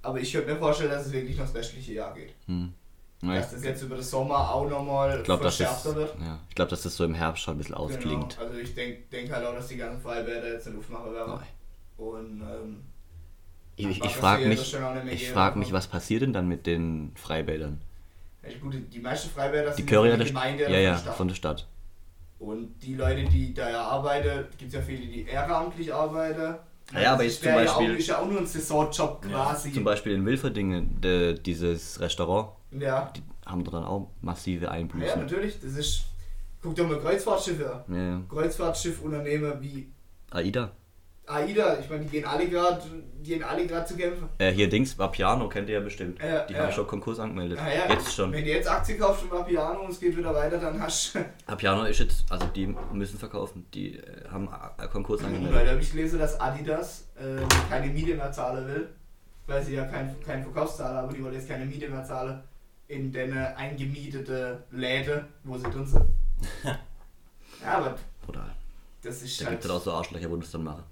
Aber 0.02 0.20
ich 0.20 0.32
könnte 0.32 0.52
mir 0.52 0.58
vorstellen, 0.58 0.90
dass 0.90 1.06
es 1.06 1.12
wirklich 1.12 1.36
noch 1.36 1.44
das 1.46 1.54
restliche 1.54 1.92
Jahr 1.94 2.14
geht. 2.14 2.32
Hm. 2.46 2.72
Ja, 3.22 3.34
Dass 3.36 3.50
das 3.52 3.64
jetzt 3.64 3.82
über 3.82 3.94
den 3.96 4.04
Sommer 4.04 4.50
auch 4.52 4.68
nochmal 4.68 5.22
glaube, 5.22 5.42
dass, 5.44 5.56
das- 5.58 5.68
verschärfter 5.68 5.96
wird. 5.96 6.16
ja, 6.20 6.38
ich 6.48 6.54
glaub, 6.54 6.68
dass 6.68 6.82
das 6.82 6.94
so 6.96 7.04
im 7.04 7.14
Herbst 7.14 7.42
schon 7.42 7.54
ein 7.54 7.58
bisschen 7.58 7.74
ausklingt. 7.74 8.36
Genau. 8.36 8.46
Also 8.48 8.58
ich 8.60 8.74
denke 8.74 9.02
denk 9.10 9.30
halt 9.32 9.44
auch, 9.46 9.54
dass 9.54 9.68
die 9.68 9.76
ganzen 9.78 10.00
Freibäder 10.02 10.52
jetzt 10.52 10.66
eine 10.66 10.76
Luftmacher 10.76 11.12
werden. 11.12 11.40
Und 11.96 12.40
ähm, 12.42 12.82
Ich, 13.76 13.86
ich, 13.86 14.04
ich 14.04 14.12
frage 14.16 14.46
mich, 14.46 14.76
ich 15.10 15.30
frag 15.30 15.56
mich, 15.56 15.72
was 15.72 15.86
passiert 15.88 16.22
denn 16.22 16.32
dann 16.34 16.46
mit 16.46 16.66
den 16.66 17.12
Freibädern? 17.16 17.80
ja, 18.42 18.56
gut, 18.58 18.74
die 18.92 19.00
meisten 19.00 19.30
Freibäder 19.30 19.70
Die 19.70 19.76
sind 19.82 19.90
ja 19.90 19.98
von 19.98 20.06
der 20.08 20.16
der 20.18 20.26
Gemeinde 20.26 20.62
ja, 20.64 20.68
oder 20.68 20.80
ja, 20.80 20.96
von 20.96 21.26
der 21.28 21.34
Stadt. 21.34 21.66
Und 22.38 22.78
die 22.82 22.94
Leute, 22.94 23.24
die 23.24 23.54
da 23.54 23.70
ja 23.70 23.82
arbeiten, 23.82 24.46
gibt 24.58 24.68
es 24.68 24.74
ja 24.74 24.82
viele, 24.82 25.06
die 25.06 25.22
ehrenamtlich 25.26 25.92
arbeiten. 25.92 26.56
Ja, 26.92 27.00
ja, 27.00 27.12
aber 27.14 27.24
jetzt 27.24 27.40
zum 27.40 27.48
ja 27.48 27.54
Beispiel- 27.56 27.94
Auch, 27.94 27.98
ist 27.98 28.06
ja 28.06 28.18
auch 28.18 28.26
nur 28.28 28.38
ein 28.40 28.46
Saisonjob 28.46 29.24
Ja, 29.24 29.30
quasi. 29.46 29.72
Zum 29.72 29.84
Beispiel 29.84 30.12
in 30.12 30.24
Wilferdingen, 30.26 31.00
de, 31.00 31.34
dieses 31.34 31.98
Restaurant, 32.00 32.50
Ja. 32.70 33.10
die 33.16 33.22
haben 33.46 33.64
da 33.64 33.70
dann 33.72 33.84
auch 33.84 34.10
massive 34.20 34.66
ja, 34.66 34.70
Einbußen. 34.70 35.18
natürlich. 35.20 35.58
Das 35.60 35.72
ist. 35.72 36.04
Guck 36.62 36.74
doch 36.76 36.88
mal 36.88 36.98
Kreuzfahrtschiffe 36.98 37.84
an. 37.86 37.94
Ja, 37.94 38.02
ja. 38.02 38.20
Kreuzfahrtschiffunternehmen 38.28 39.60
wie 39.60 39.90
AIDA. 40.30 40.72
AIDA, 41.26 41.78
ich 41.80 41.90
meine, 41.90 42.04
die 42.04 42.10
gehen 42.10 42.24
alle 42.24 42.48
gerade 42.48 42.80
gehen 43.22 43.42
alle 43.42 43.66
gerade 43.66 43.84
zu 43.84 43.96
kämpfen. 43.96 44.28
Äh, 44.38 44.52
hier 44.52 44.68
Dings, 44.68 44.96
Vapiano, 44.96 45.48
kennt 45.48 45.68
ihr 45.68 45.74
ja 45.76 45.80
bestimmt. 45.80 46.20
Ja, 46.22 46.44
die 46.46 46.52
ja. 46.54 46.60
haben 46.60 46.72
schon 46.72 46.86
Konkurs 46.86 47.18
angemeldet. 47.18 47.58
Ah, 47.60 47.68
ja. 47.68 47.92
Jetzt 47.92 48.14
schon. 48.14 48.30
Wenn 48.32 48.44
du 48.44 48.50
jetzt 48.50 48.68
Aktien 48.70 48.98
kaufst 49.00 49.22
von 49.22 49.38
Vapiano 49.38 49.80
und 49.80 49.90
es 49.90 49.98
geht 49.98 50.16
wieder 50.16 50.32
weiter, 50.32 50.58
dann 50.58 50.80
hast 50.80 51.14
du. 51.14 51.24
Vapiano 51.46 51.84
ist 51.84 51.98
jetzt, 51.98 52.24
also 52.30 52.46
die 52.54 52.68
müssen 52.92 53.18
verkaufen. 53.18 53.66
Die 53.74 53.96
äh, 53.98 54.28
haben 54.30 54.48
äh, 54.78 54.86
Konkurs 54.86 55.22
Weil 55.22 55.30
angemeldet. 55.34 55.66
da 55.66 55.70
habe 55.72 55.80
ich 55.80 55.90
gelesen, 55.90 56.18
dass 56.20 56.40
Adidas 56.40 57.08
äh, 57.16 57.42
keine 57.68 57.92
Miete 57.92 58.14
mehr 58.14 58.30
zahlen 58.30 58.66
will, 58.68 58.88
weil 59.46 59.62
sie 59.62 59.74
ja 59.74 59.84
keinen 59.86 60.14
kein 60.24 60.44
Verkaufszahler 60.44 60.98
haben, 61.02 61.14
die 61.14 61.22
wollen 61.24 61.34
jetzt 61.34 61.48
keine 61.48 61.64
Miete 61.66 61.88
mehr 61.88 62.04
zahlen 62.04 62.40
in 62.88 63.10
den 63.10 63.36
eingemietete 63.36 64.62
Läden, 64.70 65.24
wo 65.42 65.58
sie 65.58 65.68
drin 65.68 65.86
sind. 65.86 66.04
ja, 66.64 66.78
aber 67.78 67.96
Brutal. 68.24 68.54
das 69.02 69.22
ist 69.22 69.40
Da 69.40 69.46
halt. 69.46 69.54
gibt 69.54 69.64
es 69.64 69.70
auch 69.70 69.82
so 69.82 69.92
Arschlöcher, 69.92 70.30
wo 70.30 70.36
das 70.36 70.52
dann 70.52 70.62
machen. 70.62 70.84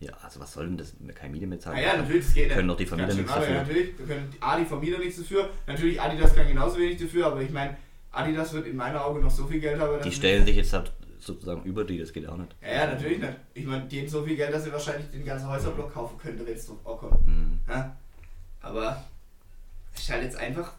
Ja, 0.00 0.12
also 0.22 0.40
was 0.40 0.52
soll 0.52 0.66
denn 0.66 0.78
das? 0.78 0.94
Keine 1.14 1.32
Miete 1.32 1.46
mehr 1.46 1.60
zahlen? 1.60 1.76
Ah 1.76 1.80
ja, 1.82 1.96
natürlich, 1.98 2.24
das 2.24 2.34
geht 2.34 2.46
nicht. 2.46 2.54
Können 2.54 2.68
doch 2.68 2.76
die 2.76 2.86
Vermieter 2.86 3.14
nichts 3.14 3.34
dafür. 3.34 3.54
Natürlich, 3.54 3.96
da 3.98 4.04
können 4.04 4.34
A, 4.40 4.58
die 4.58 4.64
Vermieter 4.64 4.98
nichts 4.98 5.18
dafür. 5.18 5.50
Natürlich, 5.66 6.00
Adidas 6.00 6.34
kann 6.34 6.48
genauso 6.48 6.78
wenig 6.78 6.98
dafür, 6.98 7.26
aber 7.26 7.42
ich 7.42 7.50
meine, 7.50 7.76
Adidas 8.10 8.52
wird 8.54 8.66
in 8.66 8.76
meinen 8.76 8.96
Augen 8.96 9.20
noch 9.20 9.30
so 9.30 9.46
viel 9.46 9.60
Geld 9.60 9.78
haben. 9.78 10.02
Die 10.02 10.10
stellen 10.10 10.46
sich 10.46 10.56
jetzt 10.56 10.72
halt 10.72 10.90
sozusagen 11.18 11.64
über 11.64 11.84
die, 11.84 11.98
das 11.98 12.14
geht 12.14 12.26
auch 12.26 12.38
nicht. 12.38 12.56
Ja, 12.62 12.72
ja, 12.72 12.86
natürlich 12.86 13.18
nicht. 13.18 13.36
Ich 13.52 13.66
meine, 13.66 13.84
die 13.84 14.00
haben 14.00 14.08
so 14.08 14.24
viel 14.24 14.36
Geld, 14.36 14.54
dass 14.54 14.64
sie 14.64 14.72
wahrscheinlich 14.72 15.10
den 15.10 15.24
ganzen 15.24 15.48
Häuserblock 15.48 15.92
kaufen 15.92 16.16
könnte, 16.18 16.46
wenn 16.46 16.54
es 16.54 16.66
drauf 16.66 16.78
auch 16.84 16.98
kommt. 16.98 17.26
Mhm. 17.26 17.60
Ja? 17.68 17.94
Aber 18.62 19.04
es 19.94 20.00
ist 20.00 20.10
halt 20.10 20.22
jetzt 20.22 20.36
einfach 20.36 20.72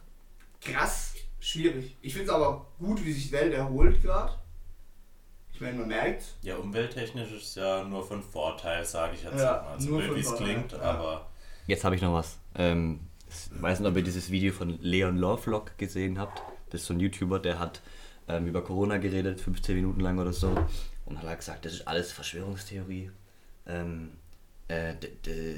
krass 0.59 1.13
schwierig. 1.39 1.95
Ich 2.01 2.13
finde 2.13 2.29
es 2.29 2.33
aber 2.33 2.65
gut, 2.79 3.05
wie 3.05 3.11
sich 3.11 3.27
die 3.27 3.33
Welt 3.33 3.53
erholt 3.53 4.01
gerade. 4.01 4.33
Meine, 5.61 5.77
man 5.77 5.87
merkt, 5.89 6.23
Ja, 6.41 6.55
umwelttechnisch 6.57 7.31
ist 7.31 7.43
es 7.43 7.55
ja 7.55 7.83
nur 7.83 8.05
von 8.05 8.23
Vorteil, 8.23 8.83
sage 8.83 9.13
ich 9.15 9.23
jetzt 9.23 9.39
Ja, 9.39 9.63
mal. 9.63 9.79
So 9.79 9.89
nur 9.89 9.99
blöd 9.99 10.07
von 10.09 10.17
wie 10.17 10.21
es 10.21 10.35
klingt, 10.35 10.71
ja. 10.71 10.79
aber 10.81 11.27
Jetzt 11.67 11.83
habe 11.83 11.95
ich 11.95 12.01
noch 12.01 12.13
was. 12.13 12.37
Ähm, 12.55 12.99
ich 13.29 13.61
weiß 13.61 13.79
nicht, 13.79 13.87
ob 13.87 13.95
ihr 13.95 14.03
dieses 14.03 14.31
Video 14.31 14.51
von 14.51 14.79
Leon 14.81 15.17
Lovelock 15.17 15.77
gesehen 15.77 16.17
habt. 16.19 16.41
Das 16.71 16.81
ist 16.81 16.87
so 16.87 16.93
ein 16.93 16.99
YouTuber, 16.99 17.39
der 17.39 17.59
hat 17.59 17.81
ähm, 18.27 18.47
über 18.47 18.63
Corona 18.63 18.97
geredet, 18.97 19.39
15 19.39 19.75
Minuten 19.75 19.99
lang 19.99 20.17
oder 20.17 20.33
so. 20.33 20.49
Und 21.05 21.19
hat 21.19 21.27
halt 21.27 21.39
gesagt, 21.39 21.65
das 21.65 21.73
ist 21.73 21.87
alles 21.87 22.11
Verschwörungstheorie. 22.11 23.11
Ähm, 23.67 24.13
äh, 24.67 24.95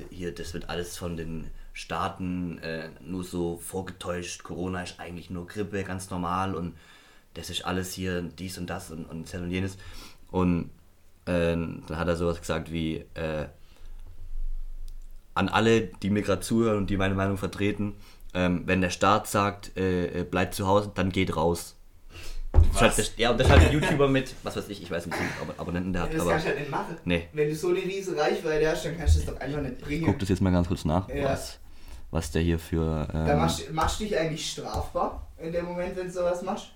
hier, 0.09 0.35
das 0.35 0.53
wird 0.53 0.69
alles 0.69 0.97
von 0.97 1.15
den 1.15 1.49
Staaten 1.71 2.57
äh, 2.59 2.89
nur 3.01 3.23
so 3.23 3.57
vorgetäuscht. 3.57 4.43
Corona 4.43 4.83
ist 4.83 4.99
eigentlich 4.99 5.29
nur 5.29 5.47
Grippe, 5.47 5.83
ganz 5.83 6.09
normal. 6.09 6.55
Und 6.55 6.75
das 7.33 7.49
ist 7.49 7.65
alles 7.65 7.93
hier 7.93 8.21
dies 8.21 8.57
und 8.57 8.67
das 8.69 8.91
und, 8.91 9.05
und 9.05 9.31
das 9.33 9.39
und 9.41 9.49
jenes. 9.51 9.77
Und 10.31 10.69
ähm, 11.25 11.83
dann 11.87 11.97
hat 11.97 12.07
er 12.07 12.15
sowas 12.15 12.39
gesagt 12.39 12.71
wie, 12.71 13.05
äh, 13.13 13.45
an 15.35 15.49
alle, 15.49 15.81
die 15.87 16.09
mir 16.09 16.21
gerade 16.21 16.41
zuhören 16.41 16.77
und 16.77 16.89
die 16.89 16.97
meine 16.97 17.15
Meinung 17.15 17.37
vertreten, 17.37 17.95
ähm, 18.35 18.63
wenn 18.65 18.81
der 18.81 18.89
Staat 18.89 19.27
sagt, 19.27 19.75
äh, 19.77 20.21
äh, 20.21 20.23
bleibt 20.23 20.53
zu 20.53 20.67
Hause, 20.67 20.91
dann 20.93 21.11
geht 21.11 21.35
raus. 21.35 21.75
Das 22.51 22.65
ist 22.75 22.81
halt, 22.81 22.97
das, 22.99 23.11
ja, 23.17 23.31
und 23.31 23.39
das 23.39 23.49
halt 23.49 23.61
ein 23.63 23.73
YouTuber 23.73 24.07
mit, 24.07 24.33
was 24.43 24.55
weiß 24.55 24.69
ich, 24.69 24.83
ich 24.83 24.91
weiß 24.91 25.07
nicht, 25.07 25.15
wie 25.19 25.23
viele 25.23 25.49
Ab- 25.49 25.59
Abonnenten 25.59 25.91
der 25.91 26.03
hat, 26.03 26.13
das 26.13 26.21
aber 26.21 26.31
kannst 26.31 26.45
du 26.45 26.49
halt 26.49 26.59
nicht 26.59 26.69
machen. 26.71 26.97
nee. 27.05 27.27
Wenn 27.33 27.49
du 27.49 27.55
so 27.55 27.69
eine 27.69 27.79
riesige 27.79 28.15
Reichweite 28.19 28.69
hast, 28.69 28.85
dann 28.85 28.95
kannst 28.97 29.15
du 29.15 29.19
es 29.21 29.25
doch 29.25 29.39
einfach 29.39 29.61
nicht 29.61 29.75
Ich 29.79 29.83
bringen. 29.83 30.05
guck 30.05 30.19
das 30.19 30.29
jetzt 30.29 30.41
mal 30.41 30.51
ganz 30.51 30.67
kurz 30.67 30.85
nach, 30.85 31.09
Ja. 31.09 31.23
was, 31.25 31.57
was 32.11 32.29
der 32.29 32.43
hier 32.43 32.59
für. 32.59 33.07
Da 33.11 33.31
Ähm, 33.33 33.37
machst, 33.39 33.71
machst 33.71 33.99
du 33.99 34.03
dich 34.03 34.15
eigentlich 34.17 34.51
strafbar 34.51 35.27
in 35.39 35.51
dem 35.51 35.65
Moment, 35.65 35.95
wenn 35.95 36.05
du 36.05 36.11
sowas 36.13 36.43
machst. 36.43 36.67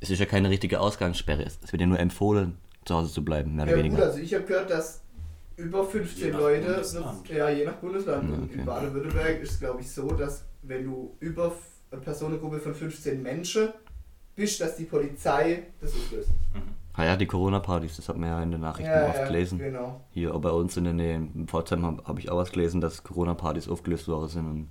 Es 0.00 0.10
ist 0.10 0.18
ja 0.18 0.26
keine 0.26 0.50
richtige 0.50 0.80
Ausgangssperre, 0.80 1.42
es 1.44 1.58
wird 1.72 1.80
ja 1.80 1.86
nur 1.86 1.98
empfohlen, 1.98 2.58
zu 2.84 2.94
Hause 2.94 3.12
zu 3.12 3.24
bleiben, 3.24 3.54
mehr 3.56 3.64
oder 3.64 3.72
Ja 3.76 3.82
gut, 3.82 3.84
weniger. 3.86 4.04
also 4.06 4.18
ich 4.18 4.34
habe 4.34 4.44
gehört, 4.44 4.70
dass 4.70 5.02
über 5.56 5.84
15 5.84 6.26
Je 6.26 6.30
nach 6.32 6.38
Leute, 6.38 6.66
Bundesland. 6.66 7.28
ja 7.30 7.48
je 7.48 7.64
nach 7.64 7.74
Bundesland, 7.76 8.30
Ja, 8.30 8.38
okay. 8.44 8.58
in 8.58 8.64
Baden-Württemberg 8.66 9.40
ist 9.40 9.52
es 9.52 9.58
glaube 9.60 9.80
ich 9.80 9.90
so, 9.90 10.06
dass 10.12 10.44
wenn 10.62 10.84
du 10.84 11.16
über 11.20 11.52
eine 11.90 12.00
Personengruppe 12.00 12.58
von 12.60 12.74
15 12.74 13.22
Menschen 13.22 13.68
bist, 14.34 14.60
dass 14.60 14.76
die 14.76 14.84
Polizei 14.84 15.62
das 15.80 15.92
auflöst. 15.94 16.28
Ah 16.92 17.04
ja, 17.04 17.16
die 17.16 17.26
Corona-Partys, 17.26 17.96
das 17.96 18.08
hat 18.08 18.16
man 18.16 18.28
ja 18.28 18.42
in 18.42 18.50
den 18.50 18.60
Nachrichten 18.60 18.90
Ja, 18.90 19.06
oft 19.08 19.18
ja, 19.18 19.26
gelesen. 19.26 19.58
genau. 19.58 20.00
Hier 20.10 20.30
bei 20.32 20.50
uns 20.50 20.76
in 20.76 20.84
der 20.84 20.92
Nähe, 20.94 21.14
in 21.16 21.46
Pforzheim, 21.46 21.84
habe 21.84 22.02
hab 22.04 22.18
ich 22.18 22.30
auch 22.30 22.36
was 22.38 22.50
gelesen, 22.52 22.80
dass 22.80 23.02
Corona-Partys 23.02 23.68
aufgelöst 23.68 24.08
worden 24.08 24.28
sind 24.28 24.46
und. 24.46 24.68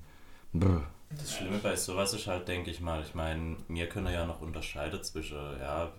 Brr. 0.59 0.81
Das 1.11 1.33
Schlimme 1.33 1.59
bei 1.59 1.75
sowas 1.75 2.13
ist 2.13 2.27
halt, 2.27 2.47
denke 2.47 2.71
ich 2.71 2.81
mal, 2.81 3.01
ich 3.01 3.13
meine, 3.15 3.57
mir 3.67 3.87
können 3.87 4.11
ja 4.13 4.25
noch 4.25 4.41
unterscheiden 4.41 5.01
zwischen, 5.03 5.37
ja, 5.59 5.91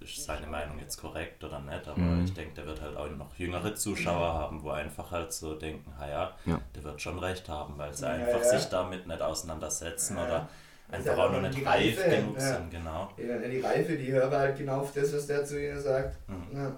ist 0.00 0.24
seine 0.24 0.46
Meinung 0.46 0.78
jetzt 0.78 0.98
korrekt 0.98 1.42
oder 1.42 1.58
nicht, 1.60 1.88
aber 1.88 1.98
Mhm. 1.98 2.24
ich 2.24 2.34
denke, 2.34 2.54
der 2.56 2.66
wird 2.66 2.80
halt 2.82 2.96
auch 2.96 3.08
noch 3.10 3.34
jüngere 3.38 3.74
Zuschauer 3.74 4.34
haben, 4.34 4.62
wo 4.62 4.70
einfach 4.70 5.10
halt 5.10 5.32
so 5.32 5.54
denken, 5.54 5.90
ha 5.98 6.08
ja, 6.08 6.36
Ja. 6.44 6.60
der 6.74 6.84
wird 6.84 7.00
schon 7.00 7.18
recht 7.18 7.48
haben, 7.48 7.76
weil 7.78 7.92
sie 7.94 8.04
Ja, 8.04 8.12
einfach 8.12 8.42
ja. 8.42 8.44
sich 8.58 8.66
damit 8.68 9.06
nicht 9.06 9.22
auseinandersetzen 9.22 10.16
oder 10.18 10.48
einfach 10.90 11.16
auch 11.18 11.32
noch 11.32 11.40
nicht 11.40 11.64
reif 11.66 11.98
Reife, 11.98 12.10
genug 12.16 12.36
ja. 12.36 12.54
sind, 12.56 12.70
genau. 12.70 13.10
Ja, 13.16 13.38
die 13.38 13.60
Reife, 13.60 13.96
die 13.96 14.12
hören 14.12 14.30
halt 14.30 14.56
genau 14.58 14.80
auf 14.82 14.92
das, 14.92 15.12
was 15.14 15.26
der 15.26 15.44
zu 15.44 15.60
ihnen 15.60 15.80
sagt. 15.80 16.16
Mhm. 16.28 16.56
Ja, 16.56 16.76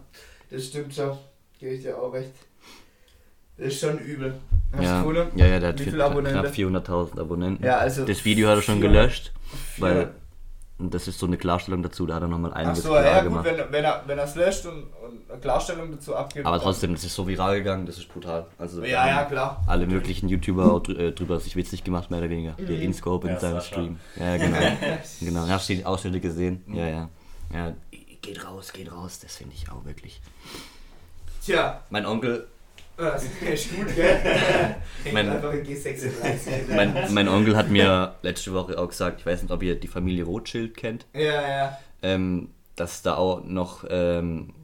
das 0.51 0.67
stimmt 0.67 0.95
schon. 0.95 1.19
Gebe 1.59 1.75
ich 1.75 1.83
dir 1.83 1.99
auch 2.01 2.13
recht. 2.13 2.33
Das 3.57 3.67
ist 3.67 3.81
schon 3.81 3.99
übel. 3.99 4.39
Hast 4.73 4.83
Ja, 4.85 5.03
du 5.03 5.13
ja, 5.37 5.47
ja, 5.47 5.61
der 5.61 5.69
hat 5.71 5.79
Wie 5.79 5.85
vier- 5.85 5.93
viele 5.93 6.05
Abonnenten? 6.05 6.41
knapp 6.43 6.53
400.000 6.55 7.19
Abonnenten. 7.21 7.65
Ja, 7.65 7.79
also 7.79 8.05
Das 8.05 8.25
Video 8.25 8.49
hat 8.49 8.57
er 8.57 8.63
schon 8.63 8.81
vier- 8.81 8.89
gelöscht, 8.89 9.33
vier- 9.77 9.83
weil 9.85 10.11
das 10.81 11.09
ist 11.09 11.19
so 11.19 11.27
eine 11.27 11.37
Klarstellung 11.39 11.83
dazu, 11.83 12.07
da 12.07 12.15
hat 12.17 12.23
er 12.23 12.29
nochmal 12.29 12.53
Ach 12.53 12.59
einiges 12.59 12.85
so, 12.85 12.91
klar 12.91 13.03
ja 13.03 13.15
gut, 13.23 13.31
gemacht. 13.31 13.45
wenn, 13.47 13.73
wenn 13.73 13.85
er 13.85 14.03
wenn 14.07 14.19
er 14.19 14.25
es 14.25 14.35
löscht 14.37 14.67
und, 14.67 14.85
und 15.03 15.29
eine 15.31 15.41
Klarstellung 15.41 15.91
dazu 15.91 16.15
abgibt. 16.15 16.47
Aber 16.47 16.61
trotzdem, 16.61 16.93
das 16.95 17.03
ist 17.03 17.15
so 17.15 17.27
viral 17.27 17.57
gegangen, 17.57 17.85
das 17.87 17.99
ist 17.99 18.09
brutal. 18.13 18.47
Also 18.59 18.83
Ja, 18.85 19.07
ja, 19.09 19.15
haben 19.15 19.29
klar. 19.31 19.65
alle 19.67 19.87
möglichen 19.87 20.29
YouTuber 20.29 20.83
äh, 20.91 21.11
drüber 21.13 21.41
sich 21.41 21.57
witzig 21.57 21.83
gemacht, 21.83 22.11
mehr 22.11 22.21
oder 22.21 22.31
weniger. 22.31 22.55
Mhm. 22.59 22.67
Der 22.67 22.81
Inscope 22.81 23.27
in 23.27 23.35
Ja, 23.35 23.41
seinem 23.41 23.55
Sascha. 23.55 23.67
Stream. 23.75 23.99
Ja, 24.17 24.37
genau. 24.37 24.59
genau. 25.21 25.49
Hast 25.49 25.69
du 25.69 25.75
die 25.75 25.85
Ausschnitte 25.85 26.21
gesehen? 26.21 26.63
Ja, 26.73 26.87
ja. 26.87 27.09
Ja, 27.53 27.73
geht 28.23 28.45
raus, 28.45 28.73
geht 28.73 28.93
raus, 28.93 29.19
das 29.21 29.35
finde 29.37 29.55
ich 29.57 29.69
auch 29.73 29.85
wirklich. 29.87 30.21
Tja, 31.45 31.81
Mein 31.91 32.05
Onkel, 32.07 32.47
das 33.05 33.25
ist 33.41 33.75
gut, 33.77 33.95
gell? 33.95 34.77
Mein- 35.13 35.29
einfach 35.31 35.53
in 35.53 35.65
G36. 35.65 36.75
mein, 36.75 36.95
mein 37.15 37.29
Onkel 37.29 37.57
hat 37.57 37.71
mir 37.71 38.17
letzte 38.23 38.53
Woche 38.53 38.79
auch 38.79 38.89
gesagt, 38.89 39.21
ich 39.21 39.27
weiß 39.27 39.43
nicht, 39.43 39.51
ob 39.53 39.63
ihr 39.63 39.75
die 39.77 39.89
Familie 39.89 40.25
Rothschild 40.25 40.77
kennt. 40.77 41.07
ja, 41.15 41.21
ja, 41.49 41.79
ähm, 42.03 42.51
dass 42.77 42.95
es 42.97 43.03
da 43.03 43.15
auch 43.17 43.43
noch 43.45 43.85
ähm, 43.91 44.55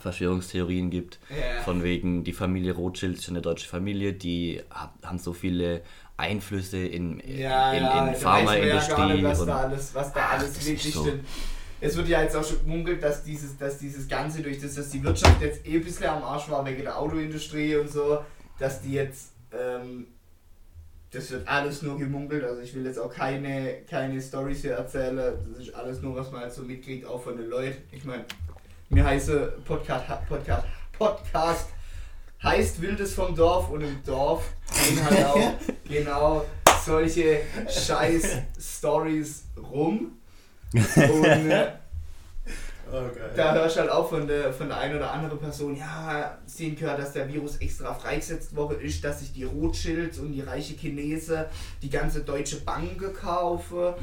Verschwörungstheorien 0.00 0.90
gibt. 0.90 1.18
ja. 1.30 1.62
Von 1.62 1.82
wegen, 1.82 2.24
die 2.24 2.32
Familie 2.32 2.72
Rothschild 2.74 3.18
ist 3.18 3.28
eine 3.28 3.42
deutsche 3.42 3.68
Familie, 3.68 4.12
die 4.12 4.62
hab, 4.70 4.94
haben 5.04 5.18
so 5.18 5.32
viele 5.32 5.82
Einflüsse 6.16 6.78
in, 6.78 7.20
Ja, 7.26 7.72
in, 7.72 7.82
ja, 7.84 8.06
in 8.08 8.24
weiß 8.24 8.44
man 8.44 8.58
ja 8.66 8.74
nicht, 8.74 8.86
Pharmaindustrie. 8.90 9.24
was 9.24 9.40
und, 9.40 9.46
da 9.48 9.56
alles, 9.58 9.94
was 9.94 10.12
da 10.12 10.20
Ach, 10.24 10.38
alles 10.38 10.66
wirklich 10.66 10.94
so. 10.94 11.02
stimmt. 11.04 11.24
Es 11.80 11.96
wird 11.96 12.08
ja 12.08 12.22
jetzt 12.22 12.34
auch 12.34 12.44
schon 12.44 12.58
gemunkelt, 12.60 13.02
dass 13.02 13.22
dieses, 13.22 13.56
dass 13.56 13.78
dieses 13.78 14.08
Ganze 14.08 14.42
durch 14.42 14.60
das, 14.60 14.74
dass 14.74 14.90
die 14.90 15.02
Wirtschaft 15.02 15.40
jetzt 15.40 15.66
eh 15.66 15.76
ein 15.76 15.84
bisschen 15.84 16.06
am 16.06 16.22
Arsch 16.22 16.50
war 16.50 16.64
wegen 16.66 16.82
der 16.82 16.98
Autoindustrie 16.98 17.76
und 17.76 17.88
so, 17.88 18.24
dass 18.58 18.82
die 18.82 18.94
jetzt, 18.94 19.30
ähm, 19.52 20.08
das 21.12 21.30
wird 21.30 21.46
alles 21.46 21.82
nur 21.82 21.96
gemunkelt, 21.96 22.42
also 22.44 22.60
ich 22.60 22.74
will 22.74 22.84
jetzt 22.84 22.98
auch 22.98 23.12
keine, 23.12 23.82
keine 23.88 24.20
Storys 24.20 24.62
hier 24.62 24.72
erzählen, 24.72 25.16
das 25.16 25.36
ist 25.58 25.74
alles 25.74 26.02
nur, 26.02 26.16
was 26.16 26.32
man 26.32 26.42
halt 26.42 26.52
so 26.52 26.62
mitkriegt, 26.62 27.06
auch 27.06 27.22
von 27.22 27.36
den 27.36 27.48
Leuten. 27.48 27.82
Ich 27.92 28.04
meine, 28.04 28.24
mir 28.88 29.04
heiße 29.04 29.58
Podcast, 29.64 30.06
Podcast, 30.28 30.66
Podcast 30.92 31.68
heißt 32.42 32.80
Wildes 32.80 33.14
vom 33.14 33.34
Dorf 33.34 33.70
und 33.70 33.82
im 33.82 34.02
Dorf 34.04 34.52
gehen 34.84 35.04
halt 35.04 35.26
auch 35.26 35.52
genau 35.88 36.44
solche 36.84 37.40
scheiß 37.68 38.38
Stories 38.58 39.44
rum. 39.56 40.17
Und, 40.72 41.24
äh, 41.50 41.72
Oh, 42.90 43.02
geil. 43.14 43.32
Da 43.36 43.54
hörst 43.54 43.76
du 43.76 43.80
halt 43.80 43.90
auch 43.90 44.08
von 44.08 44.26
der, 44.26 44.52
von 44.52 44.68
der 44.68 44.78
einen 44.78 44.96
oder 44.96 45.12
anderen 45.12 45.38
Person, 45.38 45.76
ja, 45.76 46.38
sehen 46.46 46.74
gehört, 46.74 46.98
dass 46.98 47.12
der 47.12 47.28
Virus 47.28 47.58
extra 47.58 47.92
freigesetzt 47.92 48.56
worden 48.56 48.80
ist, 48.80 49.04
dass 49.04 49.20
sich 49.20 49.32
die 49.32 49.44
Rothschilds 49.44 50.18
und 50.18 50.32
die 50.32 50.40
reiche 50.40 50.74
Chinese 50.74 51.50
die 51.82 51.90
ganze 51.90 52.22
deutsche 52.22 52.60
Bank 52.62 53.14
kaufen 53.14 53.94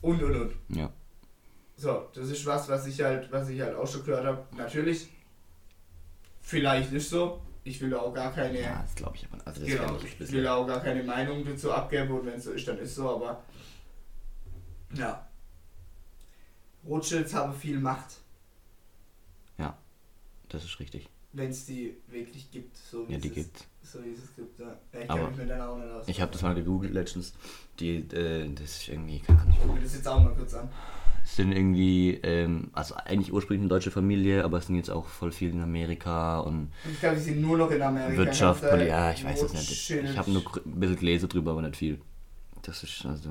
und 0.00 0.22
und 0.22 0.36
und. 0.36 0.52
Ja. 0.68 0.90
So, 1.76 2.08
das 2.12 2.28
ist 2.28 2.44
was, 2.44 2.68
was 2.68 2.86
ich 2.86 3.00
halt, 3.00 3.30
was 3.30 3.48
ich 3.50 3.60
halt 3.60 3.76
auch 3.76 3.86
schon 3.86 4.04
gehört 4.04 4.24
habe. 4.26 4.44
Natürlich, 4.56 5.08
vielleicht 6.40 6.92
ist 6.92 7.10
so. 7.10 7.40
Ich 7.62 7.80
will 7.80 7.94
auch 7.94 8.12
gar 8.14 8.32
keine, 8.32 8.60
Ja, 8.60 8.82
das 8.82 8.94
glaube 8.94 9.16
ich 9.16 9.28
aber. 9.30 9.46
Also 9.46 9.60
das 9.60 9.68
genau, 9.68 9.96
ich 10.18 10.32
will 10.32 10.48
auch 10.48 10.66
gar 10.66 10.80
keine 10.80 11.02
Meinung 11.02 11.44
dazu 11.44 11.70
abgeben 11.70 12.10
und 12.12 12.26
wenn 12.26 12.34
es 12.34 12.44
so 12.44 12.52
ist, 12.52 12.66
dann 12.66 12.78
ist 12.78 12.94
so, 12.94 13.10
aber 13.10 13.42
ja. 14.94 15.27
Rothschilds 16.86 17.34
haben 17.34 17.52
viel 17.54 17.78
Macht, 17.80 18.16
Das 20.50 20.64
ist 20.64 20.80
richtig. 20.80 21.06
wenn 21.34 21.50
es 21.50 21.66
die 21.66 21.94
wirklich 22.06 22.50
gibt, 22.50 22.74
so 22.74 23.06
wie 23.06 23.12
Ja, 23.12 23.18
es 23.18 23.22
die 23.22 23.28
es- 23.28 23.34
gibt. 23.34 23.64
So 23.82 23.98
wie 24.02 24.12
es 24.14 24.34
gibt, 24.34 24.58
ja. 24.58 24.66
ja 24.94 25.00
ich 25.02 25.08
kann 25.08 25.28
mich 25.28 25.36
mit 25.36 25.50
deiner 25.50 25.68
auch 25.68 25.76
nicht 25.76 25.90
aus. 25.90 26.08
Ich 26.08 26.20
habe 26.22 26.32
das 26.32 26.40
mal 26.40 26.54
gegoogelt 26.54 26.94
letztens. 26.94 27.34
Die, 27.80 27.96
äh, 27.96 28.48
das 28.54 28.64
ist 28.80 28.88
irgendwie, 28.88 29.18
keine 29.20 29.40
Ahnung. 29.42 29.54
Ich 29.58 29.66
gucke 29.66 29.80
das 29.82 29.94
jetzt 29.94 30.08
auch 30.08 30.20
mal 30.22 30.34
kurz 30.34 30.54
an. 30.54 30.70
Es 31.22 31.36
sind 31.36 31.52
irgendwie, 31.52 32.14
ähm, 32.22 32.70
also 32.72 32.94
eigentlich 32.94 33.30
ursprünglich 33.30 33.60
eine 33.60 33.68
deutsche 33.68 33.90
Familie, 33.90 34.42
aber 34.42 34.56
es 34.56 34.66
sind 34.68 34.76
jetzt 34.76 34.88
auch 34.88 35.04
voll 35.06 35.30
viel 35.30 35.50
in 35.50 35.60
Amerika 35.60 36.40
und 36.40 36.72
Ich 36.90 36.98
glaube, 37.00 37.16
die 37.16 37.22
sind 37.22 37.42
nur 37.42 37.58
noch 37.58 37.70
in 37.70 37.82
Amerika. 37.82 38.16
Wirtschaft, 38.16 38.66
Poli 38.66 38.86
ja, 38.88 39.12
ich 39.12 39.22
weiß 39.22 39.42
es 39.42 39.52
nicht. 39.52 39.90
Ich 39.90 40.16
habe 40.16 40.30
nur 40.30 40.42
ein 40.64 40.80
bisschen 40.80 40.96
gelesen 40.96 41.28
drüber, 41.28 41.50
aber 41.50 41.60
nicht 41.60 41.76
viel. 41.76 42.00
Das 42.62 42.82
ist 42.82 43.04
also. 43.04 43.30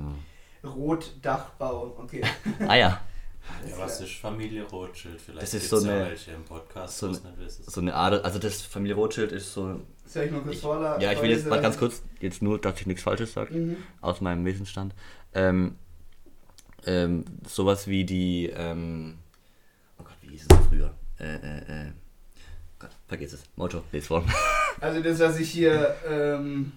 Rotdachbau, 0.64 1.96
okay. 1.98 2.22
Ah 2.68 2.76
ja, 2.76 3.00
Ja, 3.68 3.78
was 3.78 4.00
ist 4.00 4.12
Familie 4.14 4.62
Rothschild? 4.64 5.20
Vielleicht 5.20 5.42
Das 5.42 5.54
ist 5.54 5.68
so 5.70 5.76
ja 5.84 5.92
eine- 5.92 6.10
welche 6.10 6.30
im 6.32 6.44
Podcast, 6.44 6.98
so 6.98 7.06
eine- 7.08 7.20
so 7.48 7.80
eine 7.80 7.94
Adel, 7.94 8.20
also 8.22 8.38
das 8.38 8.62
Familie 8.62 8.94
Rothschild 8.96 9.32
ist 9.32 9.52
so. 9.52 9.80
Soll 10.06 10.24
ich 10.24 10.30
mal 10.30 10.40
kurz 10.40 10.56
Ich, 10.56 10.62
vorla- 10.62 10.98
ja, 11.00 11.12
ich 11.12 11.20
will 11.22 11.30
jetzt 11.30 11.46
mal 11.46 11.60
ganz 11.60 11.76
kurz, 11.78 12.02
jetzt 12.20 12.40
nur, 12.42 12.58
dass 12.60 12.80
ich 12.80 12.86
nichts 12.86 13.02
Falsches 13.02 13.32
sage, 13.32 13.54
Mhm. 13.54 13.76
aus 14.00 14.20
meinem 14.20 14.44
Wissensstand. 14.44 14.94
Ähm, 15.34 15.76
ähm, 16.86 17.24
sowas 17.46 17.86
wie 17.88 18.04
die, 18.04 18.46
ähm, 18.54 19.18
oh 19.98 20.04
Gott, 20.04 20.16
wie 20.22 20.28
hieß 20.30 20.46
es 20.50 20.66
früher? 20.68 20.94
Äh, 21.18 21.34
äh, 21.34 21.86
äh, 21.88 21.92
Gott, 22.78 22.90
vergiss 23.08 23.32
es. 23.32 23.42
Mojo, 23.56 23.82
les 23.92 24.06
vor. 24.06 24.24
Also 24.80 25.02
das, 25.02 25.18
was 25.18 25.40
ich 25.40 25.50
hier 25.50 25.96
ähm, 26.08 26.70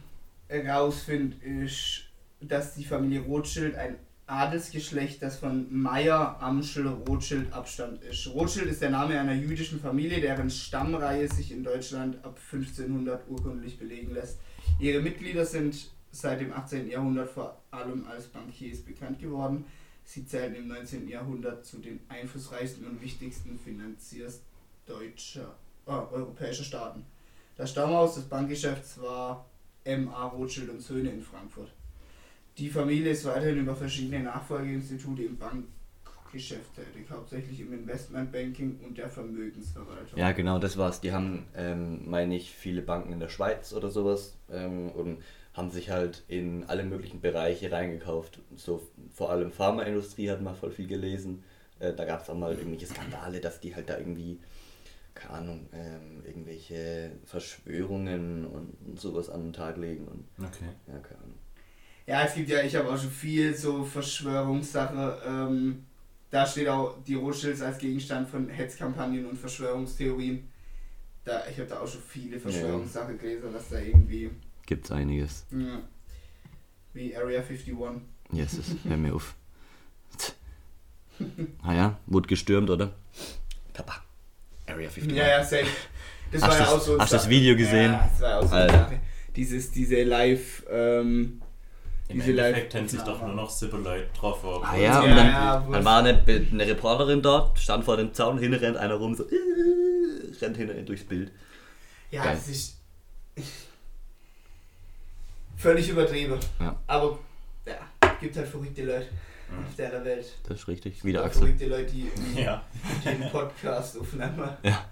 herausfinde, 0.47 1.38
ist, 1.45 2.01
dass 2.41 2.74
die 2.74 2.84
Familie 2.84 3.22
Rothschild 3.22 3.76
ein 3.76 3.95
Adelsgeschlecht, 4.32 5.22
das 5.22 5.38
von 5.38 5.68
Meyer 5.70 6.42
Amschel 6.42 6.88
Rothschild 6.88 7.52
Abstand 7.52 8.02
ist. 8.04 8.28
Rothschild 8.28 8.68
ist 8.68 8.82
der 8.82 8.90
Name 8.90 9.20
einer 9.20 9.34
jüdischen 9.34 9.80
Familie, 9.80 10.22
deren 10.22 10.50
Stammreihe 10.50 11.28
sich 11.28 11.52
in 11.52 11.64
Deutschland 11.64 12.24
ab 12.24 12.40
1500 12.52 13.30
urkundlich 13.30 13.78
belegen 13.78 14.14
lässt. 14.14 14.40
Ihre 14.80 15.02
Mitglieder 15.02 15.46
sind 15.46 15.92
seit 16.12 16.40
dem 16.40 16.54
18. 16.54 16.90
Jahrhundert 16.90 17.30
vor 17.30 17.62
allem 17.72 18.08
als 18.08 18.28
Bankiers 18.28 18.80
bekannt 18.80 19.20
geworden. 19.20 19.66
Sie 20.06 20.26
zählen 20.26 20.56
im 20.56 20.70
19. 20.70 21.10
Jahrhundert 21.10 21.66
zu 21.66 21.80
den 21.80 22.00
einflussreichsten 22.08 22.86
und 22.88 23.02
wichtigsten 23.02 23.60
Finanziers 23.60 24.42
deutscher, 24.86 25.56
äh, 25.86 25.92
europäischer 25.92 26.64
Staaten. 26.64 27.06
Das 27.58 27.72
Stammhaus 27.72 28.16
des 28.16 28.24
Bankgeschäfts 28.24 29.02
war 29.02 29.46
M.A. 29.84 30.28
Rothschild 30.28 30.70
und 30.70 30.82
Söhne 30.82 31.10
in 31.12 31.22
Frankfurt. 31.22 31.72
Die 32.58 32.70
Familie 32.70 33.12
ist 33.12 33.26
weiterhin 33.26 33.60
über 33.60 33.76
verschiedene 33.76 34.24
Nachfolgeinstitute 34.24 35.24
im 35.24 35.38
Bankgeschäft 35.38 36.76
tätig, 36.76 37.10
hauptsächlich 37.10 37.60
im 37.62 37.74
Investmentbanking 37.74 38.80
und 38.86 38.97
der 38.97 39.10
Vermögensverwaltung. 39.10 40.20
Ja, 40.20 40.32
genau, 40.32 40.60
das 40.60 40.78
war's. 40.78 41.02
Die 41.02 41.12
haben, 41.12 41.45
ähm, 41.56 42.10
meine 42.10 42.36
ich, 42.36 42.52
viele 42.52 42.82
Banken 42.82 43.14
in 43.14 43.20
der 43.20 43.30
Schweiz 43.30 43.74
oder 43.74 43.89
sowas 43.89 44.36
ähm, 44.52 44.89
und 44.91 45.24
haben 45.54 45.70
sich 45.72 45.89
halt 45.89 46.24
in 46.28 46.64
alle 46.66 46.84
möglichen 46.84 47.20
Bereiche 47.22 47.72
reingekauft. 47.72 48.39
So 48.56 48.88
vor 49.14 49.32
allem 49.32 49.52
Pharmaindustrie 49.52 50.30
hat 50.30 50.41
man 50.41 50.56
voll 50.56 50.72
viel 50.72 50.88
gelesen. 50.88 51.43
Äh, 51.80 51.93
da 51.93 52.06
gab 52.06 52.22
es 52.22 52.30
auch 52.30 52.38
mal 52.38 52.54
irgendwelche 52.54 52.86
Skandale, 52.86 53.41
dass 53.41 53.60
die 53.60 53.76
halt 53.76 53.89
da 53.89 53.97
irgendwie, 53.97 54.39
keine 55.14 55.34
Ahnung, 55.34 55.70
ähm, 55.74 56.24
irgendwelche 56.26 57.12
Verschwörungen 57.26 58.45
und, 58.45 58.76
und 58.86 58.99
sowas 58.99 59.30
an 59.30 59.43
den 59.43 59.54
Tag 59.54 59.78
legen 59.78 60.08
und 60.08 60.26
Okay. 60.38 60.70
ja, 60.88 60.99
keine 60.99 61.22
Ahnung. 61.22 61.36
Ja, 62.08 62.24
es 62.24 62.34
gibt 62.34 62.49
ja, 62.49 62.62
ich 62.64 62.76
habe 62.76 62.89
auch 62.91 62.97
schon 62.99 63.12
viel 63.12 63.56
so 63.56 63.84
Verschwörungssache. 63.84 65.22
Ähm, 65.26 65.86
da 66.30 66.45
steht 66.45 66.68
auch 66.68 66.95
die 67.06 67.16
Rothschilds 67.16 67.62
als 67.62 67.78
Gegenstand 67.78 68.30
von 68.30 68.49
Hetzkampagnen 68.49 69.26
und 69.26 69.38
Verschwörungstheorien. 69.38 70.47
Da, 71.24 71.43
ich 71.49 71.58
habe 71.60 71.70
da 71.70 71.80
auch 71.80 71.88
schon 71.88 72.02
viele 72.02 72.39
Verschwörungssachen 72.39 73.18
gelesen, 73.20 73.49
was 73.54 73.70
da 73.70 73.80
irgendwie. 73.80 74.32
Gibt's 74.66 74.91
einiges. 74.91 75.45
Ja, 75.52 75.80
wie 76.93 77.16
Area 77.16 77.41
51. 77.41 77.76
Yes, 78.34 78.60
hör 78.88 78.97
mir 78.97 79.14
auf. 79.16 79.36
Ah 81.64 81.74
ja, 81.76 81.97
wurde 82.08 82.28
gestürmt, 82.28 82.70
oder? 82.72 82.93
Papa. 83.74 84.04
Area 84.68 84.89
51. 84.89 85.12
Ja, 85.16 85.28
ja, 85.28 85.43
safe. 85.43 85.68
Das 86.32 86.41
Hast 86.41 86.49
war 86.52 86.58
ja 86.60 86.64
du's- 86.66 86.74
auch 86.74 86.82
so. 86.82 86.99
hast 86.99 87.12
du 87.12 87.16
das. 87.18 87.30
Video 87.30 87.56
gesehen? 87.56 87.91
Ja, 87.91 88.10
das 88.12 88.22
war 88.22 88.30
ja 88.30 88.39
auch 88.39 88.41
so 88.47 88.56
eine 88.56 88.62
Alter. 88.64 88.78
Sache. 88.80 88.99
Dieses, 89.36 89.72
diese 89.72 90.04
Live. 90.04 90.64
Ähm, 90.72 91.41
Im 92.12 92.20
Diese 92.20 92.32
Endeffekt 92.32 92.74
hätten 92.74 92.88
sich 92.88 93.01
doch 93.01 93.22
nur 93.22 93.34
noch 93.36 93.49
sieben 93.49 93.84
Leute 93.84 94.07
drauf. 94.18 94.43
aber- 94.43 94.68
Ah 94.68 94.76
ja, 94.76 94.82
Ja, 94.82 94.99
und 95.01 95.09
dann, 95.09 95.28
ja, 95.28 95.68
dann 95.72 95.86
war 95.86 95.99
eine, 95.99 96.24
eine 96.28 96.68
Reporterin 96.68 97.22
dort, 97.22 97.57
stand 97.59 97.84
vor 97.86 97.97
dem 97.97 98.14
Zaun, 98.14 98.38
hinten 98.38 98.59
rennt 98.59 98.78
einer 98.78 98.95
rum, 98.95 99.16
so 99.16 99.24
äh, 99.24 99.30
rennt 100.41 100.57
hinten 100.57 100.86
durchs 100.86 101.03
Bild. 101.03 101.32
ja, 102.12 102.24
Geil. 102.24 102.36
das 102.36 102.47
ist. 102.47 102.78
Völlig 105.57 105.89
übertrieben. 105.89 106.39
Ja. 106.59 106.76
Aber 106.88 107.20
ja, 107.66 107.76
gibt 108.20 108.36
halt 108.36 108.47
verrückte 108.47 108.84
Leute 108.84 109.07
Mhm. 109.51 109.66
auf 109.68 109.76
der 109.76 110.05
Welt. 110.05 110.26
Das 110.47 110.59
ist 110.62 110.68
richtig. 110.70 111.03
Wieder 111.03 111.20
Ja, 111.20 111.26
Axel. 111.26 111.41
Verrückte 111.41 111.68
Leute, 111.68 111.91
die, 111.91 112.09
die 112.36 112.41
Ja. 112.41 112.64
den 113.05 113.30
Podcast 113.30 113.99
aufnehmen, 113.99 114.49
Ja. 114.64 114.86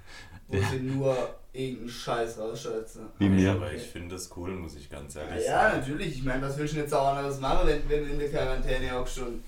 wo 0.47 0.57
Ja. 0.57 0.69
sie 0.69 0.79
nur 0.79 1.15
irgendeinen 1.53 1.89
Scheiß 1.89 2.37
rausschätzen. 2.37 3.07
Wie 3.17 3.25
ja, 3.25 3.29
mir. 3.31 3.51
aber 3.51 3.73
ich 3.73 3.83
finde 3.83 4.15
das 4.15 4.29
cool, 4.37 4.51
muss 4.51 4.75
ich 4.75 4.89
ganz 4.89 5.15
ehrlich 5.15 5.45
Ja, 5.45 5.51
ja, 5.51 5.61
sagen. 5.71 5.79
natürlich. 5.79 6.15
Ich 6.17 6.23
meine, 6.23 6.41
was 6.43 6.57
willst 6.57 6.75
du 6.75 6.79
jetzt 6.79 6.93
auch 6.93 7.07
anderes 7.15 7.39
machen, 7.39 7.67
wenn, 7.67 7.89
wenn 7.89 8.05
du 8.05 8.11
in 8.11 8.19
der 8.19 8.29
Quarantäne 8.29 8.95
auch 8.97 9.07
schon. 9.07 9.43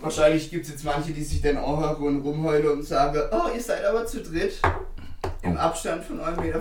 Wahrscheinlich 0.00 0.48
gibt 0.50 0.64
es 0.66 0.70
jetzt 0.70 0.84
manche, 0.84 1.12
die 1.12 1.24
sich 1.24 1.40
dann 1.40 1.56
auch 1.56 1.98
und 1.98 2.20
rumheulen 2.20 2.68
und 2.68 2.82
sagen, 2.84 3.20
oh, 3.32 3.52
ihr 3.52 3.60
seid 3.60 3.84
aber 3.84 4.06
zu 4.06 4.22
dritt. 4.22 4.60
Im 5.42 5.56
Oh. 5.56 5.58
Abstand 5.58 6.04
von 6.04 6.20
1,50 6.20 6.40
Meter. 6.40 6.60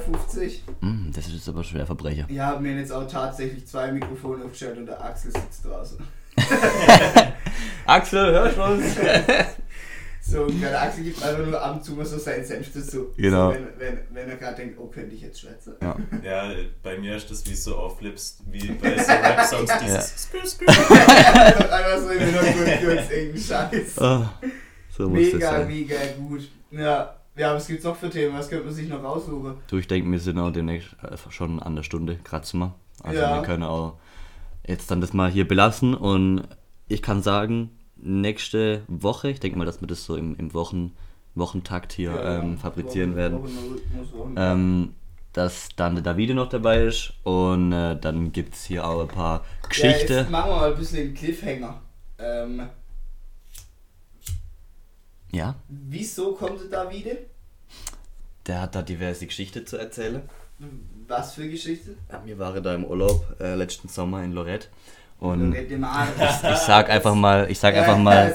Mm, 0.81 1.11
das 1.13 1.27
ist 1.27 1.33
jetzt 1.33 1.49
aber 1.49 1.63
schwer 1.63 1.85
Verbrecher. 1.85 2.25
Wir 2.27 2.45
haben 2.45 2.63
mir 2.63 2.75
jetzt 2.79 2.91
auch 2.91 3.07
tatsächlich 3.07 3.67
zwei 3.67 3.91
Mikrofone 3.91 4.43
aufgestellt 4.43 4.77
und 4.77 4.85
der 4.87 5.03
Axel 5.03 5.31
sitzt 5.31 5.65
draußen. 5.65 5.97
Axel, 7.85 8.31
hörst 8.31 8.57
du 8.57 8.63
uns? 8.63 8.83
So, 10.29 10.43
und 10.43 10.59
der 10.61 10.81
Axel 10.81 11.03
gibt 11.05 11.23
einfach 11.23 11.45
nur 11.45 11.61
ab 11.61 11.75
und 11.77 11.83
zu 11.83 11.93
mal 11.93 12.05
so 12.05 12.17
seinen 12.17 12.43
Senf 12.43 12.73
dazu. 12.73 13.07
Genau. 13.15 13.51
So, 13.51 13.55
wenn, 13.55 13.67
wenn, 13.79 13.99
wenn 14.11 14.29
er 14.29 14.35
gerade 14.35 14.57
denkt, 14.57 14.77
oh, 14.79 14.87
könnte 14.87 15.15
ich 15.15 15.21
jetzt 15.21 15.39
schwätzen. 15.39 15.75
Ja. 15.81 15.95
Ja, 16.23 16.53
bei 16.83 16.97
mir 16.99 17.15
ist 17.15 17.31
das 17.31 17.45
wie 17.49 17.55
so 17.55 17.75
auf 17.77 18.01
Lips, 18.01 18.39
wie 18.49 18.67
bei 18.73 18.97
so 18.97 19.11
Rap-Songs, 19.11 19.69
Ja. 19.69 19.77
dieses 19.79 20.23
Skr, 20.23 20.45
Skr. 20.45 20.67
einfach 20.69 21.99
so 22.01 22.09
im 22.09 22.19
Hintergrund 22.19 22.67
kurz 22.83 23.09
irgendeinen 23.11 23.37
Scheiß. 23.37 23.99
Ah, 23.99 24.33
so 24.89 25.07
muss 25.09 25.23
das 25.23 25.33
Mega, 25.33 25.51
sein. 25.51 25.67
mega 25.67 25.95
gut. 26.19 26.49
Ja, 26.71 27.15
ja, 27.37 27.53
was 27.55 27.67
gibt's 27.67 27.83
noch 27.85 27.95
für 27.95 28.09
Themen? 28.09 28.35
Was 28.35 28.49
könnte 28.49 28.65
man 28.65 28.73
sich 28.73 28.89
noch 28.89 29.01
raussuchen? 29.03 29.55
Du, 29.67 29.77
ich 29.77 29.87
denke, 29.87 30.11
wir 30.11 30.19
sind 30.19 30.39
auch 30.39 30.51
demnächst 30.51 30.89
einfach 31.03 31.31
schon 31.31 31.61
an 31.61 31.75
der 31.75 31.83
Stunde, 31.83 32.17
kratzen 32.23 32.59
wir. 32.59 32.75
Also 33.03 33.19
Ja. 33.21 33.35
wir 33.35 33.43
können 33.43 33.63
auch 33.63 33.97
jetzt 34.67 34.91
dann 34.91 34.99
das 34.99 35.13
mal 35.13 35.29
hier 35.31 35.47
belassen 35.47 35.93
und 35.93 36.47
ich 36.89 37.01
kann 37.01 37.21
sagen, 37.21 37.69
nächste 38.01 38.81
Woche, 38.87 39.29
ich 39.29 39.39
denke 39.39 39.57
mal, 39.57 39.65
dass 39.65 39.81
wir 39.81 39.87
das 39.87 40.03
so 40.05 40.15
im, 40.15 40.35
im 40.37 40.53
Wochen, 40.53 40.95
Wochentakt 41.35 41.93
hier 41.93 42.19
ähm, 42.23 42.57
fabrizieren 42.57 43.11
Wochen- 43.11 43.17
werden, 43.17 43.43
Wochen- 43.43 44.35
ähm, 44.37 44.93
dass 45.33 45.69
dann 45.75 45.93
der 45.95 46.03
Davide 46.03 46.33
noch 46.33 46.49
dabei 46.49 46.83
ist 46.85 47.13
und 47.23 47.71
äh, 47.71 47.95
dann 47.99 48.31
gibt 48.31 48.55
es 48.55 48.65
hier 48.65 48.87
auch 48.87 49.01
ein 49.01 49.07
paar 49.07 49.39
Ja, 49.63 49.69
Geschichten. 49.69 50.13
jetzt 50.13 50.31
machen 50.31 50.49
wir 50.51 50.55
mal 50.55 50.71
ein 50.71 50.77
bisschen 50.77 50.97
den 51.07 51.13
Cliffhanger. 51.13 51.81
Ähm, 52.17 52.67
Ja, 55.31 55.55
wieso 55.67 56.33
kommt 56.33 56.61
der 56.61 56.69
Davide? 56.83 57.17
der 58.47 58.61
hat 58.61 58.75
da 58.75 58.81
diverse 58.81 59.27
Geschichten 59.27 59.65
zu 59.67 59.75
erzählen. 59.77 60.21
Was 61.07 61.33
für 61.33 61.47
Geschichte? 61.49 61.95
Ja, 62.09 62.21
wir 62.25 62.39
waren 62.39 62.63
da 62.63 62.73
im 62.73 62.85
Urlaub 62.85 63.35
äh, 63.41 63.55
letzten 63.55 63.89
Sommer 63.89 64.23
in 64.23 64.31
Lorette 64.31 64.67
und 65.19 65.55
an. 65.83 66.07
ich 66.19 66.57
sag 66.57 66.89
einfach 66.89 67.15
mal, 67.15 67.49
ich 67.49 67.57
sag 67.57 67.75
einfach 67.75 67.97
mal. 67.97 68.33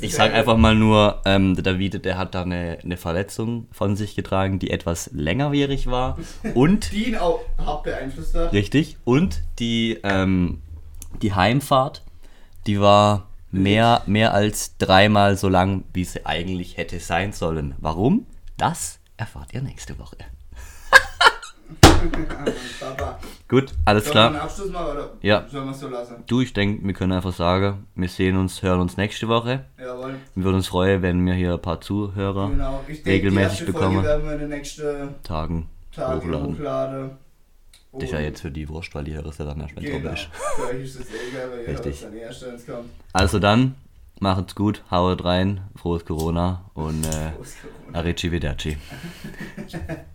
Ich 0.00 0.14
sag 0.14 0.32
einfach 0.32 0.56
mal 0.56 0.74
nur, 0.74 1.20
ähm, 1.26 1.54
der 1.54 1.62
Davide, 1.62 2.00
der 2.00 2.16
hat 2.16 2.34
da 2.34 2.42
eine, 2.42 2.78
eine 2.82 2.96
Verletzung 2.96 3.66
von 3.70 3.96
sich 3.96 4.16
getragen, 4.16 4.58
die 4.58 4.70
etwas 4.70 5.10
längerwierig 5.12 5.88
war. 5.88 6.18
Und, 6.54 6.90
Die 6.92 7.10
ihn 7.10 7.16
auch 7.16 7.40
hart 7.58 7.84
beeinflusst 7.84 8.34
hat. 8.34 8.52
richtig, 8.52 8.96
und 9.04 9.42
die, 9.58 9.98
ähm, 10.02 10.62
die 11.20 11.34
Heimfahrt, 11.34 12.02
die 12.66 12.80
war 12.80 13.28
mehr, 13.50 14.02
mehr 14.06 14.32
als 14.32 14.78
dreimal 14.78 15.36
so 15.36 15.48
lang, 15.48 15.84
wie 15.92 16.04
sie 16.04 16.24
eigentlich 16.24 16.78
hätte 16.78 16.98
sein 16.98 17.32
sollen. 17.32 17.74
Warum? 17.78 18.26
Das 18.56 19.00
erfahrt 19.16 19.52
ihr 19.52 19.60
nächste 19.60 19.98
Woche. 19.98 20.16
Gut, 23.48 23.72
alles 23.84 24.04
Sollen 24.04 24.14
wir 24.16 24.22
einen 24.22 24.32
klar. 24.34 24.44
Abschluss 24.44 24.70
machen 24.70 24.86
oder 24.92 25.10
Ja. 25.22 25.46
sollen 25.50 25.64
wir 25.66 25.70
es 25.72 25.80
so 25.80 25.88
lassen? 25.88 26.14
Du, 26.26 26.40
ich 26.40 26.52
denke, 26.52 26.86
wir 26.86 26.94
können 26.94 27.12
einfach 27.12 27.32
sagen, 27.32 27.86
wir 27.96 28.08
sehen 28.08 28.36
uns, 28.36 28.62
hören 28.62 28.80
uns 28.80 28.96
nächste 28.96 29.26
Woche. 29.28 29.64
Jawohl. 29.78 30.14
Wir 30.34 30.44
würden 30.44 30.56
uns 30.56 30.68
freuen, 30.68 31.02
wenn 31.02 31.24
wir 31.26 31.34
hier 31.34 31.54
ein 31.54 31.62
paar 31.62 31.80
Zuhörer 31.80 32.48
Genau. 32.50 32.80
Ich 32.86 33.02
denke, 33.02 33.10
regelmäßig 33.10 33.58
die 33.58 33.64
erste 33.64 33.72
bekommen. 33.72 33.94
Folge 33.94 34.08
werden 34.08 34.24
wir 34.24 34.32
in 34.34 34.38
den 34.38 34.48
nächsten 34.50 35.14
Tagen 35.24 35.66
Tagen 35.94 36.20
hochladen. 36.20 36.54
hochladen. 36.54 37.10
Das 37.92 38.04
ist 38.04 38.12
ja 38.12 38.20
jetzt 38.20 38.40
für 38.42 38.52
die 38.52 38.68
Wurscht, 38.68 38.94
weil 38.94 39.02
die 39.02 39.14
hören 39.14 39.26
es 39.28 39.38
ja 39.38 39.44
dann 39.44 39.60
erst, 39.60 39.76
es 39.76 39.82
Genau. 39.84 40.10
ist. 40.12 40.28
Für 40.56 40.62
euch 40.68 40.82
ist 40.84 41.00
es 41.00 41.06
eh 41.10 41.14
egal, 41.32 41.50
weil 41.50 41.60
ihr 41.62 41.66
hört 41.66 41.78
Richtig. 41.86 41.94
es 41.94 42.00
dann 42.02 42.16
erst, 42.16 42.46
wenn 42.46 42.54
es 42.54 42.66
kommt. 42.66 42.88
Also 43.12 43.38
dann, 43.40 43.74
macht's 44.20 44.54
gut, 44.54 44.84
haut 44.92 45.24
rein, 45.24 45.62
frohes 45.74 46.04
Corona 46.04 46.64
und 46.74 47.04
äh. 47.04 47.32
Arrivederci. 47.92 48.76